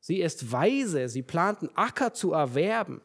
Sie 0.00 0.20
ist 0.20 0.50
weise, 0.50 1.08
sie 1.08 1.22
plant 1.22 1.60
einen 1.60 1.76
Acker 1.76 2.12
zu 2.12 2.32
erwerben. 2.32 3.00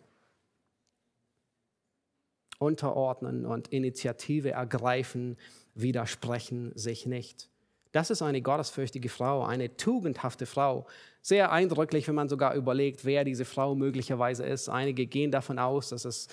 Unterordnen 2.57 3.45
und 3.45 3.69
Initiative 3.69 4.51
ergreifen, 4.51 5.37
widersprechen 5.75 6.71
sich 6.75 7.05
nicht. 7.05 7.49
Das 7.91 8.09
ist 8.11 8.21
eine 8.21 8.41
gottesfürchtige 8.41 9.09
Frau, 9.09 9.43
eine 9.43 9.75
tugendhafte 9.77 10.45
Frau. 10.45 10.85
Sehr 11.21 11.51
eindrücklich, 11.51 12.07
wenn 12.07 12.15
man 12.15 12.29
sogar 12.29 12.53
überlegt, 12.53 13.03
wer 13.05 13.23
diese 13.23 13.45
Frau 13.45 13.75
möglicherweise 13.75 14.45
ist. 14.45 14.69
Einige 14.69 15.07
gehen 15.07 15.31
davon 15.31 15.57
aus, 15.57 15.89
dass 15.89 16.05
es 16.05 16.27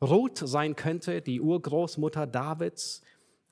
Ruth 0.00 0.38
sein 0.38 0.76
könnte, 0.76 1.20
die 1.20 1.40
Urgroßmutter 1.40 2.26
Davids 2.26 3.02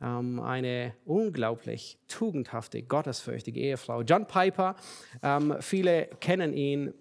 ähm, 0.02 0.40
eine 0.40 0.94
unglaublich 1.04 1.98
tugendhafte, 2.08 2.82
gottesfürchtige 2.82 3.60
Ehefrau. 3.60 4.02
John 4.02 4.26
Piper, 4.26 4.74
ähm, 5.22 5.56
viele 5.60 6.06
kennen 6.20 6.52
ihn. 6.52 6.94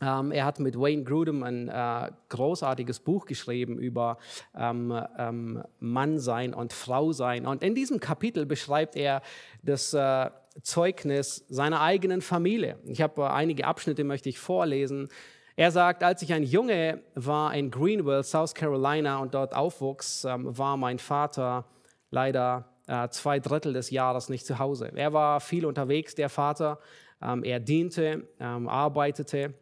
Ähm, 0.00 0.30
er 0.30 0.44
hat 0.44 0.60
mit 0.60 0.78
Wayne 0.78 1.02
Grudem 1.02 1.42
ein 1.42 1.68
äh, 1.68 2.10
großartiges 2.28 3.00
Buch 3.00 3.26
geschrieben 3.26 3.78
über 3.78 4.18
ähm, 4.56 4.96
ähm, 5.18 5.64
Mannsein 5.80 6.54
und 6.54 6.72
Frausein. 6.72 7.46
Und 7.46 7.64
in 7.64 7.74
diesem 7.74 7.98
Kapitel 7.98 8.46
beschreibt 8.46 8.94
er 8.94 9.22
das 9.62 9.92
äh, 9.94 10.30
Zeugnis 10.62 11.44
seiner 11.48 11.80
eigenen 11.80 12.20
Familie. 12.20 12.78
Ich 12.84 13.02
habe 13.02 13.22
äh, 13.22 13.26
einige 13.26 13.66
Abschnitte, 13.66 14.04
möchte 14.04 14.28
ich 14.28 14.38
vorlesen. 14.38 15.08
Er 15.56 15.72
sagt, 15.72 16.04
als 16.04 16.22
ich 16.22 16.32
ein 16.32 16.44
Junge 16.44 17.02
war 17.16 17.52
in 17.52 17.72
Greenville, 17.72 18.22
South 18.22 18.54
Carolina 18.54 19.18
und 19.18 19.34
dort 19.34 19.52
aufwuchs, 19.52 20.24
ähm, 20.24 20.56
war 20.56 20.76
mein 20.76 21.00
Vater 21.00 21.64
leider 22.10 22.68
äh, 22.86 23.08
zwei 23.08 23.38
Drittel 23.38 23.72
des 23.72 23.90
Jahres 23.90 24.28
nicht 24.28 24.46
zu 24.46 24.58
Hause. 24.58 24.90
Er 24.94 25.12
war 25.12 25.40
viel 25.40 25.66
unterwegs, 25.66 26.14
der 26.14 26.28
Vater. 26.28 26.78
Ähm, 27.22 27.44
er 27.44 27.60
diente, 27.60 28.28
ähm, 28.40 28.68
arbeitete. 28.68 29.54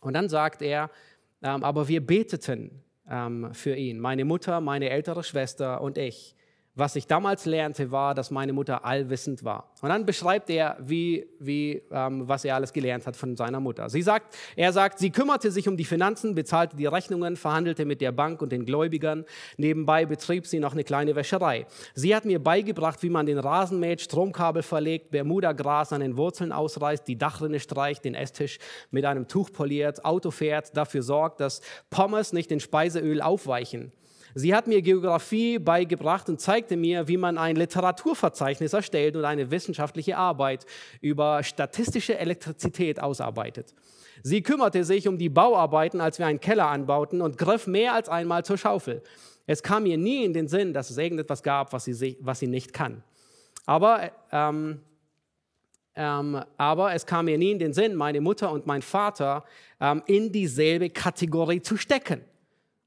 Und 0.00 0.14
dann 0.14 0.28
sagt 0.28 0.62
er, 0.62 0.90
ähm, 1.42 1.64
aber 1.64 1.88
wir 1.88 2.04
beteten 2.04 2.82
ähm, 3.08 3.52
für 3.54 3.74
ihn, 3.74 3.98
meine 3.98 4.24
Mutter, 4.24 4.60
meine 4.60 4.90
ältere 4.90 5.22
Schwester 5.22 5.80
und 5.80 5.98
ich. 5.98 6.34
Was 6.76 6.96
ich 6.96 7.06
damals 7.06 7.44
lernte, 7.46 7.92
war, 7.92 8.16
dass 8.16 8.32
meine 8.32 8.52
Mutter 8.52 8.84
allwissend 8.84 9.44
war. 9.44 9.70
Und 9.80 9.90
dann 9.90 10.04
beschreibt 10.04 10.50
er, 10.50 10.76
wie, 10.80 11.24
wie, 11.38 11.80
ähm, 11.92 12.26
was 12.26 12.44
er 12.44 12.56
alles 12.56 12.72
gelernt 12.72 13.06
hat 13.06 13.14
von 13.14 13.36
seiner 13.36 13.60
Mutter. 13.60 13.88
Sie 13.88 14.02
sagt, 14.02 14.34
er 14.56 14.72
sagt, 14.72 14.98
sie 14.98 15.10
kümmerte 15.10 15.52
sich 15.52 15.68
um 15.68 15.76
die 15.76 15.84
Finanzen, 15.84 16.34
bezahlte 16.34 16.74
die 16.74 16.86
Rechnungen, 16.86 17.36
verhandelte 17.36 17.84
mit 17.84 18.00
der 18.00 18.10
Bank 18.10 18.42
und 18.42 18.50
den 18.50 18.64
Gläubigern. 18.64 19.24
Nebenbei 19.56 20.04
betrieb 20.04 20.48
sie 20.48 20.58
noch 20.58 20.72
eine 20.72 20.82
kleine 20.82 21.14
Wäscherei. 21.14 21.66
Sie 21.94 22.12
hat 22.12 22.24
mir 22.24 22.42
beigebracht, 22.42 23.04
wie 23.04 23.10
man 23.10 23.26
den 23.26 23.38
Rasen 23.38 23.78
mäht, 23.78 24.00
Stromkabel 24.00 24.64
verlegt, 24.64 25.12
Bermuda-Gras 25.12 25.92
an 25.92 26.00
den 26.00 26.16
Wurzeln 26.16 26.50
ausreißt, 26.50 27.06
die 27.06 27.16
Dachrinne 27.16 27.60
streicht, 27.60 28.04
den 28.04 28.16
Esstisch 28.16 28.58
mit 28.90 29.04
einem 29.04 29.28
Tuch 29.28 29.52
poliert, 29.52 30.04
Auto 30.04 30.32
fährt, 30.32 30.76
dafür 30.76 31.04
sorgt, 31.04 31.38
dass 31.38 31.60
Pommes 31.90 32.32
nicht 32.32 32.50
in 32.50 32.58
Speiseöl 32.58 33.22
aufweichen. 33.22 33.92
Sie 34.36 34.52
hat 34.52 34.66
mir 34.66 34.82
Geografie 34.82 35.60
beigebracht 35.60 36.28
und 36.28 36.40
zeigte 36.40 36.76
mir, 36.76 37.06
wie 37.06 37.16
man 37.16 37.38
ein 37.38 37.54
Literaturverzeichnis 37.54 38.72
erstellt 38.72 39.14
und 39.14 39.24
eine 39.24 39.52
wissenschaftliche 39.52 40.16
Arbeit 40.16 40.66
über 41.00 41.44
statistische 41.44 42.18
Elektrizität 42.18 43.00
ausarbeitet. 43.00 43.74
Sie 44.24 44.42
kümmerte 44.42 44.82
sich 44.82 45.06
um 45.06 45.18
die 45.18 45.28
Bauarbeiten, 45.28 46.00
als 46.00 46.18
wir 46.18 46.26
einen 46.26 46.40
Keller 46.40 46.66
anbauten 46.66 47.20
und 47.20 47.38
griff 47.38 47.68
mehr 47.68 47.94
als 47.94 48.08
einmal 48.08 48.44
zur 48.44 48.58
Schaufel. 48.58 49.02
Es 49.46 49.62
kam 49.62 49.84
mir 49.84 49.98
nie 49.98 50.24
in 50.24 50.32
den 50.32 50.48
Sinn, 50.48 50.72
dass 50.72 50.90
es 50.90 50.98
irgendetwas 50.98 51.42
gab, 51.42 51.72
was 51.72 51.84
sie, 51.84 52.16
was 52.20 52.40
sie 52.40 52.46
nicht 52.48 52.72
kann. 52.72 53.04
Aber, 53.66 54.10
ähm, 54.32 54.80
ähm, 55.94 56.42
aber 56.56 56.94
es 56.94 57.06
kam 57.06 57.26
mir 57.26 57.38
nie 57.38 57.52
in 57.52 57.58
den 57.60 57.72
Sinn, 57.72 57.94
meine 57.94 58.20
Mutter 58.20 58.50
und 58.50 58.66
mein 58.66 58.82
Vater 58.82 59.44
ähm, 59.80 60.02
in 60.06 60.32
dieselbe 60.32 60.90
Kategorie 60.90 61.60
zu 61.60 61.76
stecken. 61.76 62.22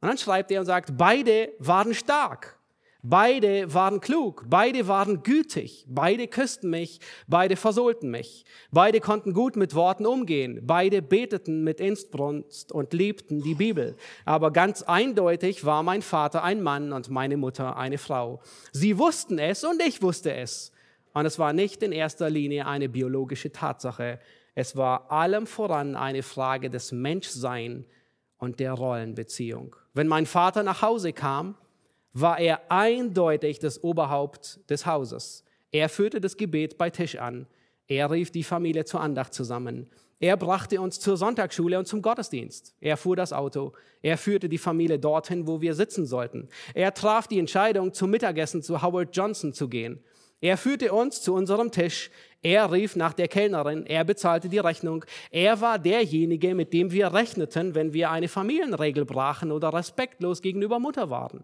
Und 0.08 0.12
dann 0.12 0.18
schreibt 0.20 0.52
er 0.52 0.62
und 0.62 0.66
sagt, 0.66 0.98
beide 0.98 1.52
waren 1.60 1.94
stark, 1.94 2.58
beide 3.04 3.74
waren 3.74 4.00
klug, 4.00 4.46
beide 4.48 4.88
waren 4.88 5.22
gütig, 5.22 5.86
beide 5.90 6.30
küssten 6.30 6.70
mich, 6.70 7.02
beide 7.28 7.58
versohlten 7.58 8.10
mich, 8.10 8.46
beide 8.72 9.02
konnten 9.02 9.34
gut 9.34 9.58
mit 9.58 9.76
Worten 9.76 10.06
umgehen, 10.06 10.62
beide 10.64 11.02
beteten 11.02 11.66
mit 11.66 11.82
Inbrunst 11.82 12.72
und 12.72 12.94
liebten 12.94 13.42
die 13.42 13.56
Bibel. 13.56 13.98
Aber 14.24 14.52
ganz 14.52 14.82
eindeutig 14.82 15.66
war 15.66 15.84
mein 15.84 16.02
Vater 16.02 16.42
ein 16.42 16.64
Mann 16.64 16.94
und 16.94 17.10
meine 17.10 17.36
Mutter 17.36 17.76
eine 17.76 17.98
Frau. 17.98 18.40
Sie 18.72 18.98
wussten 18.98 19.40
es 19.40 19.66
und 19.66 19.86
ich 19.86 20.02
wusste 20.02 20.34
es. 20.34 20.72
Und 21.14 21.26
es 21.26 21.38
war 21.38 21.52
nicht 21.52 21.84
in 21.84 21.92
erster 21.92 22.30
Linie 22.30 22.66
eine 22.66 22.88
biologische 22.88 23.52
Tatsache. 23.52 24.22
Es 24.56 24.78
war 24.78 25.12
allem 25.12 25.46
voran 25.48 25.98
eine 25.98 26.24
Frage 26.24 26.70
des 26.70 26.94
Menschseins 26.94 27.84
und 28.38 28.60
der 28.60 28.74
Rollenbeziehung. 28.74 29.76
Wenn 29.98 30.08
mein 30.08 30.28
Vater 30.28 30.62
nach 30.62 30.84
Hause 30.84 31.12
kam, 31.12 31.56
war 32.14 32.38
er 32.38 32.72
eindeutig 32.72 33.58
das 33.58 33.84
Oberhaupt 33.84 34.60
des 34.70 34.86
Hauses. 34.86 35.44
Er 35.72 35.90
führte 35.90 36.22
das 36.22 36.38
Gebet 36.38 36.78
bei 36.78 36.92
Tisch 36.92 37.16
an. 37.16 37.48
Er 37.88 38.12
rief 38.12 38.30
die 38.30 38.44
Familie 38.44 38.86
zur 38.86 39.02
Andacht 39.02 39.34
zusammen. 39.34 39.90
Er 40.20 40.38
brachte 40.38 40.80
uns 40.82 41.00
zur 41.00 41.18
Sonntagsschule 41.18 41.80
und 41.80 41.88
zum 41.88 42.04
Gottesdienst. 42.04 42.76
Er 42.80 42.96
fuhr 42.96 43.16
das 43.16 43.34
Auto. 43.34 43.74
Er 44.04 44.20
führte 44.20 44.50
die 44.50 44.60
Familie 44.60 45.00
dorthin, 45.00 45.48
wo 45.48 45.62
wir 45.62 45.74
sitzen 45.74 46.06
sollten. 46.06 46.48
Er 46.76 46.94
traf 46.94 47.28
die 47.28 47.40
Entscheidung, 47.40 47.92
zum 47.92 48.12
Mittagessen 48.12 48.62
zu 48.62 48.84
Howard 48.84 49.16
Johnson 49.16 49.52
zu 49.52 49.68
gehen. 49.68 50.04
Er 50.42 50.58
führte 50.58 50.94
uns 50.94 51.24
zu 51.24 51.34
unserem 51.34 51.72
Tisch. 51.72 52.12
Er 52.42 52.72
rief 52.72 52.96
nach 52.96 53.14
der 53.14 53.28
Kellnerin. 53.28 53.86
Er 53.86 54.04
bezahlte 54.04 54.50
die 54.50 54.60
Rechnung. 54.60 55.04
Er 55.32 55.60
war 55.60 55.80
derjenige, 55.80 56.54
mit 56.56 56.72
dem 56.74 56.92
wir 56.92 57.14
rechneten, 57.14 57.76
wenn 57.76 57.94
wir 57.94 58.12
eine 58.12 58.28
Familienregel 58.28 59.06
brachen 59.06 59.52
oder 59.52 59.74
respektlos 59.74 60.42
gegenüber 60.42 60.80
Mutter 60.80 61.10
waren. 61.10 61.44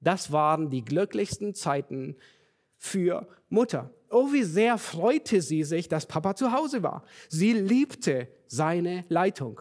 Das 0.00 0.32
waren 0.32 0.70
die 0.70 0.84
glücklichsten 0.84 1.54
Zeiten 1.54 2.16
für 2.76 3.26
Mutter. 3.48 3.90
Oh, 4.10 4.32
wie 4.32 4.42
sehr 4.42 4.78
freute 4.78 5.40
sie 5.40 5.62
sich, 5.62 5.88
dass 5.88 6.06
Papa 6.06 6.34
zu 6.34 6.52
Hause 6.52 6.82
war. 6.82 7.04
Sie 7.28 7.52
liebte 7.52 8.28
seine 8.46 9.04
Leitung. 9.08 9.60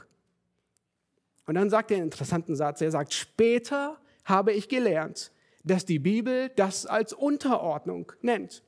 Und 1.46 1.56
dann 1.56 1.70
sagt 1.70 1.92
er 1.92 1.98
einen 1.98 2.06
interessanten 2.06 2.56
Satz. 2.56 2.82
Er 2.82 2.92
sagt, 2.92 3.14
später 3.14 3.98
habe 4.24 4.54
ich 4.54 4.70
gelernt, 4.70 5.32
dass 5.64 5.86
die 5.86 6.00
Bibel 6.00 6.50
das 6.56 6.86
als 6.86 7.14
Unterordnung 7.14 8.12
nennt. 8.22 8.64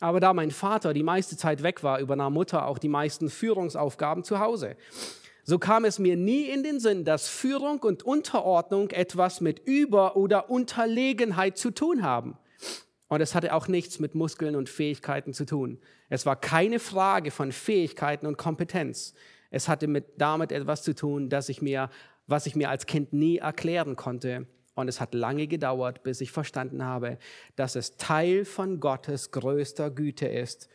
Aber 0.00 0.18
da 0.18 0.32
mein 0.32 0.50
Vater 0.50 0.94
die 0.94 1.02
meiste 1.02 1.36
Zeit 1.36 1.62
weg 1.62 1.82
war, 1.82 2.00
übernahm 2.00 2.32
Mutter 2.32 2.66
auch 2.66 2.78
die 2.78 2.88
meisten 2.88 3.28
Führungsaufgaben 3.28 4.24
zu 4.24 4.40
Hause. 4.40 4.76
So 5.44 5.58
kam 5.58 5.84
es 5.84 5.98
mir 5.98 6.16
nie 6.16 6.44
in 6.44 6.62
den 6.62 6.80
Sinn, 6.80 7.04
dass 7.04 7.28
Führung 7.28 7.80
und 7.80 8.02
Unterordnung 8.02 8.90
etwas 8.90 9.40
mit 9.40 9.60
Über- 9.66 10.16
oder 10.16 10.48
Unterlegenheit 10.48 11.58
zu 11.58 11.70
tun 11.70 12.02
haben. 12.02 12.38
Und 13.08 13.20
es 13.20 13.34
hatte 13.34 13.54
auch 13.54 13.68
nichts 13.68 13.98
mit 13.98 14.14
Muskeln 14.14 14.56
und 14.56 14.68
Fähigkeiten 14.68 15.34
zu 15.34 15.44
tun. 15.44 15.80
Es 16.08 16.24
war 16.24 16.36
keine 16.36 16.78
Frage 16.78 17.30
von 17.30 17.52
Fähigkeiten 17.52 18.26
und 18.26 18.38
Kompetenz. 18.38 19.14
Es 19.50 19.68
hatte 19.68 19.86
mit, 19.86 20.06
damit 20.16 20.52
etwas 20.52 20.82
zu 20.82 20.94
tun, 20.94 21.28
dass 21.28 21.48
ich 21.48 21.60
mir, 21.60 21.90
was 22.26 22.46
ich 22.46 22.54
mir 22.54 22.70
als 22.70 22.86
Kind 22.86 23.12
nie 23.12 23.38
erklären 23.38 23.96
konnte 23.96 24.46
und 24.80 24.88
es 24.88 25.00
hat 25.00 25.14
lange 25.14 25.46
gedauert, 25.46 26.02
bis 26.02 26.20
ich 26.20 26.32
verstanden 26.32 26.84
habe, 26.84 27.18
dass 27.56 27.76
es 27.76 27.96
Teil 27.96 28.44
von 28.44 28.80
Gottes 28.80 29.30
größter 29.30 29.90
Güte 29.90 30.26
ist, 30.26 30.68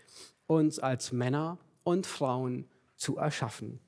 uns 0.47 0.79
als 0.79 1.11
Männer 1.11 1.57
und 1.83 2.07
Frauen 2.07 2.69
zu 2.95 3.17
erschaffen. 3.17 3.79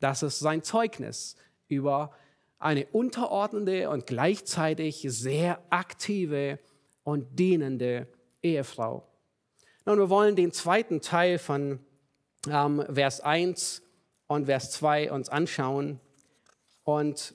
Das 0.00 0.22
ist 0.22 0.38
sein 0.38 0.62
Zeugnis 0.62 1.36
über 1.68 2.12
eine 2.58 2.86
unterordnende 2.86 3.90
und 3.90 4.06
gleichzeitig 4.06 5.06
sehr 5.08 5.60
aktive 5.70 6.58
und 7.02 7.38
dienende 7.38 8.08
Ehefrau. 8.42 9.06
Nun, 9.84 9.98
wir 9.98 10.10
wollen 10.10 10.36
den 10.36 10.52
zweiten 10.52 11.00
Teil 11.00 11.38
von 11.38 11.80
ähm, 12.48 12.84
Vers 12.92 13.20
1 13.20 13.82
und 14.26 14.46
Vers 14.46 14.72
2 14.72 15.12
uns 15.12 15.28
anschauen. 15.28 16.00
Und 16.82 17.34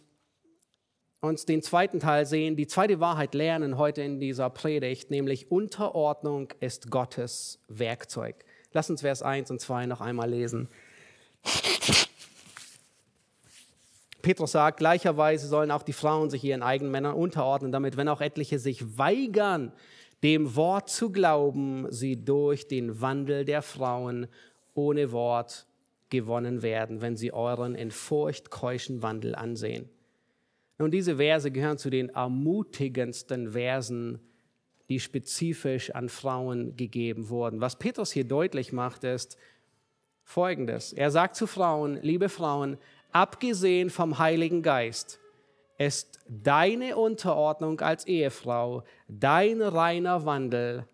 uns 1.22 1.45
den 1.45 1.61
zweiten 1.61 1.99
Teil 1.99 2.26
sehen, 2.26 2.55
die 2.55 2.65
zweite 2.65 2.99
Wahrheit 2.99 3.36
lernen 3.36 3.78
heute 3.78 4.01
in 4.01 4.19
dieser 4.19 4.49
Predigt, 4.49 5.11
nämlich 5.11 5.51
Unterordnung 5.51 6.49
ist 6.59 6.89
Gottes 6.89 7.59
Werkzeug. 7.67 8.43
Lass 8.74 8.89
uns 8.89 9.01
Vers 9.01 9.22
1 9.22 9.51
und 9.51 9.61
2 9.61 9.86
noch 9.86 10.01
einmal 10.01 10.30
lesen. 10.30 10.67
Petrus 14.24 14.51
sagt, 14.51 14.78
gleicherweise 14.78 15.47
sollen 15.47 15.72
auch 15.72 15.84
die 15.84 15.93
Frauen 15.93 16.32
sich 16.32 16.43
ihren 16.43 16.63
eigenen 16.63 16.91
Männern 16.91 17.15
unterordnen, 17.15 17.72
damit, 17.72 17.97
wenn 17.97 18.07
auch 18.07 18.22
etliche 18.22 18.57
sich 18.57 18.97
weigern, 18.97 19.74
dem 20.24 20.55
Wort 20.55 20.89
zu 20.89 21.11
glauben, 21.11 21.88
sie 21.91 22.24
durch 22.24 22.67
den 22.67 23.01
Wandel 23.01 23.45
der 23.45 23.61
Frauen 23.61 24.28
ohne 24.74 25.11
Wort 25.11 25.67
gewonnen 26.09 26.61
werden, 26.61 27.01
wenn 27.01 27.15
sie 27.15 27.32
euren 27.32 27.76
in 27.76 27.91
Furcht 27.91 28.49
keuschen 28.49 29.01
Wandel 29.01 29.36
ansehen. 29.36 29.89
Nun, 30.82 30.89
diese 30.89 31.17
Verse 31.17 31.51
gehören 31.51 31.77
zu 31.77 31.91
den 31.91 32.09
ermutigendsten 32.09 33.51
Versen, 33.51 34.19
die 34.89 34.99
spezifisch 34.99 35.93
an 35.93 36.09
Frauen 36.09 36.75
gegeben 36.75 37.29
wurden. 37.29 37.61
Was 37.61 37.77
Petrus 37.77 38.11
hier 38.11 38.23
deutlich 38.23 38.73
macht, 38.73 39.03
ist 39.03 39.38
Folgendes. 40.23 40.91
Er 40.91 41.11
sagt 41.11 41.36
zu 41.36 41.45
Frauen, 41.45 41.99
liebe 42.01 42.29
Frauen, 42.29 42.79
abgesehen 43.11 43.91
vom 43.91 44.17
Heiligen 44.17 44.63
Geist, 44.63 45.19
ist 45.77 46.17
deine 46.27 46.97
Unterordnung 46.97 47.79
als 47.82 48.07
Ehefrau, 48.07 48.84
dein 49.07 49.61
reiner 49.61 50.25
Wandel, 50.25 50.88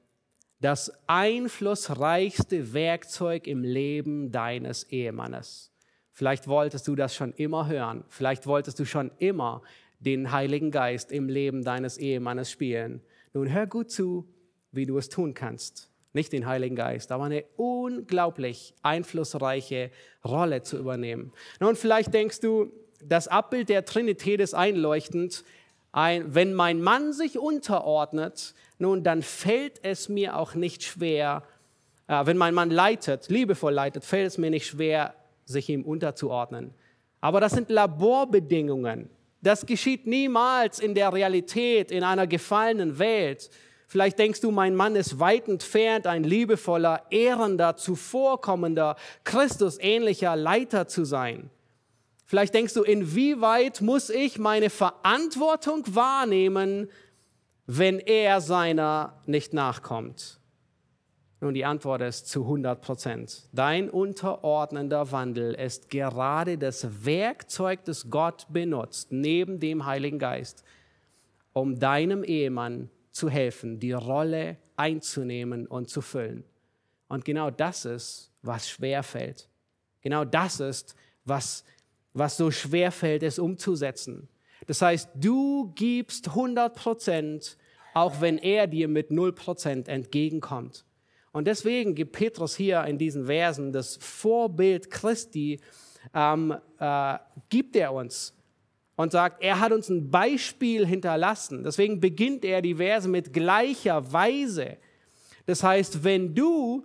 das 0.59 0.91
einflussreichste 1.07 2.73
Werkzeug 2.73 3.47
im 3.47 3.63
Leben 3.63 4.33
deines 4.33 4.83
Ehemannes. 4.83 5.71
Vielleicht 6.17 6.47
wolltest 6.47 6.87
du 6.87 6.95
das 6.95 7.13
schon 7.13 7.31
immer 7.33 7.67
hören. 7.67 8.03
Vielleicht 8.09 8.47
wolltest 8.47 8.79
du 8.79 8.85
schon 8.85 9.11
immer 9.19 9.61
den 9.99 10.31
Heiligen 10.31 10.71
Geist 10.71 11.11
im 11.11 11.29
Leben 11.29 11.63
deines 11.63 11.99
Ehemannes 11.99 12.49
spielen. 12.49 13.03
Nun 13.33 13.53
hör 13.53 13.67
gut 13.67 13.91
zu, 13.91 14.27
wie 14.71 14.87
du 14.87 14.97
es 14.97 15.09
tun 15.09 15.35
kannst. 15.35 15.91
Nicht 16.13 16.33
den 16.33 16.47
Heiligen 16.47 16.75
Geist, 16.75 17.11
aber 17.11 17.25
eine 17.25 17.43
unglaublich 17.55 18.73
einflussreiche 18.81 19.91
Rolle 20.25 20.63
zu 20.63 20.79
übernehmen. 20.79 21.33
Nun, 21.59 21.75
vielleicht 21.75 22.15
denkst 22.15 22.39
du, 22.39 22.71
das 22.99 23.27
Abbild 23.27 23.69
der 23.69 23.85
Trinität 23.85 24.39
ist 24.39 24.55
einleuchtend. 24.55 25.43
Ein, 25.91 26.33
wenn 26.33 26.55
mein 26.55 26.81
Mann 26.81 27.13
sich 27.13 27.37
unterordnet, 27.37 28.55
nun, 28.79 29.03
dann 29.03 29.21
fällt 29.21 29.85
es 29.85 30.09
mir 30.09 30.35
auch 30.35 30.55
nicht 30.55 30.81
schwer, 30.81 31.43
äh, 32.07 32.25
wenn 32.25 32.37
mein 32.37 32.55
Mann 32.55 32.71
leitet, 32.71 33.29
liebevoll 33.29 33.73
leitet, 33.73 34.03
fällt 34.03 34.25
es 34.25 34.39
mir 34.39 34.49
nicht 34.49 34.65
schwer, 34.65 35.13
sich 35.47 35.69
ihm 35.69 35.83
unterzuordnen. 35.83 36.73
Aber 37.21 37.39
das 37.39 37.53
sind 37.53 37.69
Laborbedingungen. 37.69 39.09
Das 39.41 39.65
geschieht 39.65 40.07
niemals 40.07 40.79
in 40.79 40.93
der 40.93 41.13
Realität, 41.13 41.91
in 41.91 42.03
einer 42.03 42.27
gefallenen 42.27 42.99
Welt. 42.99 43.49
Vielleicht 43.87 44.19
denkst 44.19 44.41
du, 44.41 44.51
mein 44.51 44.75
Mann 44.75 44.95
ist 44.95 45.19
weit 45.19 45.47
entfernt, 45.47 46.07
ein 46.07 46.23
liebevoller, 46.23 47.03
ehrender, 47.09 47.77
zuvorkommender, 47.77 48.97
Christusähnlicher 49.23 50.35
Leiter 50.35 50.87
zu 50.87 51.05
sein. 51.05 51.49
Vielleicht 52.25 52.53
denkst 52.53 52.73
du, 52.73 52.83
inwieweit 52.83 53.79
muss 53.79 54.09
ich 54.09 54.37
meine 54.37 54.69
Verantwortung 54.69 55.83
wahrnehmen, 55.87 56.89
wenn 57.65 57.99
er 57.99 58.41
seiner 58.41 59.21
nicht 59.25 59.53
nachkommt? 59.53 60.41
Nun, 61.39 61.53
die 61.53 61.65
Antwort 61.65 62.01
ist 62.01 62.27
zu 62.27 62.41
100 62.43 62.81
Prozent. 62.81 63.47
Dein 63.53 63.91
unterordnender 63.91 65.11
Wandel 65.11 65.53
ist 65.53 65.89
gerade 65.89 66.57
das 66.57 67.05
Werkzeug, 67.05 67.85
das 67.85 68.09
Gott 68.09 68.47
benutzt, 68.49 69.11
neben 69.11 69.59
dem 69.59 69.85
Heiligen 69.85 70.17
Geist, 70.17 70.63
um 71.53 71.77
deinem 71.77 72.23
Ehemann 72.23 72.89
zu 73.11 73.29
helfen, 73.29 73.79
die 73.79 73.91
Rolle 73.91 74.57
einzunehmen 74.77 75.67
und 75.67 75.89
zu 75.89 76.01
füllen. 76.01 76.43
Und 77.07 77.23
genau 77.23 77.51
das 77.51 77.85
ist, 77.85 78.31
was 78.41 78.67
schwer 78.67 79.03
fällt. 79.03 79.47
Genau 80.01 80.25
das 80.25 80.59
ist, 80.59 80.95
was, 81.23 81.63
was 82.13 82.37
so 82.37 82.49
schwer 82.49 82.91
fällt, 82.91 83.21
es 83.21 83.37
umzusetzen. 83.37 84.27
Das 84.65 84.81
heißt, 84.81 85.09
du 85.15 85.71
gibst 85.75 86.29
100 86.29 86.75
Prozent, 86.75 87.57
auch 87.93 88.21
wenn 88.21 88.39
er 88.39 88.65
dir 88.65 88.87
mit 88.87 89.11
0 89.11 89.33
Prozent 89.33 89.87
entgegenkommt. 89.87 90.85
Und 91.31 91.45
deswegen 91.45 91.93
gibt 91.95 92.13
Petrus 92.13 92.55
hier 92.55 92.83
in 92.85 92.97
diesen 92.97 93.25
Versen 93.25 93.71
das 93.71 93.97
Vorbild 93.97 94.89
Christi, 94.89 95.59
ähm, 96.13 96.55
äh, 96.79 97.17
gibt 97.49 97.75
er 97.75 97.93
uns 97.93 98.33
und 98.95 99.11
sagt, 99.11 99.43
er 99.43 99.59
hat 99.59 99.71
uns 99.71 99.89
ein 99.89 100.09
Beispiel 100.09 100.85
hinterlassen. 100.85 101.63
Deswegen 101.63 101.99
beginnt 101.99 102.43
er 102.43 102.61
die 102.61 102.75
Verse 102.75 103.07
mit 103.07 103.31
gleicher 103.31 104.11
Weise. 104.11 104.77
Das 105.45 105.63
heißt, 105.63 106.03
wenn 106.03 106.33
du 106.33 106.83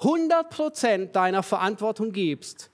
100% 0.00 1.12
deiner 1.12 1.42
Verantwortung 1.42 2.12
gibst, 2.12 2.70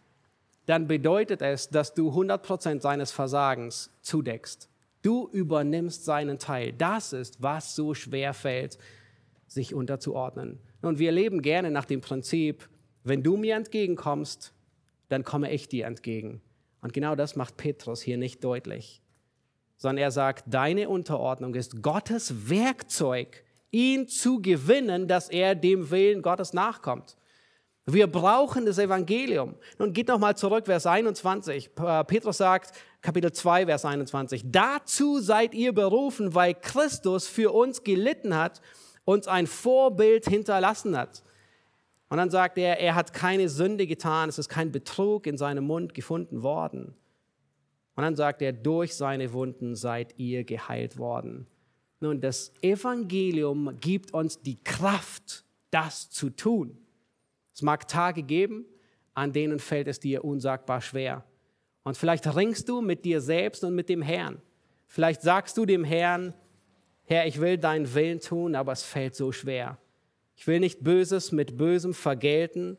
dann 0.67 0.87
bedeutet 0.87 1.43
es, 1.43 1.69
dass 1.69 1.93
du 1.93 2.11
100% 2.11 2.81
seines 2.81 3.13
Versagens 3.13 3.91
zudeckst. 4.01 4.69
Du 5.03 5.29
übernimmst 5.29 6.05
seinen 6.07 6.39
Teil. 6.39 6.73
Das 6.73 7.13
ist, 7.13 7.43
was 7.43 7.75
so 7.75 7.93
schwer 7.93 8.33
fällt 8.33 8.79
sich 9.55 9.75
unterzuordnen. 9.75 10.59
Und 10.83 10.99
wir 10.99 11.13
leben 11.13 11.41
gerne 11.41 11.71
nach 11.71 11.85
dem 11.85 12.01
Prinzip, 12.01 12.69
wenn 13.05 13.23
du 13.23 13.37
mir 13.37 13.57
entgegenkommst, 13.57 14.53
dann 15.09 15.25
komme 15.25 15.53
ich 15.53 15.69
dir 15.69 15.87
entgegen. 15.87 16.41
Und 16.83 16.93
genau 16.93 17.15
das 17.15 17.37
macht 17.37 17.57
Petrus 17.57 18.03
hier 18.03 18.19
nicht 18.19 18.45
deutlich, 18.45 19.01
sondern 19.77 20.03
er 20.03 20.11
sagt, 20.11 20.45
deine 20.53 20.89
Unterordnung 20.89 21.55
ist 21.55 21.83
Gottes 21.83 22.51
Werkzeug, 22.51 23.45
ihn 23.71 24.07
zu 24.07 24.41
gewinnen, 24.41 25.09
dass 25.09 25.29
er 25.29 25.55
dem 25.55 25.91
Willen 25.91 26.23
Gottes 26.23 26.53
nachkommt. 26.53 27.17
Wir 27.87 28.07
brauchen 28.07 28.65
das 28.65 28.79
Evangelium. 28.79 29.57
Nun 29.79 29.93
geht 29.93 30.09
noch 30.09 30.19
mal 30.19 30.37
zurück, 30.37 30.67
Vers 30.67 30.87
21. 30.87 31.75
Petrus 32.07 32.39
sagt, 32.39 32.73
Kapitel 33.03 33.31
2, 33.31 33.67
Vers 33.67 33.85
21. 33.85 34.45
Dazu 34.47 35.21
seid 35.21 35.55
ihr 35.55 35.75
berufen, 35.75 36.35
weil 36.35 36.55
Christus 36.55 37.27
für 37.27 37.53
uns 37.53 37.83
gelitten 37.83 38.35
hat 38.35 38.63
uns 39.05 39.29
ein 39.29 39.47
Vorbild 39.47 40.27
hinterlassen 40.27 40.97
hat. 40.97 41.23
Und 42.09 42.19
dann 42.19 42.31
sagt 42.31 42.59
er, 42.59 42.79
er 42.81 42.95
hat 42.95 43.13
keine 43.13 43.49
Sünde 43.49 43.87
getan, 43.87 44.29
es 44.29 44.39
ist 44.39 44.49
kein 44.49 44.73
Betrug 44.73 45.27
in 45.27 45.37
seinem 45.37 45.65
Mund 45.65 45.95
gefunden 45.95 46.43
worden. 46.43 46.95
Und 47.97 48.03
dann 48.03 48.17
sagt 48.17 48.43
er, 48.43 48.53
durch 48.53 48.95
seine 48.95 49.33
Wunden 49.33 49.75
seid 49.77 50.19
ihr 50.19 50.45
geheilt 50.45 50.99
worden. 50.99 51.47
Nun, 52.01 52.21
das 52.21 52.53
Evangelium 52.61 53.79
gibt 53.81 54.13
uns 54.13 54.41
die 54.43 54.63
Kraft, 54.63 55.45
das 55.71 56.11
zu 56.11 56.31
tun. 56.31 56.79
Es 57.55 57.63
mag 57.63 57.87
Tage 57.89 58.23
geben, 58.23 58.67
an 59.15 59.33
denen 59.33 59.59
fällt 59.59 59.89
es 59.89 60.01
dir 60.01 60.25
unsagbar 60.25 60.81
schwer. 60.81 61.25
Und 61.85 61.97
vielleicht 61.97 62.27
ringst 62.35 62.69
du 62.69 62.81
mit 62.81 63.05
dir 63.05 63.21
selbst 63.21 63.63
und 63.65 63.75
mit 63.75 63.89
dem 63.89 64.03
Herrn. 64.03 64.43
Vielleicht 64.87 65.23
sagst 65.23 65.57
du 65.57 65.67
dem 65.67 65.85
Herrn, 65.85 66.35
Herr, 67.07 67.27
ich 67.27 67.41
will 67.41 67.59
deinen 67.59 67.93
Willen 67.95 68.21
tun, 68.21 68.55
aber 68.55 68.73
es 68.73 68.83
fällt 68.83 69.15
so 69.15 69.31
schwer. 69.33 69.79
Ich 70.37 70.47
will 70.47 70.61
nicht 70.61 70.83
Böses 70.83 71.33
mit 71.33 71.57
Bösem 71.57 71.95
vergelten, 71.95 72.77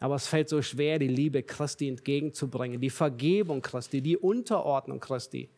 aber 0.00 0.16
es 0.16 0.26
fällt 0.26 0.48
so 0.48 0.62
schwer, 0.62 0.98
die 0.98 1.08
Liebe 1.08 1.42
Christi 1.42 1.88
entgegenzubringen, 1.88 2.80
die 2.80 2.90
Vergebung 2.90 3.62
Christi, 3.62 4.00
die 4.00 4.16
Unterordnung 4.16 5.00
Christi. 5.00 5.48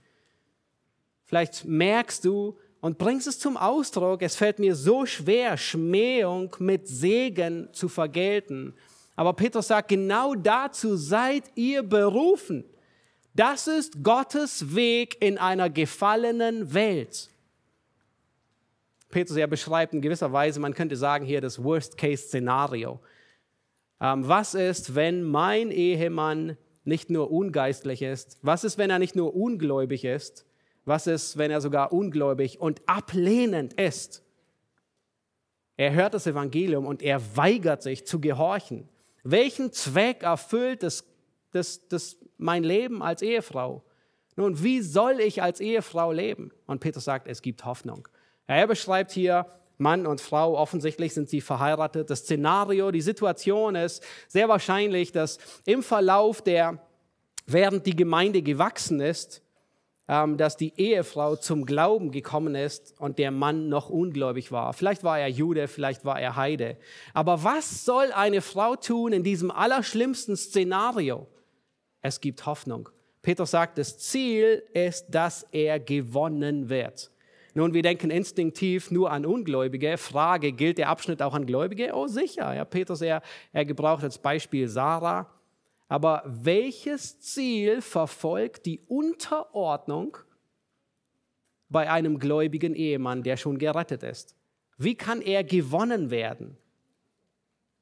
Vielleicht 1.27 1.65
merkst 1.65 2.25
du 2.25 2.59
und 2.81 2.99
bringst 2.99 3.27
es 3.27 3.39
zum 3.39 3.57
Ausdruck, 3.57 4.23
es 4.23 4.37
fällt 4.37 4.59
mir 4.59 4.75
so 4.75 5.07
schwer, 5.07 5.57
Schmähung 5.57 6.55
mit 6.59 6.89
Segen 6.89 7.69
zu 7.73 7.89
vergelten. 7.89 8.75
Aber 9.17 9.35
Petrus 9.35 9.69
sagt, 9.69 9.89
genau 9.89 10.35
dazu 10.35 10.97
seid 10.97 11.45
ihr 11.55 11.83
berufen. 11.83 12.65
Das 13.35 13.67
ist 13.67 14.03
Gottes 14.03 14.75
Weg 14.75 15.19
in 15.21 15.39
einer 15.39 15.71
gefallenen 15.71 16.73
Welt. 16.73 17.31
Petrus 19.11 19.37
ja 19.37 19.47
beschreibt 19.47 19.93
in 19.93 20.01
gewisser 20.01 20.33
Weise, 20.33 20.61
man 20.61 20.75
könnte 20.75 20.97
sagen 20.97 21.25
hier 21.25 21.41
das 21.41 21.63
Worst-Case-Szenario. 21.63 23.01
Ähm, 24.01 24.27
was 24.27 24.55
ist, 24.55 24.95
wenn 24.95 25.23
mein 25.23 25.71
Ehemann 25.71 26.57
nicht 26.85 27.11
nur 27.11 27.31
ungeistlich 27.31 28.03
ist? 28.03 28.39
Was 28.43 28.65
ist, 28.65 28.79
wenn 28.79 28.91
er 28.91 28.99
nicht 28.99 29.17
nur 29.17 29.35
ungläubig 29.35 30.05
ist? 30.05 30.47
Was 30.85 31.07
ist, 31.07 31.37
wenn 31.37 31.51
er 31.51 31.61
sogar 31.61 31.93
ungläubig 31.93 32.61
und 32.61 32.81
ablehnend 32.89 33.75
ist? 33.75 34.25
Er 35.77 35.93
hört 35.93 36.15
das 36.15 36.27
Evangelium 36.27 36.87
und 36.87 37.03
er 37.03 37.21
weigert 37.37 37.83
sich 37.83 38.07
zu 38.07 38.21
gehorchen. 38.21 38.89
Welchen 39.23 39.73
Zweck 39.73 40.23
erfüllt 40.23 40.83
das, 40.83 41.05
das, 41.53 41.87
das 41.89 42.17
mein 42.39 42.65
Leben 42.65 43.03
als 43.03 43.23
Ehefrau? 43.23 43.83
Nun, 44.37 44.63
wie 44.63 44.81
soll 44.81 45.21
ich 45.21 45.43
als 45.43 45.61
Ehefrau 45.61 46.13
leben? 46.13 46.51
Und 46.67 46.81
Petrus 46.81 47.05
sagt, 47.05 47.29
es 47.29 47.43
gibt 47.43 47.65
Hoffnung. 47.65 48.09
Er 48.51 48.67
beschreibt 48.67 49.13
hier, 49.13 49.47
Mann 49.79 50.09
und 50.09 50.21
Frau, 50.21 50.59
offensichtlich 50.59 51.15
sind 51.15 51.29
sie 51.29 51.41
verheiratet. 51.41 52.11
Das 52.11 52.21
Szenario, 52.21 52.91
die 52.91 53.01
Situation 53.01 53.77
ist 53.77 54.03
sehr 54.27 54.49
wahrscheinlich, 54.49 55.13
dass 55.13 55.39
im 55.67 55.85
Verlauf 55.85 56.43
der, 56.43 56.83
während 57.47 57.87
die 57.87 57.95
Gemeinde 57.95 58.43
gewachsen 58.43 58.99
ist, 58.99 59.41
ähm, 60.09 60.37
dass 60.37 60.57
die 60.57 60.73
Ehefrau 60.77 61.37
zum 61.37 61.65
Glauben 61.65 62.11
gekommen 62.11 62.57
ist 62.57 62.93
und 62.99 63.21
der 63.21 63.31
Mann 63.31 63.69
noch 63.69 63.89
ungläubig 63.89 64.51
war. 64.51 64.73
Vielleicht 64.73 65.05
war 65.05 65.21
er 65.21 65.29
Jude, 65.29 65.69
vielleicht 65.69 66.05
war 66.05 66.21
er 66.21 66.35
Heide. 66.35 66.77
Aber 67.15 67.45
was 67.45 67.85
soll 67.85 68.11
eine 68.11 68.41
Frau 68.41 68.75
tun 68.75 69.13
in 69.13 69.23
diesem 69.23 69.53
allerschlimmsten 69.53 70.37
Szenario? 70.37 71.29
Es 72.03 72.21
gibt 72.21 72.45
Hoffnung. 72.47 72.89
Petrus 73.23 73.53
sagt, 73.53 73.79
das 73.79 73.97
Ziel 73.99 74.65
ist, 74.73 75.07
dass 75.09 75.47
er 75.53 75.79
gewonnen 75.79 76.69
wird. 76.69 77.13
Nun, 77.61 77.75
wir 77.75 77.83
denken 77.83 78.11
instinktiv 78.11 78.91
nur 78.91 79.11
an 79.11 79.27
Ungläubige. 79.27 79.99
Frage, 79.99 80.53
gilt 80.53 80.79
der 80.79 80.89
Abschnitt 80.89 81.21
auch 81.21 81.35
an 81.35 81.45
Gläubige? 81.45 81.93
Oh, 81.93 82.07
sicher. 82.07 82.55
Ja, 82.55 82.65
Petrus, 82.65 83.03
er, 83.03 83.21
er 83.53 83.67
gebraucht 83.67 84.03
als 84.03 84.17
Beispiel 84.17 84.67
Sarah. 84.67 85.31
Aber 85.87 86.23
welches 86.25 87.21
Ziel 87.21 87.83
verfolgt 87.83 88.65
die 88.65 88.81
Unterordnung 88.87 90.17
bei 91.69 91.91
einem 91.91 92.19
gläubigen 92.19 92.75
Ehemann, 92.75 93.23
der 93.23 93.37
schon 93.37 93.59
gerettet 93.59 94.05
ist? 94.05 94.35
Wie 94.79 94.95
kann 94.95 95.21
er 95.21 95.45
gewonnen 95.45 96.11
werden? 96.11 96.57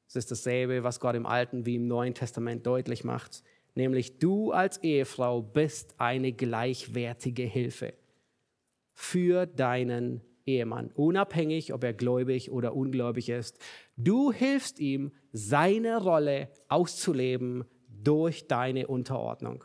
Es 0.09 0.17
ist 0.17 0.29
dasselbe, 0.29 0.83
was 0.83 0.99
Gott 0.99 1.15
im 1.15 1.25
Alten 1.25 1.65
wie 1.65 1.75
im 1.75 1.87
Neuen 1.87 2.15
Testament 2.15 2.67
deutlich 2.67 3.05
macht. 3.05 3.43
Nämlich 3.75 4.19
du 4.19 4.51
als 4.51 4.83
Ehefrau 4.83 5.41
bist 5.41 5.95
eine 5.99 6.33
gleichwertige 6.33 7.43
Hilfe 7.43 7.93
für 8.99 9.45
deinen 9.45 10.21
Ehemann, 10.45 10.91
unabhängig, 10.93 11.71
ob 11.73 11.85
er 11.85 11.93
gläubig 11.93 12.51
oder 12.51 12.75
ungläubig 12.75 13.29
ist. 13.29 13.57
Du 13.95 14.33
hilfst 14.33 14.77
ihm, 14.77 15.13
seine 15.31 16.03
Rolle 16.03 16.49
auszuleben 16.67 17.63
durch 17.87 18.47
deine 18.47 18.87
Unterordnung. 18.87 19.63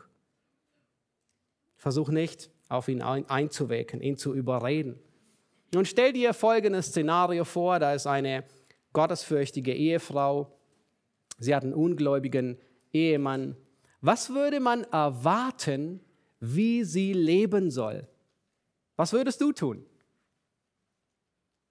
Versuch 1.75 2.07
nicht, 2.07 2.49
auf 2.69 2.87
ihn 2.87 3.01
einzuwirken, 3.01 4.01
ihn 4.01 4.15
zu 4.15 4.33
überreden. 4.33 5.01
Nun 5.73 5.83
stell 5.83 6.13
dir 6.13 6.33
folgendes 6.33 6.87
Szenario 6.87 7.43
vor, 7.43 7.79
da 7.79 7.93
ist 7.93 8.07
eine 8.07 8.45
gottesfürchtige 8.93 9.73
Ehefrau, 9.73 10.57
sie 11.39 11.53
hat 11.53 11.63
einen 11.63 11.73
ungläubigen 11.73 12.57
Ehemann. 12.93 13.57
Was 13.99 14.29
würde 14.29 14.61
man 14.61 14.85
erwarten, 14.85 15.99
wie 16.39 16.85
sie 16.85 17.11
leben 17.11 17.69
soll? 17.69 18.07
Was 18.95 19.13
würdest 19.13 19.41
du 19.41 19.51
tun? 19.51 19.85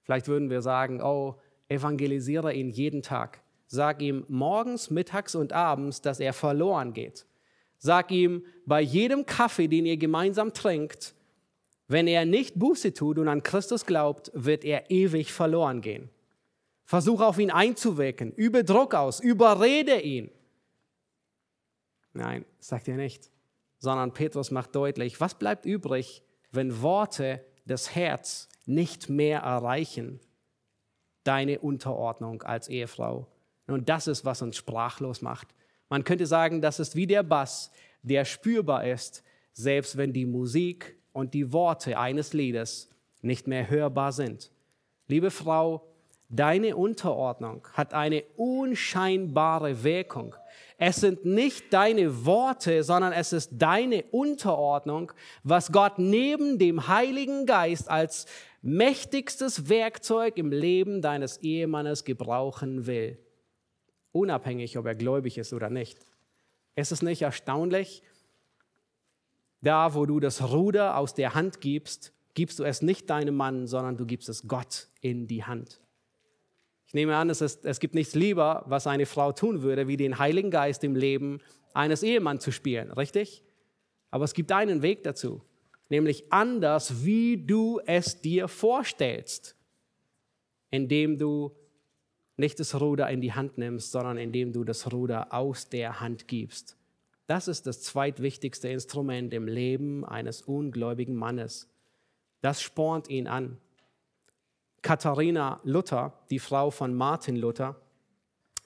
Vielleicht 0.02 0.28
würden 0.28 0.50
wir 0.50 0.60
sagen, 0.60 1.00
oh, 1.02 1.40
evangelisiere 1.68 2.52
ihn 2.52 2.70
jeden 2.70 3.02
Tag. 3.02 3.42
Sag 3.66 4.02
ihm 4.02 4.24
morgens, 4.28 4.90
mittags 4.90 5.34
und 5.34 5.52
abends, 5.52 6.02
dass 6.02 6.20
er 6.20 6.32
verloren 6.32 6.92
geht. 6.92 7.26
Sag 7.78 8.10
ihm 8.10 8.44
bei 8.66 8.80
jedem 8.80 9.26
Kaffee, 9.26 9.68
den 9.68 9.86
ihr 9.86 9.96
gemeinsam 9.96 10.52
trinkt, 10.52 11.14
wenn 11.88 12.06
er 12.06 12.24
nicht 12.24 12.58
Buße 12.58 12.94
tut 12.94 13.18
und 13.18 13.28
an 13.28 13.42
Christus 13.42 13.84
glaubt, 13.84 14.30
wird 14.34 14.64
er 14.64 14.90
ewig 14.90 15.32
verloren 15.32 15.80
gehen. 15.80 16.10
Versuch 16.84 17.20
auf 17.20 17.38
ihn 17.38 17.50
einzuwirken, 17.50 18.32
übe 18.32 18.64
Druck 18.64 18.94
aus, 18.94 19.20
überrede 19.20 20.00
ihn. 20.00 20.30
Nein, 22.12 22.44
sagt 22.58 22.88
er 22.88 22.96
nicht, 22.96 23.30
sondern 23.78 24.12
Petrus 24.12 24.50
macht 24.50 24.74
deutlich, 24.74 25.20
was 25.20 25.34
bleibt 25.34 25.66
übrig, 25.66 26.22
wenn 26.54 26.82
Worte 26.82 27.44
das 27.66 27.94
Herz 27.94 28.48
nicht 28.66 29.08
mehr 29.08 29.40
erreichen, 29.40 30.20
deine 31.24 31.60
Unterordnung 31.60 32.42
als 32.42 32.68
Ehefrau. 32.68 33.26
Und 33.66 33.88
das 33.88 34.06
ist, 34.06 34.24
was 34.24 34.42
uns 34.42 34.56
sprachlos 34.56 35.22
macht. 35.22 35.48
Man 35.88 36.04
könnte 36.04 36.26
sagen, 36.26 36.60
das 36.60 36.80
ist 36.80 36.96
wie 36.96 37.06
der 37.06 37.22
Bass, 37.22 37.70
der 38.02 38.24
spürbar 38.24 38.84
ist, 38.84 39.22
selbst 39.52 39.96
wenn 39.96 40.12
die 40.12 40.26
Musik 40.26 40.98
und 41.12 41.32
die 41.32 41.52
Worte 41.52 41.98
eines 41.98 42.32
Liedes 42.32 42.90
nicht 43.22 43.46
mehr 43.46 43.70
hörbar 43.70 44.12
sind. 44.12 44.50
Liebe 45.06 45.30
Frau, 45.30 45.93
deine 46.36 46.76
Unterordnung 46.76 47.66
hat 47.72 47.94
eine 47.94 48.24
unscheinbare 48.36 49.84
Wirkung. 49.84 50.34
Es 50.76 50.96
sind 50.96 51.24
nicht 51.24 51.72
deine 51.72 52.26
Worte, 52.26 52.82
sondern 52.82 53.12
es 53.12 53.32
ist 53.32 53.50
deine 53.52 54.02
Unterordnung, 54.10 55.12
was 55.42 55.72
Gott 55.72 55.98
neben 55.98 56.58
dem 56.58 56.88
Heiligen 56.88 57.46
Geist 57.46 57.88
als 57.88 58.26
mächtigstes 58.62 59.68
Werkzeug 59.68 60.36
im 60.36 60.50
Leben 60.50 61.00
deines 61.00 61.38
Ehemannes 61.38 62.04
gebrauchen 62.04 62.86
will. 62.86 63.18
Unabhängig, 64.12 64.76
ob 64.78 64.86
er 64.86 64.94
gläubig 64.94 65.38
ist 65.38 65.52
oder 65.52 65.70
nicht. 65.70 65.98
Ist 66.74 66.92
es 66.92 67.02
nicht 67.02 67.22
erstaunlich? 67.22 68.02
Da, 69.60 69.94
wo 69.94 70.06
du 70.06 70.20
das 70.20 70.50
Ruder 70.52 70.96
aus 70.98 71.14
der 71.14 71.34
Hand 71.34 71.60
gibst, 71.60 72.12
gibst 72.34 72.58
du 72.58 72.64
es 72.64 72.82
nicht 72.82 73.08
deinem 73.10 73.36
Mann, 73.36 73.66
sondern 73.66 73.96
du 73.96 74.06
gibst 74.06 74.28
es 74.28 74.46
Gott 74.48 74.88
in 75.00 75.26
die 75.26 75.44
Hand. 75.44 75.80
Ich 76.94 76.96
nehme 76.96 77.16
an, 77.16 77.28
es, 77.28 77.40
ist, 77.40 77.64
es 77.64 77.80
gibt 77.80 77.96
nichts 77.96 78.14
lieber, 78.14 78.62
was 78.68 78.86
eine 78.86 79.04
Frau 79.04 79.32
tun 79.32 79.62
würde, 79.62 79.88
wie 79.88 79.96
den 79.96 80.20
Heiligen 80.20 80.52
Geist 80.52 80.84
im 80.84 80.94
Leben 80.94 81.40
eines 81.72 82.04
Ehemanns 82.04 82.44
zu 82.44 82.52
spielen, 82.52 82.92
richtig? 82.92 83.42
Aber 84.12 84.24
es 84.24 84.32
gibt 84.32 84.52
einen 84.52 84.80
Weg 84.80 85.02
dazu, 85.02 85.42
nämlich 85.88 86.32
anders, 86.32 87.04
wie 87.04 87.36
du 87.36 87.80
es 87.84 88.20
dir 88.20 88.46
vorstellst, 88.46 89.56
indem 90.70 91.18
du 91.18 91.50
nicht 92.36 92.60
das 92.60 92.80
Ruder 92.80 93.10
in 93.10 93.20
die 93.20 93.32
Hand 93.32 93.58
nimmst, 93.58 93.90
sondern 93.90 94.16
indem 94.16 94.52
du 94.52 94.62
das 94.62 94.92
Ruder 94.92 95.34
aus 95.34 95.68
der 95.68 95.98
Hand 95.98 96.28
gibst. 96.28 96.76
Das 97.26 97.48
ist 97.48 97.66
das 97.66 97.82
zweitwichtigste 97.82 98.68
Instrument 98.68 99.34
im 99.34 99.48
Leben 99.48 100.04
eines 100.04 100.42
ungläubigen 100.42 101.16
Mannes. 101.16 101.68
Das 102.40 102.62
spornt 102.62 103.10
ihn 103.10 103.26
an. 103.26 103.58
Katharina 104.84 105.60
Luther, 105.64 106.12
die 106.28 106.38
Frau 106.38 106.70
von 106.70 106.94
Martin 106.94 107.36
Luther. 107.36 107.74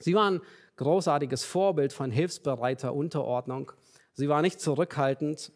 Sie 0.01 0.14
war 0.14 0.29
ein 0.29 0.41
großartiges 0.75 1.45
Vorbild 1.45 1.93
von 1.93 2.11
hilfsbereiter 2.11 2.93
Unterordnung. 2.93 3.71
Sie 4.14 4.29
war 4.29 4.43
nicht 4.43 4.61
zurückhaltend, 4.61 5.53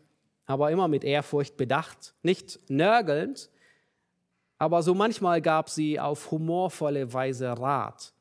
aber 0.46 0.70
immer 0.70 0.86
mit 0.86 1.02
Ehrfurcht 1.02 1.56
bedacht, 1.56 2.14
nicht 2.22 2.60
nörgelnd, 2.70 3.50
aber 4.56 4.84
so 4.84 4.94
manchmal 4.94 5.42
gab 5.42 5.68
sie 5.68 5.98
auf 5.98 6.30
humorvolle 6.30 7.12
Weise 7.12 7.48
Rat. 7.58 8.12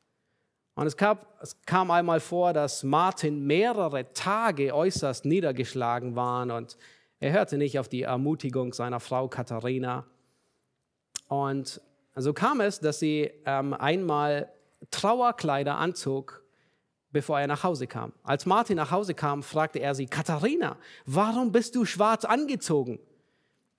Und 0.74 0.88
es, 0.88 0.96
gab, 0.96 1.40
es 1.40 1.56
kam 1.64 1.92
einmal 1.92 2.18
vor, 2.18 2.52
dass 2.52 2.82
Martin 2.82 3.46
mehrere 3.46 4.12
Tage 4.14 4.74
äußerst 4.74 5.24
niedergeschlagen 5.26 6.16
war 6.16 6.42
und 6.52 6.76
er 7.20 7.30
hörte 7.30 7.56
nicht 7.56 7.78
auf 7.78 7.88
die 7.88 8.02
Ermutigung 8.02 8.72
seiner 8.72 8.98
Frau 8.98 9.28
Katharina. 9.28 10.06
Und 11.28 11.80
so 12.14 12.32
kam 12.32 12.60
es, 12.60 12.80
dass 12.80 12.98
sie 12.98 13.30
ähm, 13.46 13.74
einmal 13.74 14.52
Trauerkleider 14.90 15.76
anzog, 15.76 16.42
bevor 17.10 17.40
er 17.40 17.46
nach 17.46 17.62
Hause 17.62 17.86
kam. 17.86 18.12
Als 18.22 18.46
Martin 18.46 18.76
nach 18.76 18.90
Hause 18.90 19.14
kam, 19.14 19.42
fragte 19.42 19.78
er 19.78 19.94
sie, 19.94 20.06
Katharina, 20.06 20.76
warum 21.06 21.52
bist 21.52 21.74
du 21.74 21.84
schwarz 21.84 22.24
angezogen? 22.24 22.98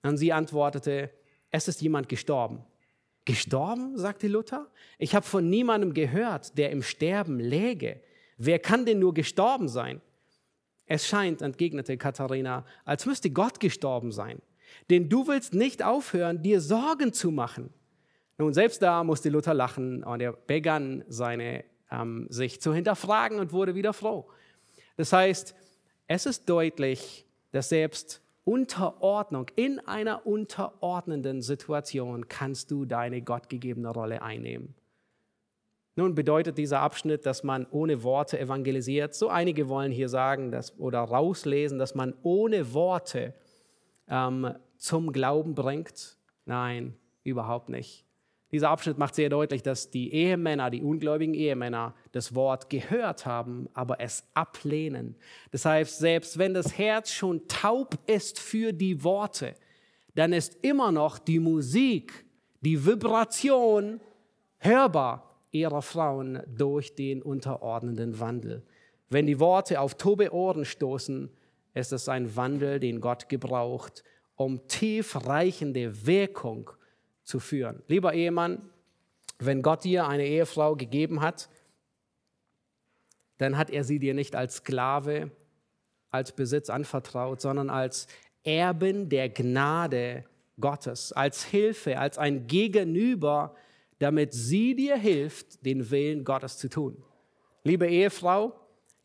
Und 0.02 0.16
sie 0.16 0.32
antwortete, 0.32 1.10
es 1.50 1.68
ist 1.68 1.80
jemand 1.80 2.08
gestorben. 2.08 2.64
Gestorben, 3.24 3.96
sagte 3.96 4.28
Luther? 4.28 4.68
Ich 4.98 5.14
habe 5.14 5.24
von 5.24 5.48
niemandem 5.48 5.94
gehört, 5.94 6.58
der 6.58 6.70
im 6.70 6.82
Sterben 6.82 7.38
läge. 7.40 8.02
Wer 8.36 8.58
kann 8.58 8.84
denn 8.84 8.98
nur 8.98 9.14
gestorben 9.14 9.68
sein? 9.68 10.00
Es 10.86 11.06
scheint, 11.06 11.40
entgegnete 11.40 11.96
Katharina, 11.96 12.66
als 12.84 13.06
müsste 13.06 13.30
Gott 13.30 13.60
gestorben 13.60 14.12
sein. 14.12 14.42
Denn 14.90 15.08
du 15.08 15.26
willst 15.26 15.54
nicht 15.54 15.82
aufhören, 15.82 16.42
dir 16.42 16.60
Sorgen 16.60 17.12
zu 17.12 17.30
machen. 17.30 17.72
Nun, 18.38 18.52
selbst 18.52 18.82
da 18.82 19.04
musste 19.04 19.28
Luther 19.28 19.54
lachen 19.54 20.02
und 20.02 20.20
er 20.20 20.32
begann 20.32 21.04
seine, 21.08 21.64
ähm, 21.90 22.26
sich 22.30 22.60
zu 22.60 22.74
hinterfragen 22.74 23.38
und 23.38 23.52
wurde 23.52 23.74
wieder 23.74 23.92
froh. 23.92 24.28
Das 24.96 25.12
heißt, 25.12 25.54
es 26.06 26.26
ist 26.26 26.48
deutlich, 26.48 27.26
dass 27.52 27.68
selbst 27.68 28.20
Unterordnung, 28.44 29.46
in 29.56 29.80
einer 29.80 30.26
unterordnenden 30.26 31.40
Situation 31.40 32.28
kannst 32.28 32.70
du 32.70 32.84
deine 32.84 33.22
gottgegebene 33.22 33.88
Rolle 33.88 34.20
einnehmen. 34.20 34.74
Nun 35.96 36.14
bedeutet 36.14 36.58
dieser 36.58 36.80
Abschnitt, 36.80 37.24
dass 37.24 37.44
man 37.44 37.66
ohne 37.70 38.02
Worte 38.02 38.38
evangelisiert. 38.38 39.14
So 39.14 39.28
einige 39.28 39.68
wollen 39.68 39.92
hier 39.92 40.08
sagen 40.08 40.50
dass, 40.50 40.76
oder 40.78 41.00
rauslesen, 41.00 41.78
dass 41.78 41.94
man 41.94 42.14
ohne 42.22 42.74
Worte 42.74 43.32
ähm, 44.08 44.54
zum 44.76 45.12
Glauben 45.12 45.54
bringt. 45.54 46.18
Nein, 46.44 46.96
überhaupt 47.22 47.68
nicht. 47.68 48.04
Dieser 48.54 48.70
Abschnitt 48.70 48.98
macht 48.98 49.16
sehr 49.16 49.30
deutlich, 49.30 49.64
dass 49.64 49.90
die 49.90 50.12
Ehemänner, 50.12 50.70
die 50.70 50.80
ungläubigen 50.80 51.34
Ehemänner, 51.34 51.92
das 52.12 52.36
Wort 52.36 52.70
gehört 52.70 53.26
haben, 53.26 53.68
aber 53.74 53.98
es 53.98 54.22
ablehnen. 54.32 55.16
Das 55.50 55.64
heißt, 55.64 55.98
selbst 55.98 56.38
wenn 56.38 56.54
das 56.54 56.78
Herz 56.78 57.10
schon 57.10 57.48
taub 57.48 57.98
ist 58.06 58.38
für 58.38 58.72
die 58.72 59.02
Worte, 59.02 59.56
dann 60.14 60.32
ist 60.32 60.56
immer 60.62 60.92
noch 60.92 61.18
die 61.18 61.40
Musik, 61.40 62.24
die 62.60 62.86
Vibration 62.86 64.00
hörbar 64.58 65.36
ihrer 65.50 65.82
Frauen 65.82 66.40
durch 66.46 66.94
den 66.94 67.22
unterordnenden 67.22 68.20
Wandel. 68.20 68.62
Wenn 69.10 69.26
die 69.26 69.40
Worte 69.40 69.80
auf 69.80 69.96
tobe 69.96 70.32
Ohren 70.32 70.64
stoßen, 70.64 71.28
ist 71.74 71.92
es 71.92 72.08
ein 72.08 72.36
Wandel, 72.36 72.78
den 72.78 73.00
Gott 73.00 73.28
gebraucht, 73.28 74.04
um 74.36 74.68
tiefreichende 74.68 76.06
Wirkung 76.06 76.70
zu 77.24 77.40
führen. 77.40 77.82
Lieber 77.88 78.14
Ehemann, 78.14 78.70
wenn 79.38 79.62
Gott 79.62 79.84
dir 79.84 80.06
eine 80.06 80.26
Ehefrau 80.26 80.76
gegeben 80.76 81.20
hat, 81.20 81.48
dann 83.38 83.56
hat 83.58 83.70
er 83.70 83.84
sie 83.84 83.98
dir 83.98 84.14
nicht 84.14 84.36
als 84.36 84.56
Sklave, 84.56 85.30
als 86.10 86.32
Besitz 86.32 86.70
anvertraut, 86.70 87.40
sondern 87.40 87.70
als 87.70 88.06
Erben 88.44 89.08
der 89.08 89.28
Gnade 89.28 90.24
Gottes, 90.60 91.12
als 91.12 91.44
Hilfe, 91.44 91.98
als 91.98 92.18
ein 92.18 92.46
Gegenüber, 92.46 93.56
damit 93.98 94.32
sie 94.32 94.76
dir 94.76 94.96
hilft, 94.96 95.64
den 95.64 95.90
Willen 95.90 96.24
Gottes 96.24 96.58
zu 96.58 96.68
tun. 96.68 97.02
Liebe 97.64 97.88
Ehefrau, 97.88 98.52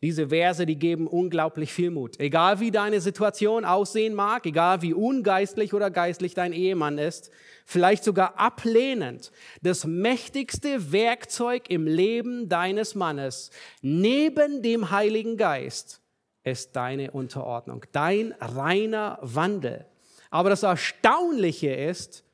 diese 0.02 0.28
Verse, 0.28 0.64
die 0.64 0.78
geben 0.78 1.06
unglaublich 1.06 1.72
viel 1.72 1.90
Mut. 1.90 2.18
Egal 2.18 2.58
wie 2.60 2.70
deine 2.70 3.00
Situation 3.02 3.66
aussehen 3.66 4.14
mag, 4.14 4.46
egal 4.46 4.80
wie 4.80 4.94
ungeistlich 4.94 5.74
oder 5.74 5.90
geistlich 5.90 6.32
dein 6.32 6.54
Ehemann 6.54 6.96
ist, 6.96 7.30
vielleicht 7.66 8.02
sogar 8.04 8.38
ablehnend, 8.38 9.30
das 9.60 9.84
mächtigste 9.84 10.92
Werkzeug 10.92 11.68
im 11.68 11.86
Leben 11.86 12.48
deines 12.48 12.94
Mannes 12.94 13.50
neben 13.82 14.62
dem 14.62 14.90
Heiligen 14.90 15.36
Geist 15.36 16.00
ist 16.44 16.74
deine 16.76 17.10
Unterordnung, 17.10 17.84
dein 17.92 18.32
reiner 18.40 19.18
Wandel. 19.20 19.84
Aber 20.30 20.48
das 20.48 20.62
Erstaunliche 20.62 21.74
ist, 21.74 22.24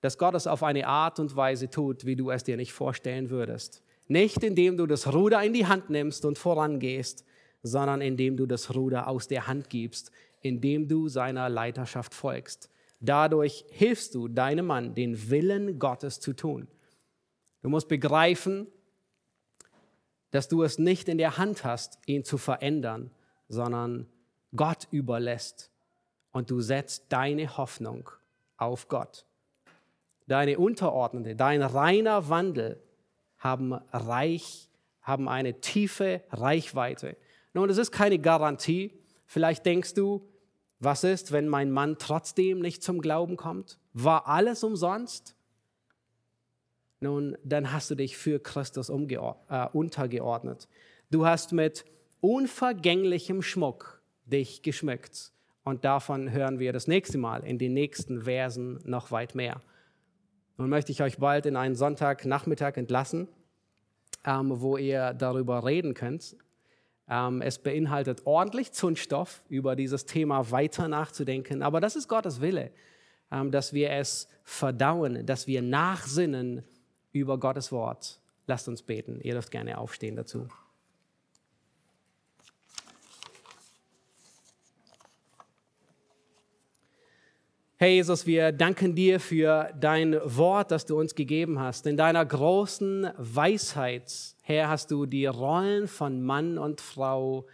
dass 0.00 0.18
Gott 0.18 0.34
es 0.34 0.48
auf 0.48 0.62
eine 0.64 0.86
Art 0.86 1.20
und 1.20 1.36
Weise 1.36 1.70
tut, 1.70 2.06
wie 2.06 2.16
du 2.16 2.30
es 2.30 2.42
dir 2.42 2.56
nicht 2.56 2.72
vorstellen 2.72 3.30
würdest. 3.30 3.84
Nicht 4.10 4.42
indem 4.42 4.76
du 4.76 4.86
das 4.86 5.14
Ruder 5.14 5.40
in 5.44 5.52
die 5.52 5.66
Hand 5.66 5.88
nimmst 5.88 6.24
und 6.24 6.36
vorangehst, 6.36 7.24
sondern 7.62 8.00
indem 8.00 8.36
du 8.36 8.44
das 8.44 8.74
Ruder 8.74 9.06
aus 9.06 9.28
der 9.28 9.46
Hand 9.46 9.70
gibst, 9.70 10.10
indem 10.40 10.88
du 10.88 11.06
seiner 11.06 11.48
Leiterschaft 11.48 12.12
folgst. 12.12 12.70
Dadurch 12.98 13.64
hilfst 13.70 14.16
du 14.16 14.26
deinem 14.26 14.66
Mann, 14.66 14.96
den 14.96 15.30
Willen 15.30 15.78
Gottes 15.78 16.18
zu 16.18 16.32
tun. 16.32 16.66
Du 17.62 17.68
musst 17.68 17.86
begreifen, 17.86 18.66
dass 20.32 20.48
du 20.48 20.64
es 20.64 20.80
nicht 20.80 21.08
in 21.08 21.16
der 21.16 21.38
Hand 21.38 21.62
hast, 21.62 22.00
ihn 22.06 22.24
zu 22.24 22.36
verändern, 22.36 23.12
sondern 23.46 24.08
Gott 24.56 24.88
überlässt. 24.90 25.70
Und 26.32 26.50
du 26.50 26.60
setzt 26.60 27.12
deine 27.12 27.56
Hoffnung 27.56 28.10
auf 28.56 28.88
Gott. 28.88 29.24
Deine 30.26 30.58
Unterordnete, 30.58 31.36
dein 31.36 31.62
reiner 31.62 32.28
Wandel 32.28 32.82
haben 33.40 33.72
reich, 33.72 34.68
haben 35.02 35.28
eine 35.28 35.60
tiefe 35.60 36.22
Reichweite. 36.30 37.16
Nun, 37.52 37.68
es 37.68 37.78
ist 37.78 37.90
keine 37.90 38.18
Garantie. 38.18 38.92
Vielleicht 39.26 39.66
denkst 39.66 39.94
du, 39.94 40.28
was 40.78 41.04
ist, 41.04 41.32
wenn 41.32 41.48
mein 41.48 41.70
Mann 41.70 41.96
trotzdem 41.98 42.60
nicht 42.60 42.82
zum 42.82 43.00
Glauben 43.00 43.36
kommt? 43.36 43.78
War 43.92 44.28
alles 44.28 44.62
umsonst? 44.62 45.34
Nun, 47.00 47.36
dann 47.44 47.72
hast 47.72 47.90
du 47.90 47.94
dich 47.94 48.16
für 48.16 48.38
Christus 48.38 48.90
äh, 48.90 49.66
untergeordnet. 49.72 50.68
Du 51.10 51.26
hast 51.26 51.52
mit 51.52 51.84
unvergänglichem 52.20 53.42
Schmuck 53.42 54.02
dich 54.26 54.62
geschmückt. 54.62 55.32
Und 55.64 55.84
davon 55.84 56.30
hören 56.30 56.58
wir 56.58 56.72
das 56.72 56.86
nächste 56.86 57.18
Mal 57.18 57.42
in 57.44 57.58
den 57.58 57.74
nächsten 57.74 58.22
Versen 58.22 58.80
noch 58.84 59.10
weit 59.10 59.34
mehr. 59.34 59.62
Nun 60.60 60.68
möchte 60.68 60.92
ich 60.92 61.02
euch 61.02 61.16
bald 61.16 61.46
in 61.46 61.56
einen 61.56 61.74
Sonntagnachmittag 61.74 62.76
entlassen, 62.76 63.28
ähm, 64.26 64.60
wo 64.60 64.76
ihr 64.76 65.14
darüber 65.14 65.64
reden 65.64 65.94
könnt. 65.94 66.36
Ähm, 67.08 67.40
es 67.40 67.58
beinhaltet 67.58 68.26
ordentlich 68.26 68.72
Zündstoff, 68.72 69.42
über 69.48 69.74
dieses 69.74 70.04
Thema 70.04 70.50
weiter 70.50 70.86
nachzudenken. 70.86 71.62
Aber 71.62 71.80
das 71.80 71.96
ist 71.96 72.08
Gottes 72.08 72.42
Wille, 72.42 72.72
ähm, 73.32 73.50
dass 73.50 73.72
wir 73.72 73.90
es 73.92 74.28
verdauen, 74.42 75.24
dass 75.24 75.46
wir 75.46 75.62
nachsinnen 75.62 76.62
über 77.12 77.38
Gottes 77.38 77.72
Wort. 77.72 78.20
Lasst 78.46 78.68
uns 78.68 78.82
beten. 78.82 79.18
Ihr 79.22 79.32
dürft 79.32 79.50
gerne 79.50 79.78
aufstehen 79.78 80.14
dazu. 80.14 80.46
Herr 87.82 87.88
Jesus, 87.88 88.26
wir 88.26 88.52
danken 88.52 88.94
dir 88.94 89.18
für 89.18 89.72
dein 89.80 90.20
Wort, 90.22 90.70
das 90.70 90.84
du 90.84 91.00
uns 91.00 91.14
gegeben 91.14 91.58
hast. 91.58 91.86
In 91.86 91.96
deiner 91.96 92.26
großen 92.26 93.10
Weisheit, 93.16 94.36
Herr, 94.42 94.68
hast 94.68 94.90
du 94.90 95.06
die 95.06 95.24
Rollen 95.24 95.88
von 95.88 96.22
Mann 96.22 96.58
und 96.58 96.82
Frau 96.82 97.46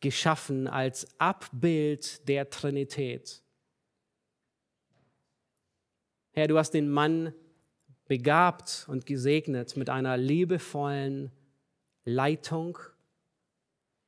geschaffen 0.00 0.66
als 0.66 1.06
Abbild 1.20 2.26
der 2.26 2.50
Trinität. 2.50 3.44
Herr, 6.32 6.48
du 6.48 6.58
hast 6.58 6.72
den 6.72 6.90
Mann 6.90 7.32
begabt 8.08 8.86
und 8.88 9.06
gesegnet 9.06 9.76
mit 9.76 9.88
einer 9.88 10.16
liebevollen 10.16 11.30
Leitung 12.04 12.76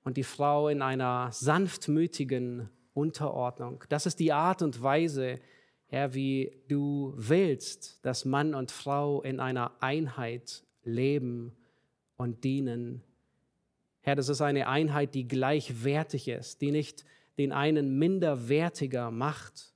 und 0.03 0.17
die 0.17 0.25
Frau 0.25 0.67
in 0.67 0.83
einer 0.83 1.31
sanftmütigen 1.31 2.69
Unterordnung. 2.95 3.85
Das 3.89 4.07
ist 4.07 4.19
die 4.21 4.33
Art 4.33 4.63
und 4.63 4.83
Weise, 4.83 5.41
Herr, 5.87 6.15
wie 6.15 6.63
du 6.69 7.13
willst, 7.17 8.05
dass 8.05 8.25
Mann 8.25 8.55
und 8.55 8.71
Frau 8.71 9.23
in 9.23 9.41
einer 9.41 9.73
Einheit 9.81 10.65
leben 10.85 11.53
und 12.17 12.45
dienen. 12.45 13.03
Herr, 14.01 14.17
das 14.17 14.29
ist 14.29 14.41
eine 14.41 14.69
Einheit, 14.69 15.15
die 15.15 15.29
gleichwertig 15.29 16.29
ist, 16.29 16.61
die 16.61 16.71
nicht 16.71 17.05
den 17.39 17.53
einen 17.53 17.99
minderwertiger 17.99 19.11
macht. 19.11 19.73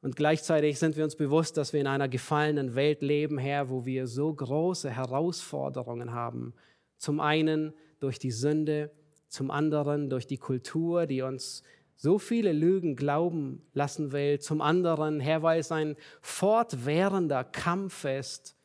Und 0.00 0.16
gleichzeitig 0.16 0.78
sind 0.78 0.96
wir 0.96 1.04
uns 1.04 1.14
bewusst, 1.14 1.56
dass 1.56 1.72
wir 1.72 1.80
in 1.80 1.86
einer 1.86 2.08
gefallenen 2.08 2.74
Welt 2.74 3.02
leben, 3.02 3.38
Herr, 3.38 3.70
wo 3.70 3.86
wir 3.86 4.06
so 4.06 4.34
große 4.34 4.90
Herausforderungen 4.90 6.12
haben. 6.12 6.54
Zum 6.96 7.20
einen 7.20 7.72
durch 8.00 8.18
die 8.18 8.32
Sünde, 8.32 8.90
zum 9.28 9.50
anderen 9.50 10.10
durch 10.10 10.26
die 10.26 10.38
Kultur, 10.38 11.06
die 11.06 11.22
uns 11.22 11.62
so 11.96 12.18
viele 12.18 12.52
Lügen 12.52 12.96
glauben 12.96 13.62
lassen 13.74 14.12
will, 14.12 14.40
zum 14.40 14.60
anderen, 14.60 15.20
Herr, 15.20 15.42
weil 15.42 15.60
es 15.60 15.70
ein 15.70 15.96
fortwährender 16.20 17.44
Kampf 17.44 18.04
ist, 18.04 18.56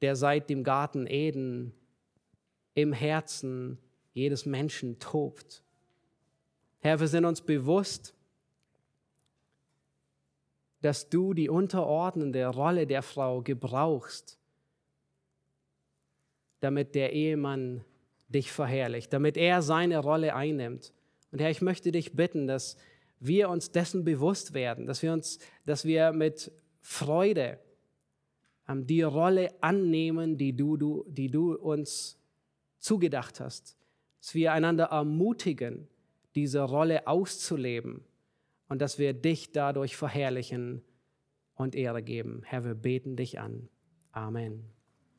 der 0.00 0.16
seit 0.16 0.48
dem 0.48 0.64
Garten 0.64 1.06
Eden 1.06 1.74
im 2.74 2.92
Herzen 2.92 3.78
jedes 4.14 4.46
Menschen 4.46 4.98
tobt. 4.98 5.62
Herr, 6.80 6.98
wir 6.98 7.08
sind 7.08 7.24
uns 7.24 7.42
bewusst, 7.42 8.14
dass 10.80 11.08
du 11.08 11.32
die 11.32 11.48
unterordnende 11.48 12.46
Rolle 12.46 12.86
der 12.86 13.02
Frau 13.02 13.40
gebrauchst, 13.42 14.38
damit 16.60 16.94
der 16.94 17.12
Ehemann 17.12 17.84
dich 18.28 18.50
verherrlicht, 18.50 19.12
damit 19.12 19.36
er 19.36 19.62
seine 19.62 19.98
Rolle 19.98 20.34
einnimmt 20.34 20.92
und 21.32 21.40
Herr, 21.40 21.50
ich 21.50 21.62
möchte 21.62 21.90
dich 21.90 22.12
bitten, 22.12 22.46
dass 22.46 22.76
wir 23.18 23.48
uns 23.48 23.70
dessen 23.70 24.04
bewusst 24.04 24.52
werden, 24.52 24.86
dass 24.86 25.02
wir 25.02 25.12
uns, 25.12 25.38
dass 25.64 25.84
wir 25.84 26.12
mit 26.12 26.52
Freude 26.80 27.58
ähm, 28.68 28.86
die 28.86 29.02
Rolle 29.02 29.50
annehmen, 29.60 30.36
die 30.36 30.54
du, 30.54 30.76
du, 30.76 31.04
die 31.08 31.30
du 31.30 31.54
uns 31.54 32.18
zugedacht 32.78 33.40
hast. 33.40 33.76
Dass 34.20 34.34
wir 34.34 34.52
einander 34.52 34.86
ermutigen, 34.86 35.88
diese 36.34 36.62
Rolle 36.62 37.06
auszuleben 37.06 38.04
und 38.68 38.80
dass 38.80 38.98
wir 38.98 39.12
dich 39.12 39.52
dadurch 39.52 39.96
verherrlichen 39.96 40.82
und 41.54 41.74
Ehre 41.74 42.02
geben. 42.02 42.42
Herr, 42.44 42.64
wir 42.64 42.74
beten 42.74 43.16
dich 43.16 43.38
an. 43.38 43.68
Amen. 44.12 44.64